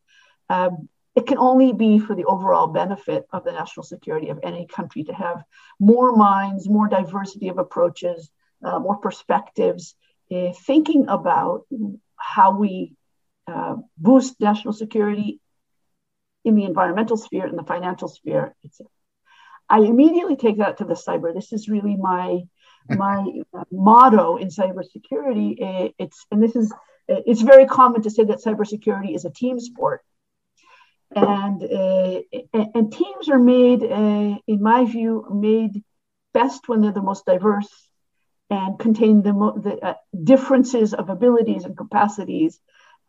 um, 0.49 0.89
it 1.15 1.27
can 1.27 1.37
only 1.37 1.73
be 1.73 1.99
for 1.99 2.15
the 2.15 2.25
overall 2.25 2.67
benefit 2.67 3.25
of 3.31 3.43
the 3.43 3.51
national 3.51 3.83
security 3.83 4.29
of 4.29 4.39
any 4.43 4.65
country 4.65 5.03
to 5.03 5.13
have 5.13 5.43
more 5.79 6.15
minds, 6.15 6.69
more 6.69 6.87
diversity 6.87 7.49
of 7.49 7.57
approaches, 7.57 8.31
uh, 8.63 8.79
more 8.79 8.97
perspectives, 8.97 9.95
uh, 10.31 10.53
thinking 10.65 11.07
about 11.09 11.65
how 12.15 12.57
we 12.57 12.95
uh, 13.47 13.75
boost 13.97 14.39
national 14.39 14.73
security 14.73 15.41
in 16.45 16.55
the 16.55 16.63
environmental 16.63 17.17
sphere 17.17 17.45
in 17.45 17.57
the 17.57 17.63
financial 17.63 18.07
sphere. 18.07 18.55
I 19.71 19.79
immediately 19.79 20.35
take 20.35 20.57
that 20.57 20.77
to 20.77 20.85
the 20.85 20.93
cyber. 20.93 21.33
This 21.33 21.53
is 21.53 21.69
really 21.69 21.95
my 21.95 22.41
my 22.89 23.25
motto 23.71 24.37
in 24.37 24.49
cybersecurity. 24.49 25.93
It's 25.97 26.25
and 26.31 26.43
this 26.43 26.55
is 26.55 26.73
it's 27.07 27.41
very 27.41 27.65
common 27.65 28.01
to 28.03 28.09
say 28.09 28.23
that 28.25 28.43
cybersecurity 28.43 29.15
is 29.15 29.25
a 29.25 29.31
team 29.31 29.59
sport 29.59 30.01
and 31.15 31.63
uh, 31.63 32.21
and 32.53 32.91
teams 32.91 33.29
are 33.29 33.39
made, 33.39 33.83
uh, 33.83 34.37
in 34.47 34.61
my 34.61 34.85
view, 34.85 35.25
made 35.33 35.83
best 36.33 36.69
when 36.69 36.81
they're 36.81 36.91
the 36.91 37.01
most 37.01 37.25
diverse 37.25 37.69
and 38.49 38.79
contain 38.79 39.21
the, 39.21 39.33
mo- 39.33 39.57
the 39.57 39.77
uh, 39.85 39.93
differences 40.23 40.93
of 40.93 41.09
abilities 41.09 41.65
and 41.65 41.77
capacities. 41.77 42.59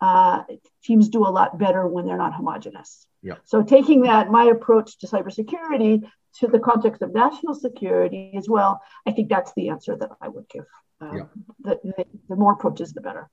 Uh, 0.01 0.43
teams 0.83 1.09
do 1.09 1.25
a 1.27 1.31
lot 1.31 1.59
better 1.59 1.87
when 1.87 2.07
they're 2.07 2.17
not 2.19 2.35
homogenous. 2.35 3.07
Yeah. 3.23 3.35
So 3.45 3.63
taking 3.63 4.03
that, 4.03 4.31
my 4.31 4.45
approach 4.45 4.99
to 4.99 5.07
cybersecurity 5.07 6.03
to 6.41 6.47
the 6.47 6.59
context 6.59 7.03
of 7.03 7.13
national 7.13 7.55
security 7.55 8.33
as 8.37 8.49
well, 8.49 8.81
I 9.07 9.13
think 9.13 9.29
that's 9.29 9.53
the 9.55 9.69
answer 9.69 9.97
that 9.97 10.11
I 10.21 10.29
would 10.29 10.49
give. 10.49 10.67
Um, 11.01 11.17
yeah. 11.17 11.25
the, 11.65 11.81
the, 11.83 12.07
the 12.29 12.37
more 12.37 12.53
approaches, 12.53 12.93
the 12.93 13.01
better 13.01 13.29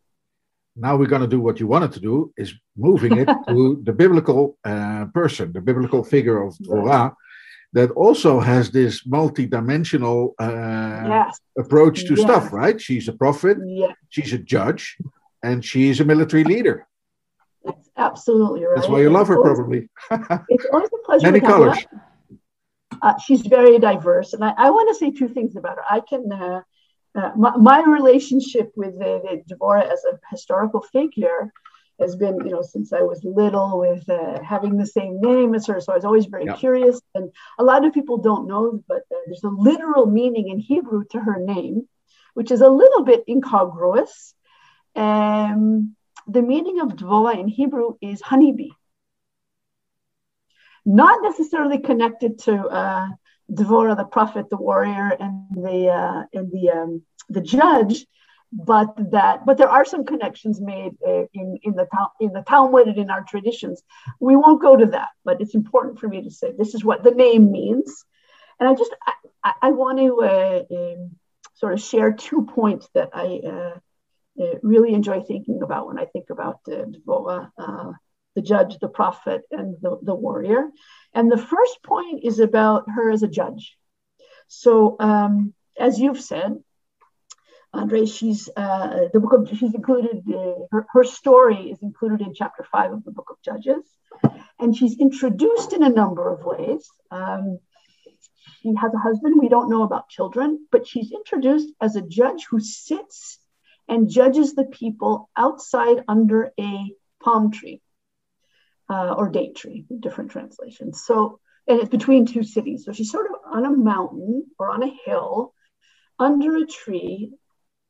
now 0.79 0.95
we're 0.95 1.07
going 1.07 1.21
to 1.21 1.27
do 1.27 1.41
what 1.41 1.59
you 1.59 1.67
wanted 1.67 1.91
to 1.91 1.99
do 1.99 2.33
is 2.37 2.53
moving 2.77 3.17
it 3.17 3.29
to 3.47 3.81
the 3.83 3.93
biblical 3.93 4.57
uh, 4.63 5.05
person 5.13 5.51
the 5.51 5.61
biblical 5.61 6.03
figure 6.03 6.41
of 6.41 6.53
Dvora 6.57 7.13
that 7.73 7.91
also 7.91 8.39
has 8.39 8.71
this 8.71 9.05
multi-dimensional 9.05 10.33
uh, 10.39 11.03
yes. 11.07 11.39
approach 11.57 12.05
to 12.05 12.15
yes. 12.15 12.21
stuff 12.21 12.53
right 12.53 12.79
she's 12.81 13.07
a 13.07 13.13
prophet 13.13 13.57
yes. 13.65 13.95
she's 14.09 14.33
a 14.33 14.39
judge 14.39 14.97
and 15.43 15.63
she's 15.63 15.99
a 15.99 16.05
military 16.05 16.43
leader 16.43 16.87
that's 17.63 17.89
absolutely 17.97 18.63
right 18.63 18.75
that's 18.75 18.87
why 18.87 19.01
you 19.01 19.09
love 19.09 19.27
her 19.27 19.41
probably 19.41 19.89
it's 20.49 20.65
always 20.71 20.89
a 20.93 21.05
pleasure 21.05 21.25
many 21.31 21.39
colors 21.39 21.77
uh, 23.01 23.17
she's 23.17 23.41
very 23.41 23.79
diverse 23.79 24.33
and 24.33 24.43
I, 24.43 24.53
I, 24.57 24.69
want 24.69 24.89
to 24.89 24.95
say 24.95 25.11
two 25.11 25.27
things 25.29 25.55
about 25.55 25.77
her 25.77 25.83
i 25.89 25.99
can 25.99 26.31
uh, 26.31 26.61
uh, 27.15 27.31
my, 27.35 27.57
my, 27.57 27.81
relationship 27.81 28.71
with 28.75 28.93
Deborah 29.47 29.83
as 29.83 30.03
a 30.05 30.19
historical 30.29 30.81
figure 30.81 31.51
has 31.99 32.15
been, 32.15 32.37
you 32.45 32.51
know, 32.51 32.61
since 32.61 32.93
I 32.93 33.01
was 33.01 33.23
little, 33.23 33.79
with 33.79 34.09
uh, 34.09 34.41
having 34.41 34.77
the 34.77 34.85
same 34.85 35.19
name 35.19 35.53
as 35.53 35.67
her. 35.67 35.81
So 35.81 35.91
I 35.91 35.95
was 35.95 36.05
always 36.05 36.25
very 36.25 36.47
curious. 36.57 37.01
And 37.13 37.31
a 37.57 37.63
lot 37.63 37.85
of 37.85 37.93
people 37.93 38.17
don't 38.17 38.47
know, 38.47 38.81
but 38.87 39.01
uh, 39.11 39.19
there's 39.25 39.43
a 39.43 39.49
literal 39.49 40.05
meaning 40.05 40.49
in 40.49 40.59
Hebrew 40.59 41.03
to 41.11 41.19
her 41.19 41.39
name, 41.39 41.87
which 42.33 42.51
is 42.51 42.61
a 42.61 42.69
little 42.69 43.03
bit 43.03 43.23
incongruous. 43.27 44.33
Um, 44.95 45.95
the 46.27 46.41
meaning 46.41 46.79
of 46.79 46.89
Dvorah 46.89 47.39
in 47.39 47.47
Hebrew 47.47 47.95
is 48.01 48.21
honeybee. 48.21 48.71
Not 50.89 51.21
necessarily 51.21 51.77
connected 51.77 52.39
to 52.45 52.53
uh, 52.67 53.07
Devorah, 53.51 53.95
the 53.95 54.05
prophet, 54.05 54.49
the 54.49 54.57
warrior, 54.57 55.09
and 55.19 55.45
the 55.51 55.89
uh, 55.89 56.23
and 56.33 56.51
the 56.51 56.69
um, 56.71 57.03
the 57.29 57.41
judge, 57.41 58.07
but 58.51 58.95
that 59.11 59.45
but 59.45 59.57
there 59.59 59.69
are 59.69 59.85
some 59.85 60.03
connections 60.03 60.59
made 60.59 60.93
uh, 61.07 61.25
in 61.31 61.59
in 61.61 61.73
the 61.73 61.87
in 62.19 62.33
the 62.33 62.41
Talmud 62.41 62.87
and 62.87 62.97
in 62.97 63.11
our 63.11 63.23
traditions. 63.23 63.83
We 64.19 64.35
won't 64.35 64.63
go 64.63 64.75
to 64.75 64.87
that, 64.87 65.09
but 65.23 65.41
it's 65.41 65.53
important 65.53 65.99
for 65.99 66.07
me 66.07 66.23
to 66.23 66.31
say 66.31 66.53
this 66.57 66.73
is 66.73 66.83
what 66.83 67.03
the 67.03 67.11
name 67.11 67.51
means, 67.51 68.03
and 68.59 68.67
I 68.67 68.73
just 68.73 68.95
I, 69.43 69.53
I 69.61 69.71
want 69.71 69.99
to 69.99 70.21
uh, 70.23 70.63
um, 70.75 71.11
sort 71.53 71.73
of 71.73 71.81
share 71.81 72.13
two 72.13 72.47
points 72.47 72.89
that 72.95 73.09
I 73.13 73.41
uh, 73.45 73.77
uh, 74.43 74.55
really 74.63 74.93
enjoy 74.93 75.21
thinking 75.21 75.61
about 75.61 75.85
when 75.85 75.99
I 75.99 76.05
think 76.05 76.31
about 76.31 76.61
uh, 76.67 76.85
Devorah 76.93 77.51
the 78.39 78.47
judge, 78.47 78.79
the 78.79 78.87
prophet, 78.87 79.41
and 79.51 79.75
the, 79.81 79.99
the 80.01 80.15
warrior. 80.15 80.69
And 81.13 81.29
the 81.29 81.37
first 81.37 81.83
point 81.83 82.23
is 82.23 82.39
about 82.39 82.89
her 82.89 83.11
as 83.11 83.21
a 83.21 83.27
judge. 83.27 83.75
So, 84.47 84.95
um, 84.99 85.53
as 85.77 85.99
you've 85.99 86.21
said, 86.21 86.51
Andre, 87.73 88.05
she's 88.05 88.49
uh, 88.55 89.09
the 89.13 89.19
book 89.19 89.33
of 89.33 89.57
she's 89.57 89.75
included. 89.75 90.23
Uh, 90.27 90.53
her, 90.71 90.87
her 90.93 91.03
story 91.03 91.69
is 91.69 91.79
included 91.83 92.21
in 92.21 92.33
chapter 92.33 92.65
five 92.71 92.91
of 92.91 93.03
the 93.03 93.11
book 93.11 93.29
of 93.29 93.37
Judges, 93.43 93.85
and 94.57 94.75
she's 94.75 94.97
introduced 94.99 95.73
in 95.73 95.83
a 95.83 95.89
number 95.89 96.33
of 96.33 96.43
ways. 96.43 96.89
Um, 97.11 97.59
she 98.61 98.73
has 98.73 98.91
a 98.93 98.97
husband. 98.97 99.35
We 99.39 99.49
don't 99.49 99.69
know 99.69 99.83
about 99.83 100.09
children, 100.09 100.65
but 100.71 100.87
she's 100.87 101.11
introduced 101.11 101.69
as 101.79 101.95
a 101.95 102.01
judge 102.01 102.47
who 102.49 102.59
sits 102.59 103.37
and 103.87 104.09
judges 104.09 104.55
the 104.55 104.65
people 104.65 105.29
outside 105.35 106.03
under 106.07 106.51
a 106.59 106.71
palm 107.23 107.51
tree 107.51 107.81
uh, 108.89 109.13
or 109.17 109.29
date 109.29 109.55
tree, 109.55 109.85
different 109.99 110.31
translations. 110.31 111.03
So, 111.05 111.39
and 111.67 111.79
it's 111.79 111.89
between 111.89 112.25
two 112.25 112.43
cities. 112.43 112.85
So 112.85 112.91
she's 112.91 113.11
sort 113.11 113.27
of 113.27 113.33
on 113.53 113.65
a 113.65 113.77
mountain 113.77 114.45
or 114.57 114.71
on 114.71 114.83
a 114.83 114.97
hill 115.05 115.53
under 116.17 116.57
a 116.57 116.65
tree, 116.65 117.31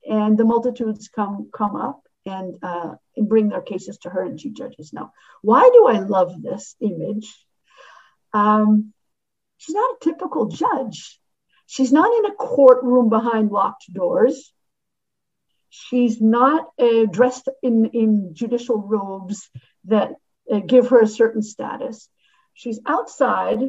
and 0.07 0.37
the 0.37 0.45
multitudes 0.45 1.09
come 1.09 1.49
come 1.53 1.75
up 1.75 2.01
and, 2.25 2.55
uh, 2.61 2.95
and 3.15 3.29
bring 3.29 3.49
their 3.49 3.61
cases 3.61 3.97
to 3.99 4.09
her, 4.09 4.23
and 4.23 4.39
she 4.39 4.51
judges. 4.51 4.91
Now, 4.93 5.11
why 5.41 5.69
do 5.73 5.87
I 5.87 5.99
love 5.99 6.41
this 6.41 6.75
image? 6.79 7.33
Um, 8.33 8.93
she's 9.57 9.75
not 9.75 9.95
a 9.95 10.03
typical 10.03 10.47
judge. 10.47 11.19
She's 11.65 11.91
not 11.91 12.11
in 12.17 12.31
a 12.31 12.35
courtroom 12.35 13.09
behind 13.09 13.51
locked 13.51 13.91
doors. 13.93 14.51
She's 15.69 16.19
not 16.19 16.67
uh, 16.79 17.05
dressed 17.05 17.47
in, 17.61 17.85
in 17.93 18.33
judicial 18.33 18.81
robes 18.81 19.49
that 19.85 20.15
uh, 20.51 20.59
give 20.59 20.89
her 20.89 21.01
a 21.01 21.07
certain 21.07 21.41
status. 21.41 22.09
She's 22.53 22.79
outside 22.85 23.59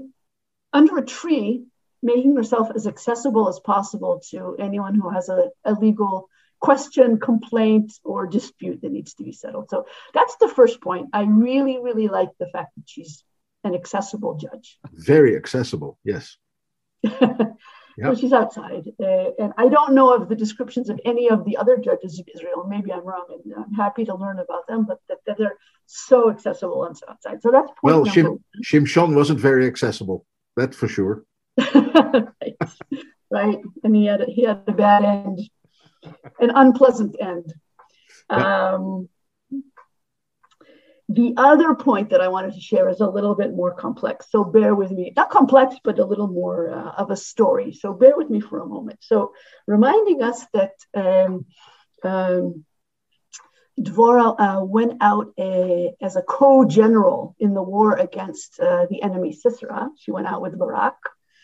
under 0.72 0.98
a 0.98 1.04
tree, 1.04 1.64
making 2.02 2.36
herself 2.36 2.70
as 2.74 2.86
accessible 2.86 3.48
as 3.48 3.60
possible 3.60 4.22
to 4.30 4.56
anyone 4.58 4.94
who 4.94 5.10
has 5.10 5.28
a, 5.28 5.50
a 5.64 5.72
legal 5.74 6.28
question, 6.60 7.18
complaint, 7.18 7.92
or 8.04 8.26
dispute 8.26 8.82
that 8.82 8.92
needs 8.92 9.14
to 9.14 9.24
be 9.24 9.32
settled. 9.32 9.70
So 9.70 9.86
that's 10.12 10.36
the 10.36 10.48
first 10.48 10.80
point. 10.80 11.08
I 11.12 11.22
really, 11.22 11.78
really 11.78 12.08
like 12.08 12.30
the 12.38 12.48
fact 12.48 12.74
that 12.76 12.84
she's 12.86 13.24
an 13.64 13.74
accessible 13.74 14.36
judge. 14.36 14.78
Very 14.92 15.36
accessible, 15.36 15.98
yes. 16.04 16.36
Yep. 18.00 18.14
So 18.14 18.20
she's 18.20 18.32
outside. 18.32 18.84
Uh, 18.98 19.30
and 19.38 19.52
I 19.58 19.68
don't 19.68 19.92
know 19.92 20.14
of 20.14 20.28
the 20.28 20.34
descriptions 20.34 20.88
of 20.88 20.98
any 21.04 21.28
of 21.28 21.44
the 21.44 21.58
other 21.58 21.76
judges 21.76 22.18
of 22.18 22.26
Israel. 22.34 22.66
Maybe 22.66 22.90
I'm 22.92 23.04
wrong, 23.04 23.26
and 23.28 23.54
I'm 23.54 23.74
happy 23.74 24.06
to 24.06 24.14
learn 24.14 24.38
about 24.38 24.66
them, 24.66 24.86
but 24.86 25.00
that, 25.08 25.18
that 25.26 25.36
they're 25.36 25.58
so 25.84 26.30
accessible 26.30 26.84
and 26.84 26.96
so 26.96 27.06
outside. 27.10 27.42
So 27.42 27.50
that's 27.50 27.70
well, 27.82 28.06
Shim, 28.06 28.40
Shimshon 28.64 29.14
wasn't 29.14 29.38
very 29.38 29.66
accessible. 29.66 30.24
That's 30.56 30.76
for 30.76 30.88
sure. 30.88 31.24
right. 31.58 32.56
right. 33.30 33.58
And 33.84 33.94
he 33.94 34.06
had 34.06 34.22
a, 34.22 34.26
he 34.26 34.44
had 34.44 34.62
a 34.66 34.72
bad 34.72 35.04
end, 35.04 35.40
an 36.38 36.50
unpleasant 36.54 37.16
end. 37.20 37.52
Um, 38.30 39.10
the 41.12 41.34
other 41.36 41.74
point 41.74 42.10
that 42.10 42.20
I 42.20 42.28
wanted 42.28 42.54
to 42.54 42.60
share 42.60 42.88
is 42.88 43.00
a 43.00 43.06
little 43.08 43.34
bit 43.34 43.52
more 43.52 43.74
complex. 43.74 44.30
So 44.30 44.44
bear 44.44 44.76
with 44.76 44.92
me. 44.92 45.12
Not 45.16 45.28
complex, 45.28 45.74
but 45.82 45.98
a 45.98 46.04
little 46.04 46.28
more 46.28 46.70
uh, 46.70 46.92
of 47.02 47.10
a 47.10 47.16
story. 47.16 47.72
So 47.72 47.92
bear 47.92 48.16
with 48.16 48.30
me 48.30 48.40
for 48.40 48.60
a 48.60 48.66
moment. 48.66 49.00
So 49.00 49.32
reminding 49.66 50.22
us 50.22 50.46
that 50.54 50.74
um, 50.94 51.46
um, 52.04 52.64
Dvorah 53.80 54.36
uh, 54.38 54.64
went 54.64 54.98
out 55.00 55.32
a, 55.36 55.92
as 56.00 56.14
a 56.14 56.22
co-general 56.22 57.34
in 57.40 57.54
the 57.54 57.62
war 57.62 57.96
against 57.96 58.60
uh, 58.60 58.86
the 58.88 59.02
enemy 59.02 59.32
Sisera. 59.32 59.88
She 59.98 60.12
went 60.12 60.28
out 60.28 60.42
with 60.42 60.56
Barak, 60.56 60.94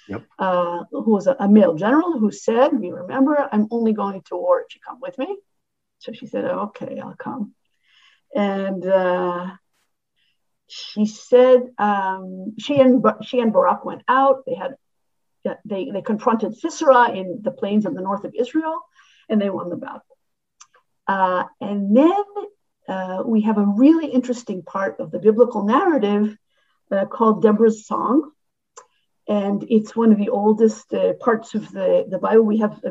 yep. 0.09 0.25
uh, 0.39 0.85
who 0.93 1.11
was 1.11 1.27
a, 1.27 1.35
a, 1.41 1.49
male 1.49 1.75
general 1.75 2.19
who 2.21 2.31
said, 2.31 2.79
"We 2.79 2.91
remember, 2.91 3.49
I'm 3.51 3.67
only 3.73 3.95
going 3.95 4.23
to 4.27 4.37
war 4.37 4.61
if 4.61 4.75
you 4.77 4.81
come 4.87 5.01
with 5.01 5.19
me." 5.19 5.39
So 5.99 6.13
she 6.13 6.27
said, 6.27 6.45
"Okay, 6.45 7.01
I'll 7.01 7.17
come." 7.17 7.55
And 8.35 8.85
uh, 8.87 9.51
she 10.67 11.07
said 11.07 11.69
um, 11.79 12.55
she 12.59 12.81
and 12.81 13.05
she 13.23 13.41
and 13.41 13.53
Barak 13.53 13.85
went 13.85 14.03
out. 14.09 14.45
They 14.47 14.55
had 14.55 14.77
they 15.65 15.91
they 15.93 16.03
confronted 16.03 16.57
Sisera 16.57 17.11
in 17.11 17.41
the 17.43 17.53
plains 17.53 17.87
of 17.87 17.95
the 17.95 18.03
north 18.03 18.25
of 18.25 18.35
Israel, 18.35 18.81
and 19.29 19.41
they 19.41 19.51
won 19.51 19.71
the 19.71 19.77
battle. 19.77 20.03
Uh, 21.07 21.45
and 21.61 21.97
then 21.97 22.25
uh, 22.89 23.23
we 23.25 23.43
have 23.43 23.59
a 23.59 23.65
really 23.65 24.09
interesting 24.09 24.63
part 24.63 25.01
of 25.01 25.11
the 25.11 25.19
biblical 25.19 25.65
narrative 25.65 26.37
uh, 26.91 27.07
called 27.07 27.43
Deborah's 27.43 27.87
Song. 27.87 28.31
And 29.29 29.65
it's 29.69 29.97
one 29.97 30.13
of 30.13 30.19
the 30.19 30.29
oldest 30.29 30.93
uh, 30.93 31.15
parts 31.15 31.55
of 31.55 31.71
the, 31.73 32.07
the 32.09 32.19
Bible. 32.19 32.43
We 32.43 32.59
have 32.59 32.81
uh, 32.85 32.91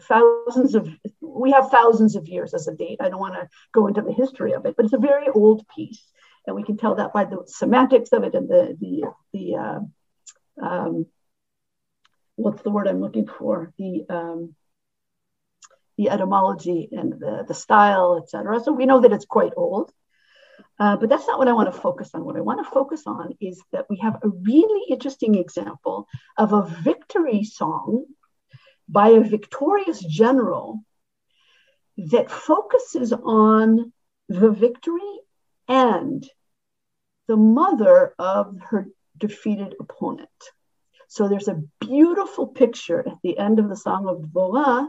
thousands 0.00 0.74
of 0.74 0.88
we 1.20 1.52
have 1.52 1.70
thousands 1.70 2.16
of 2.16 2.28
years 2.28 2.54
as 2.54 2.68
a 2.68 2.74
date. 2.74 2.98
I 3.00 3.08
don't 3.08 3.20
want 3.20 3.34
to 3.34 3.48
go 3.72 3.86
into 3.86 4.02
the 4.02 4.12
history 4.12 4.52
of 4.52 4.66
it, 4.66 4.76
but 4.76 4.84
it's 4.84 4.94
a 4.94 4.98
very 4.98 5.28
old 5.28 5.66
piece, 5.74 6.02
and 6.46 6.56
we 6.56 6.62
can 6.62 6.76
tell 6.76 6.96
that 6.96 7.12
by 7.12 7.24
the 7.24 7.42
semantics 7.46 8.12
of 8.12 8.24
it 8.24 8.34
and 8.34 8.48
the 8.48 8.76
the 8.80 9.02
the 9.32 9.56
uh, 9.56 9.80
um, 10.64 11.06
what's 12.36 12.62
the 12.62 12.70
word 12.70 12.88
I'm 12.88 13.00
looking 13.00 13.26
for 13.26 13.72
the 13.78 14.04
um, 14.08 14.54
the 15.98 16.10
etymology 16.10 16.88
and 16.92 17.12
the, 17.12 17.44
the 17.46 17.54
style, 17.54 18.20
etc. 18.22 18.60
So 18.60 18.72
we 18.72 18.86
know 18.86 19.00
that 19.00 19.12
it's 19.12 19.26
quite 19.26 19.52
old. 19.56 19.92
Uh, 20.78 20.96
but 20.96 21.08
that's 21.08 21.26
not 21.26 21.38
what 21.38 21.48
I 21.48 21.52
want 21.52 21.72
to 21.72 21.80
focus 21.80 22.10
on. 22.14 22.24
What 22.24 22.36
I 22.36 22.40
want 22.40 22.64
to 22.64 22.70
focus 22.70 23.02
on 23.06 23.34
is 23.40 23.62
that 23.72 23.86
we 23.88 23.98
have 23.98 24.16
a 24.16 24.28
really 24.28 24.86
interesting 24.88 25.34
example 25.36 26.08
of 26.36 26.52
a 26.52 26.66
victory 26.82 27.44
song 27.44 28.06
by 28.88 29.10
a 29.10 29.20
victorious 29.20 30.00
general 30.00 30.80
that 31.96 32.30
focuses 32.30 33.12
on 33.12 33.92
the 34.28 34.50
victory 34.50 35.20
and 35.68 36.28
the 37.28 37.36
mother 37.36 38.14
of 38.18 38.58
her 38.70 38.88
defeated 39.16 39.74
opponent. 39.78 40.28
So 41.08 41.28
there's 41.28 41.48
a 41.48 41.62
beautiful 41.80 42.46
picture 42.46 43.00
at 43.00 43.18
the 43.22 43.38
end 43.38 43.58
of 43.58 43.68
the 43.68 43.76
Song 43.76 44.08
of 44.08 44.22
Dvorah 44.22 44.88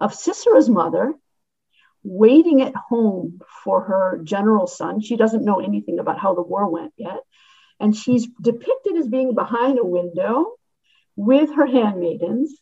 of 0.00 0.12
Sisera's 0.12 0.68
mother 0.68 1.14
waiting 2.04 2.62
at 2.62 2.74
home 2.76 3.40
for 3.64 3.82
her 3.82 4.20
general 4.22 4.68
son. 4.68 5.00
She 5.00 5.16
doesn't 5.16 5.44
know 5.44 5.58
anything 5.58 5.98
about 5.98 6.20
how 6.20 6.34
the 6.34 6.42
war 6.42 6.68
went 6.68 6.92
yet. 6.96 7.18
And 7.80 7.94
she's 7.94 8.28
depicted 8.40 8.96
as 8.96 9.08
being 9.08 9.34
behind 9.34 9.78
a 9.78 9.84
window 9.84 10.52
with 11.16 11.54
her 11.54 11.66
handmaidens, 11.66 12.54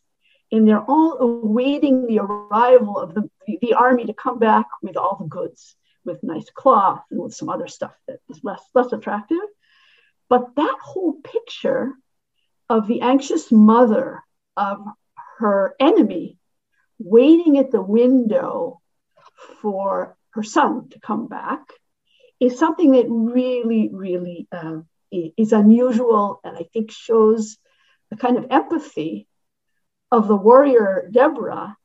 and 0.52 0.68
they're 0.68 0.84
all 0.84 1.18
awaiting 1.18 2.06
the 2.06 2.20
arrival 2.20 2.98
of 2.98 3.14
the, 3.14 3.28
the 3.60 3.74
army 3.74 4.06
to 4.06 4.14
come 4.14 4.38
back 4.38 4.66
with 4.82 4.96
all 4.96 5.16
the 5.18 5.26
goods, 5.26 5.76
with 6.04 6.22
nice 6.22 6.48
cloth 6.54 7.02
and 7.10 7.20
with 7.22 7.34
some 7.34 7.48
other 7.48 7.66
stuff 7.66 7.96
that 8.06 8.20
is 8.28 8.40
less, 8.42 8.62
less 8.74 8.92
attractive. 8.92 9.38
But 10.28 10.54
that 10.56 10.76
whole 10.82 11.14
picture 11.22 11.92
of 12.68 12.86
the 12.86 13.00
anxious 13.00 13.50
mother 13.50 14.22
of 14.56 14.84
her 15.38 15.74
enemy 15.80 16.38
waiting 16.98 17.58
at 17.58 17.70
the 17.70 17.82
window 17.82 18.80
for 19.60 20.16
her 20.30 20.42
son 20.42 20.88
to 20.90 21.00
come 21.00 21.28
back 21.28 21.60
is 22.40 22.58
something 22.58 22.92
that 22.92 23.06
really, 23.08 23.88
really 23.92 24.48
uh, 24.52 24.80
is 25.10 25.52
unusual 25.52 26.40
and 26.44 26.56
I 26.56 26.66
think 26.72 26.90
shows 26.90 27.56
a 28.10 28.16
kind 28.16 28.36
of 28.36 28.46
empathy 28.50 29.26
of 30.14 30.28
the 30.28 30.36
warrior 30.36 31.08
Deborah 31.10 31.76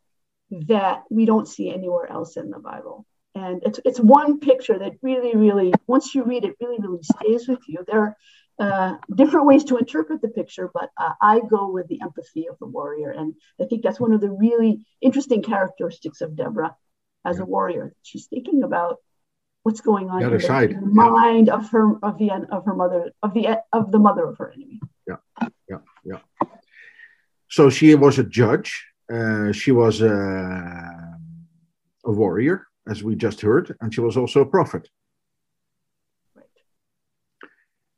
that 0.52 1.04
we 1.10 1.26
don't 1.26 1.48
see 1.48 1.74
anywhere 1.74 2.08
else 2.12 2.38
in 2.38 2.52
the 2.52 2.60
Bible. 2.60 3.06
And 3.34 3.62
it's, 3.64 3.80
it's 3.86 4.00
one 4.00 4.40
picture 4.40 4.78
that 4.78 4.94
really, 5.02 5.36
really, 5.36 5.74
once 5.88 6.14
you 6.14 6.24
read 6.24 6.46
it, 6.46 6.56
really, 6.62 6.78
really 6.80 7.04
stays 7.04 7.48
with 7.48 7.64
you. 7.68 7.84
There 7.88 8.02
are 8.06 8.18
uh, 8.60 8.98
different 9.16 9.48
ways 9.48 9.64
to 9.66 9.78
interpret 9.78 10.22
the 10.22 10.28
picture, 10.28 10.70
but 10.74 10.90
uh, 10.98 11.14
I 11.22 11.42
go 11.50 11.72
with 11.72 11.88
the 11.88 12.02
empathy 12.02 12.48
of 12.48 12.60
the 12.60 12.68
warrior. 12.68 13.12
And 13.12 13.34
I 13.60 13.66
think 13.66 13.82
that's 13.82 14.00
one 14.00 14.14
of 14.14 14.22
the 14.22 14.32
really 14.32 14.86
interesting 15.02 15.42
characteristics 15.42 16.22
of 16.22 16.36
Deborah 16.36 16.76
as 17.26 17.38
yeah. 17.38 17.44
a 17.44 17.46
warrior. 17.46 17.94
She's 18.04 18.28
thinking 18.28 18.64
about 18.64 18.98
what's 19.64 19.82
going 19.82 20.10
on 20.10 20.22
the 20.22 20.28
in, 20.28 20.32
the, 20.72 20.78
in 20.78 20.82
the 20.82 21.04
mind 21.10 21.48
yeah. 21.48 21.56
of 21.56 21.70
her 21.72 21.98
of 22.04 22.18
the 22.18 22.32
of 22.32 22.66
her 22.66 22.76
mother 22.76 23.12
of 23.22 23.34
the 23.34 23.60
of 23.74 23.92
the 23.92 24.00
mother 24.00 24.26
of 24.28 24.38
her 24.38 24.52
enemy. 24.52 24.80
Yeah. 25.08 25.18
So 27.50 27.70
she 27.70 27.96
was 27.96 28.20
a 28.20 28.24
judge. 28.24 28.86
Uh, 29.12 29.52
she 29.52 29.72
was 29.72 30.02
a, 30.02 31.18
a 32.06 32.12
warrior, 32.12 32.68
as 32.88 33.04
we 33.04 33.16
just 33.16 33.42
heard, 33.42 33.76
and 33.82 33.94
she 33.94 34.02
was 34.02 34.16
also 34.16 34.42
a 34.42 34.46
prophet. 34.46 34.88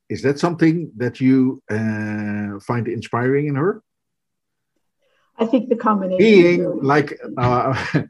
Is 0.10 0.22
that 0.24 0.40
something 0.40 0.92
that 0.98 1.20
you 1.20 1.62
uh, 1.70 2.60
find 2.60 2.88
inspiring 2.88 3.48
in 3.48 3.56
her? 3.56 3.82
I 5.38 5.46
think 5.46 5.70
the 5.70 5.76
combination. 5.76 6.18
Being 6.18 6.84
like 6.84 7.20
uh, 7.38 7.74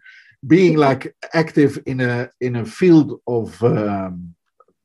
being 0.47 0.77
like 0.77 1.15
active 1.33 1.79
in 1.85 2.01
a 2.01 2.29
in 2.39 2.55
a 2.55 2.65
field 2.65 3.19
of 3.27 3.63
um, 3.63 4.35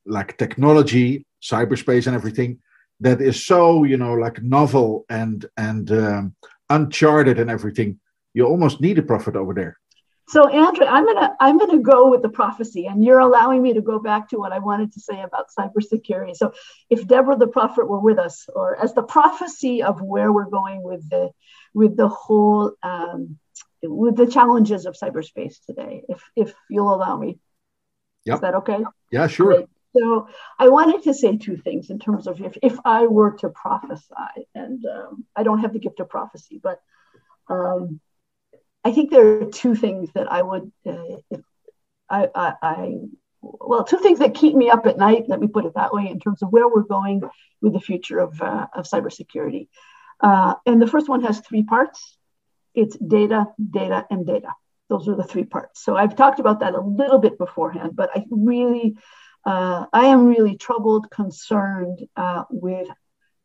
like 0.07 0.36
technology, 0.38 1.26
cyberspace, 1.42 2.07
and 2.07 2.14
everything 2.14 2.61
that 3.01 3.20
is 3.20 3.44
so 3.44 3.84
you 3.84 3.97
know 3.97 4.14
like 4.14 4.42
novel 4.42 5.05
and 5.09 5.47
and 5.57 5.90
um, 5.92 6.34
uncharted 6.70 7.38
and 7.38 7.51
everything. 7.51 8.01
You 8.34 8.47
almost 8.47 8.80
need 8.80 8.99
a 8.99 9.03
prophet 9.03 9.34
over 9.36 9.55
there. 9.55 9.78
So 10.28 10.49
Andrea, 10.49 10.88
I'm 10.88 11.07
gonna 11.07 11.36
I'm 11.40 11.57
gonna 11.57 11.78
go 11.78 12.11
with 12.11 12.22
the 12.22 12.28
prophecy, 12.28 12.86
and 12.86 13.05
you're 13.05 13.20
allowing 13.20 13.62
me 13.62 13.74
to 13.74 13.80
go 13.80 14.01
back 14.01 14.28
to 14.30 14.38
what 14.38 14.53
I 14.53 14.59
wanted 14.59 14.92
to 14.92 15.01
say 15.01 15.22
about 15.22 15.47
cybersecurity. 15.57 16.34
So 16.34 16.53
if 16.90 17.07
Deborah 17.07 17.36
the 17.36 17.47
prophet 17.47 17.88
were 17.88 18.01
with 18.01 18.18
us, 18.18 18.47
or 18.53 18.76
as 18.76 18.92
the 18.92 19.05
prophecy 19.05 19.84
of 19.84 20.03
where 20.03 20.32
we're 20.32 20.51
going 20.51 20.82
with 20.82 21.09
the 21.09 21.30
with 21.74 21.97
the 21.97 22.09
whole 22.09 22.72
um, 22.82 23.38
with 23.84 24.16
the 24.16 24.26
challenges 24.26 24.84
of 24.84 24.97
cyberspace 25.01 25.64
today, 25.64 26.03
if 26.09 26.20
if 26.34 26.55
you'll 26.68 26.92
allow 26.92 27.16
me, 27.16 27.38
yep. 28.24 28.36
is 28.36 28.40
that 28.40 28.57
okay? 28.57 28.80
Yeah, 29.12 29.28
sure. 29.28 29.64
So 29.97 30.28
I 30.59 30.68
wanted 30.68 31.03
to 31.05 31.14
say 31.14 31.36
two 31.36 31.57
things 31.57 31.90
in 31.90 31.99
terms 31.99 32.26
of 32.26 32.40
if 32.40 32.57
if 32.62 32.78
I 32.84 33.07
were 33.07 33.32
to 33.38 33.49
prophesy, 33.49 34.47
and 34.55 34.84
um, 34.86 35.24
I 35.34 35.42
don't 35.42 35.61
have 35.61 35.72
the 35.72 35.78
gift 35.78 36.01
of 36.01 36.09
prophecy, 36.09 36.61
but 36.62 36.80
um, 37.49 38.01
I 38.84 38.92
think 38.92 39.11
there 39.11 39.42
are 39.42 39.47
two 39.47 39.74
things 39.74 40.11
that 40.14 40.30
I 40.30 40.42
would, 40.42 40.70
uh, 40.86 41.36
I, 42.09 42.28
I, 42.34 42.53
I, 42.62 42.94
well, 43.42 43.84
two 43.84 43.99
things 43.99 44.20
that 44.20 44.34
keep 44.34 44.55
me 44.55 44.70
up 44.70 44.86
at 44.86 44.99
night. 44.99 45.24
Let 45.28 45.40
me 45.40 45.49
put 45.49 45.64
it 45.64 45.74
that 45.74 45.92
way, 45.92 46.09
in 46.09 46.20
terms 46.20 46.42
of 46.42 46.51
where 46.51 46.68
we're 46.68 46.82
going 46.82 47.22
with 47.61 47.72
the 47.72 47.80
future 47.80 48.18
of 48.18 48.40
uh, 48.40 48.66
of 48.74 48.86
cybersecurity. 48.86 49.68
Uh, 50.20 50.55
and 50.66 50.80
the 50.80 50.86
first 50.86 51.09
one 51.09 51.22
has 51.22 51.40
three 51.40 51.62
parts. 51.62 52.16
It's 52.74 52.97
data, 52.97 53.47
data, 53.59 54.07
and 54.11 54.26
data. 54.26 54.49
Those 54.88 55.09
are 55.09 55.16
the 55.16 55.24
three 55.24 55.44
parts. 55.44 55.82
So 55.84 55.97
I've 55.97 56.14
talked 56.14 56.38
about 56.38 56.61
that 56.61 56.74
a 56.74 56.80
little 56.80 57.18
bit 57.18 57.38
beforehand, 57.38 57.97
but 57.97 58.11
I 58.14 58.24
really, 58.30 58.97
uh, 59.47 59.86
I 59.92 60.07
am 60.07 60.26
really 60.26 60.57
troubled, 60.57 61.09
concerned 61.11 62.01
uh, 62.16 62.44
with 62.51 62.88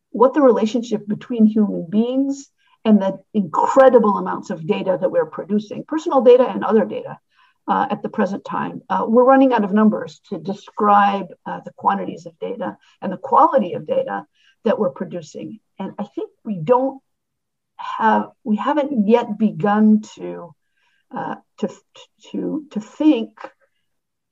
what 0.10 0.34
the 0.34 0.42
relationship 0.42 1.08
between 1.08 1.46
human 1.46 1.88
beings 1.90 2.50
and 2.84 3.00
the 3.00 3.20
incredible 3.36 4.18
amounts 4.18 4.50
of 4.50 4.66
data 4.66 4.98
that 5.00 5.12
we're 5.12 5.28
producing, 5.28 5.86
personal 5.88 6.22
data 6.22 6.50
and 6.50 6.66
other 6.66 6.86
data 6.86 7.20
uh, 7.68 7.86
at 7.92 8.02
the 8.02 8.10
present 8.10 8.44
time. 8.44 8.82
Uh, 8.90 9.06
we're 9.08 9.24
running 9.24 9.54
out 9.54 9.64
of 9.64 9.74
numbers 9.74 10.20
to 10.30 10.40
describe 10.40 11.28
uh, 11.46 11.60
the 11.64 11.72
quantities 11.74 12.26
of 12.26 12.38
data 12.40 12.78
and 13.00 13.14
the 13.14 13.18
quality 13.18 13.74
of 13.74 13.86
data 13.86 14.26
that 14.66 14.80
we're 14.80 14.90
producing. 14.90 15.60
And 15.78 15.94
I 16.00 16.04
think 16.04 16.32
we 16.44 16.58
don't 16.58 17.00
have, 17.76 18.30
we 18.44 18.56
haven't 18.56 19.08
yet 19.08 19.38
begun 19.38 20.02
to, 20.16 20.56
uh, 21.16 21.36
to, 21.60 21.70
to, 22.32 22.66
to 22.72 22.80
think 22.80 23.40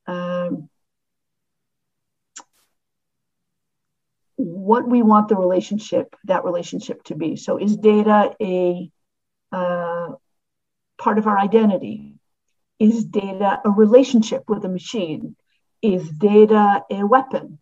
um, 0.07 0.67
what 4.40 4.88
we 4.88 5.02
want 5.02 5.28
the 5.28 5.36
relationship, 5.36 6.16
that 6.26 6.46
relationship 6.46 7.04
to 7.04 7.16
be. 7.16 7.36
So 7.36 7.58
is 7.58 7.76
data 7.78 8.34
a 8.42 8.90
uh, 9.52 10.10
part 10.98 11.18
of 11.18 11.28
our 11.28 11.38
identity? 11.38 12.16
Is 12.80 13.04
data 13.04 13.62
a 13.66 13.70
relationship 13.70 14.44
with 14.48 14.64
a 14.64 14.70
machine? 14.70 15.36
Is 15.82 16.10
data 16.10 16.84
a 16.90 17.06
weapon? 17.06 17.60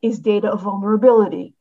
Is 0.00 0.20
data 0.20 0.52
a 0.52 0.56
vulnerability? 0.56 1.54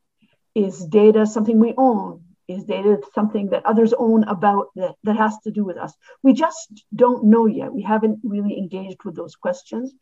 Is 0.56 0.86
data 0.86 1.26
something 1.26 1.60
we 1.60 1.74
own? 1.78 2.24
is 2.48 2.66
data 2.66 3.00
something 3.14 3.50
that 3.50 3.66
others 3.66 3.94
own 3.98 4.24
about 4.26 4.68
that, 4.76 4.96
that 5.04 5.16
has 5.16 5.38
to 5.40 5.52
do 5.52 5.64
with 5.64 5.78
us? 5.78 5.94
We 6.22 6.34
just 6.34 6.84
don't 6.94 7.26
know 7.26 7.46
yet. 7.46 7.74
We 7.74 7.82
haven't 7.84 8.20
really 8.24 8.58
engaged 8.58 9.04
with 9.04 9.16
those 9.16 9.36
questions. 9.36 9.94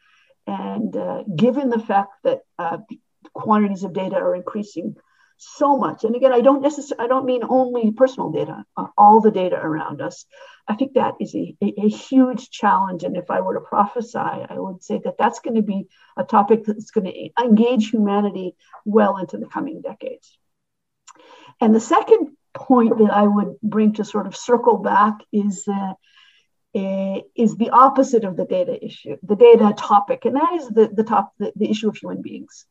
And 0.47 0.95
uh, 0.95 1.24
given 1.36 1.70
the 1.70 1.80
fact 1.80 2.14
that 2.24 2.41
uh, 2.57 2.80
quantities 3.34 3.84
of 3.84 3.93
data 3.93 4.15
are 4.15 4.36
increasing 4.36 4.95
so 5.38 5.75
much, 5.75 6.03
and 6.03 6.15
again, 6.15 6.32
I 6.32 6.41
don't 6.41 6.61
necessarily, 6.61 7.05
I 7.05 7.07
don't 7.07 7.25
mean 7.25 7.41
only 7.47 7.91
personal 7.91 8.29
data, 8.29 8.63
uh, 8.77 8.88
all 8.95 9.21
the 9.21 9.32
data 9.32 9.55
around 9.55 9.99
us. 9.99 10.25
I 10.67 10.75
think 10.75 10.93
that 10.93 11.15
is 11.19 11.34
a, 11.34 11.55
a, 11.61 11.73
a, 11.86 11.89
huge 11.89 12.51
challenge. 12.51 13.03
And 13.03 13.17
if 13.17 13.32
I 13.32 13.41
were 13.41 13.55
to 13.55 13.61
prophesy, 13.61 14.19
I 14.19 14.55
would 14.55 14.84
say 14.84 15.01
that 15.03 15.17
that's 15.17 15.39
going 15.39 15.55
to 15.55 15.63
be 15.63 15.88
a 16.15 16.23
topic 16.23 16.63
that's 16.65 16.91
going 16.91 17.05
to 17.05 17.43
engage 17.43 17.89
humanity 17.89 18.55
well 18.86 19.17
into 19.17 19.39
the 19.39 19.47
coming 19.47 19.82
decades. 19.82 20.38
And 21.59 21.73
the 21.73 21.79
second 21.79 22.38
point 22.53 22.97
that 22.99 23.11
I 23.11 23.23
would 23.23 23.59
bring 23.61 23.93
to 23.93 24.05
sort 24.05 24.27
of 24.27 24.36
circle 24.36 24.77
back 24.77 25.21
is 25.32 25.67
uh, 25.67 25.93
is 27.36 27.57
the 27.57 27.69
opposite 27.71 28.23
of 28.23 28.38
the 28.38 28.45
data 28.45 28.84
issue, 28.84 29.17
the 29.23 29.36
data 29.36 29.73
topic, 29.77 30.25
and 30.25 30.36
that 30.36 30.53
is 30.53 30.67
the 30.69 30.89
the 30.93 31.03
top 31.03 31.34
the, 31.38 31.51
the 31.55 31.69
issue 31.69 31.89
of 31.89 31.97
human 31.97 32.21
beings. 32.21 32.65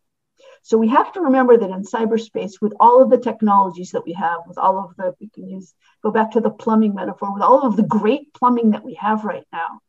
So 0.62 0.76
we 0.78 0.88
have 0.88 1.12
to 1.12 1.20
remember 1.20 1.56
that 1.56 1.70
in 1.70 1.82
cyberspace, 1.82 2.60
with 2.60 2.74
all 2.78 3.02
of 3.02 3.10
the 3.10 3.18
technologies 3.18 3.92
that 3.92 4.04
we 4.04 4.12
have, 4.12 4.40
with 4.46 4.58
all 4.58 4.78
of 4.78 4.96
the 4.96 5.14
we 5.20 5.28
can 5.28 5.48
use 5.48 5.74
go 6.02 6.10
back 6.10 6.32
to 6.32 6.40
the 6.40 6.50
plumbing 6.50 6.94
metaphor, 6.94 7.32
with 7.32 7.42
all 7.42 7.62
of 7.62 7.76
the 7.76 7.82
great 7.82 8.32
plumbing 8.34 8.70
that 8.70 8.84
we 8.84 8.94
have 8.94 9.24
right 9.24 9.46
now, 9.52 9.80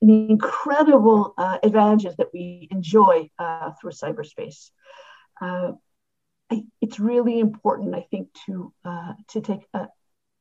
and 0.00 0.10
the 0.10 0.30
incredible 0.30 1.34
uh, 1.36 1.58
advantages 1.62 2.16
that 2.16 2.32
we 2.32 2.68
enjoy 2.70 3.28
uh, 3.38 3.72
through 3.80 3.92
cyberspace. 3.92 4.70
Uh, 5.40 5.72
it's 6.80 7.00
really 7.00 7.38
important, 7.40 7.94
I 7.94 8.06
think, 8.10 8.28
to 8.46 8.72
uh, 8.84 9.14
to 9.30 9.40
take 9.40 9.66
a, 9.74 9.88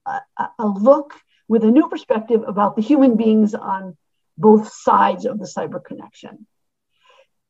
a, 0.06 0.22
a, 0.60 0.68
look 0.68 1.14
with 1.48 1.64
a 1.64 1.72
new 1.72 1.90
perspective 1.90 2.44
about 2.48 2.76
the 2.76 2.82
human 2.82 3.18
beings 3.18 3.54
on 3.56 3.98
both 4.38 4.72
sides 4.72 5.26
of 5.26 5.40
the 5.40 5.46
cyber 5.46 5.84
connection. 5.84 6.46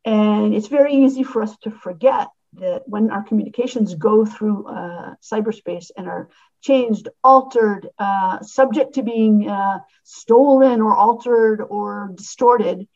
And 0.06 0.54
it's 0.54 0.68
very 0.68 0.94
easy 0.94 1.24
for 1.24 1.42
us 1.42 1.58
to 1.64 1.72
forget 1.72 2.28
that 2.54 2.84
when 2.86 3.10
our 3.12 3.24
communications 3.24 3.96
go 3.96 4.26
through 4.26 4.68
uh, 4.68 5.16
cyberspace 5.22 5.92
and 5.98 6.08
are 6.08 6.30
changed, 6.62 7.10
altered, 7.24 7.90
uh, 8.00 8.42
subject 8.42 8.96
to 8.96 9.04
being 9.04 9.50
uh, 9.50 9.80
stolen 10.04 10.82
or 10.82 10.96
altered 10.96 11.62
or 11.62 12.12
distorted, 12.16 12.88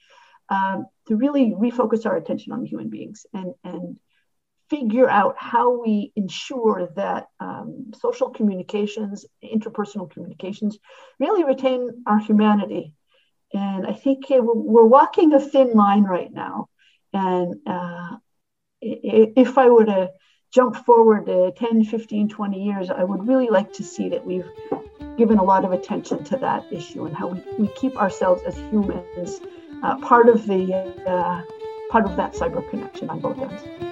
um, 0.49 0.85
to 1.07 1.15
really 1.15 1.51
refocus 1.51 2.05
our 2.05 2.15
attention 2.15 2.53
on 2.53 2.65
human 2.65 2.89
beings 2.89 3.25
and, 3.33 3.53
and 3.63 3.97
figure 4.69 5.09
out 5.09 5.35
how 5.37 5.81
we 5.81 6.11
ensure 6.15 6.89
that 6.95 7.27
um, 7.39 7.91
social 7.99 8.29
communications, 8.29 9.25
interpersonal 9.43 10.09
communications, 10.09 10.77
really 11.19 11.43
retain 11.43 12.03
our 12.05 12.19
humanity. 12.19 12.93
And 13.53 13.87
I 13.87 13.93
think 13.93 14.29
we're, 14.29 14.41
we're 14.41 14.85
walking 14.85 15.33
a 15.33 15.39
thin 15.39 15.73
line 15.73 16.03
right 16.03 16.31
now. 16.31 16.69
And 17.13 17.55
uh, 17.65 18.17
if 18.81 19.57
I 19.57 19.69
were 19.69 19.85
to 19.85 20.11
jump 20.51 20.75
forward 20.85 21.25
to 21.27 21.51
10, 21.51 21.85
15, 21.85 22.29
20 22.29 22.63
years, 22.63 22.89
I 22.89 23.03
would 23.03 23.27
really 23.27 23.49
like 23.49 23.73
to 23.73 23.83
see 23.83 24.09
that 24.09 24.25
we've 24.25 24.49
given 25.17 25.37
a 25.37 25.43
lot 25.43 25.65
of 25.65 25.71
attention 25.71 26.23
to 26.23 26.37
that 26.37 26.65
issue 26.71 27.05
and 27.05 27.15
how 27.15 27.27
we, 27.27 27.43
we 27.57 27.67
keep 27.69 27.97
ourselves 27.97 28.41
as 28.43 28.57
humans 28.57 29.41
uh, 29.83 29.97
part 29.99 30.29
of 30.29 30.45
the 30.47 30.73
uh, 31.05 31.41
part 31.89 32.05
of 32.05 32.15
that 32.15 32.33
cyber 32.33 32.67
connection 32.69 33.09
on 33.09 33.19
both 33.19 33.37
ends. 33.39 33.88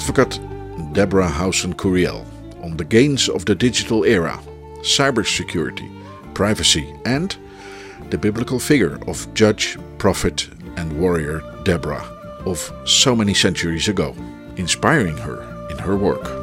Advocate 0.00 0.40
Deborah 0.94 1.28
Housen 1.28 1.74
Couriel 1.74 2.24
on 2.62 2.78
the 2.78 2.86
gains 2.86 3.28
of 3.28 3.44
the 3.44 3.54
digital 3.54 4.02
era, 4.04 4.40
cybersecurity, 4.80 5.88
privacy, 6.32 6.94
and 7.04 7.36
the 8.08 8.16
biblical 8.16 8.58
figure 8.58 8.98
of 9.06 9.32
judge, 9.34 9.76
prophet, 9.98 10.48
and 10.78 10.98
warrior 10.98 11.42
Deborah 11.64 12.02
of 12.46 12.72
so 12.86 13.14
many 13.14 13.34
centuries 13.34 13.88
ago, 13.88 14.16
inspiring 14.56 15.18
her 15.18 15.42
in 15.70 15.76
her 15.76 15.98
work. 15.98 16.39